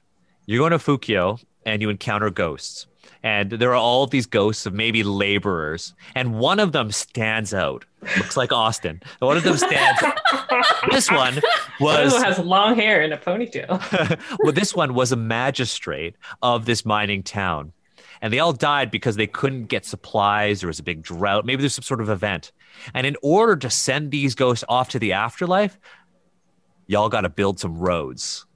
[0.50, 2.88] You're going to Fukyo and you encounter ghosts.
[3.22, 5.94] And there are all these ghosts of maybe laborers.
[6.16, 7.86] And one of them stands out.
[8.18, 9.00] Looks like Austin.
[9.20, 10.02] One of them stands
[10.90, 11.36] This one
[11.78, 14.20] One was has long hair and a ponytail.
[14.40, 17.72] well, this one was a magistrate of this mining town.
[18.20, 20.62] And they all died because they couldn't get supplies.
[20.62, 21.46] There was a big drought.
[21.46, 22.54] Maybe there's some sort of event.
[22.96, 25.80] And in order to send these ghosts off to the afterlife,
[26.88, 28.48] y'all got to build some roads.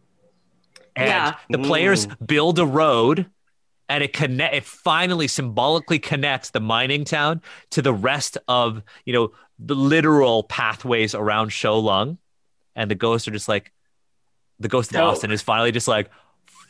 [0.96, 1.36] And Yeah.
[1.50, 2.28] the players Mm.
[2.28, 3.26] build a road
[3.90, 7.42] and it connect it finally symbolically connects the mining town
[7.72, 12.18] to the rest of, you know, the literal pathways around Shou Lung.
[12.76, 13.72] And the ghosts are just like
[14.60, 15.14] the ghost of Dope.
[15.14, 16.10] Austin is finally just like,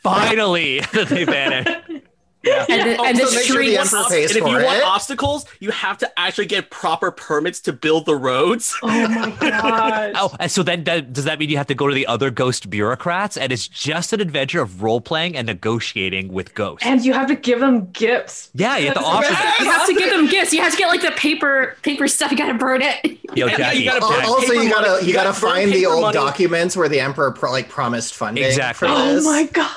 [0.02, 1.66] finally they vanish.
[2.44, 2.66] Yeah.
[2.68, 4.58] And the- Oh, and so make streets- you The Emperor obst- pays and if you
[4.58, 8.74] for want obstacles, you have to actually get proper permits to build the roads.
[8.82, 10.12] oh my gosh.
[10.16, 12.30] Oh, and so then that, does that mean you have to go to the other
[12.30, 13.36] ghost bureaucrats?
[13.36, 16.86] And it's just an adventure of role playing and negotiating with ghosts.
[16.86, 18.50] And you have to give them gifts.
[18.54, 19.26] yeah, you have to offer.
[19.26, 19.44] amazing.
[19.66, 20.52] You have to give them gifts.
[20.52, 22.30] You have to get like the paper paper stuff.
[22.30, 23.18] You got to burn it.
[23.34, 25.02] Yo, Jackie, you gotta burn Jackie, also, you gotta money.
[25.02, 26.14] you You gotta gotta find the old money.
[26.14, 28.44] documents where the emperor pro- like promised funding.
[28.44, 28.86] Exactly.
[28.88, 29.74] For Oh my god.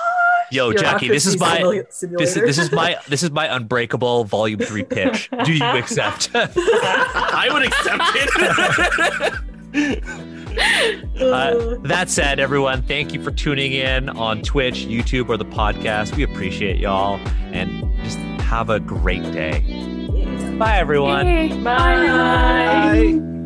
[0.52, 4.24] Yo, Jackie, this is my Bureaucracy this is this is my this is my unbreakable
[4.26, 5.30] volume three pitch.
[5.44, 6.30] Do you accept?
[6.36, 8.03] I would accept
[9.74, 10.14] it.
[11.22, 16.15] Uh, that said, everyone, thank you for tuning in on Twitch, YouTube, or the podcast.
[16.15, 17.19] We appreciate y'all,
[17.52, 17.69] and
[18.03, 19.60] just have a great day.
[20.57, 21.28] Bye, everyone.
[21.28, 21.49] Yay.
[21.61, 22.07] Bye.
[22.07, 23.36] Bye.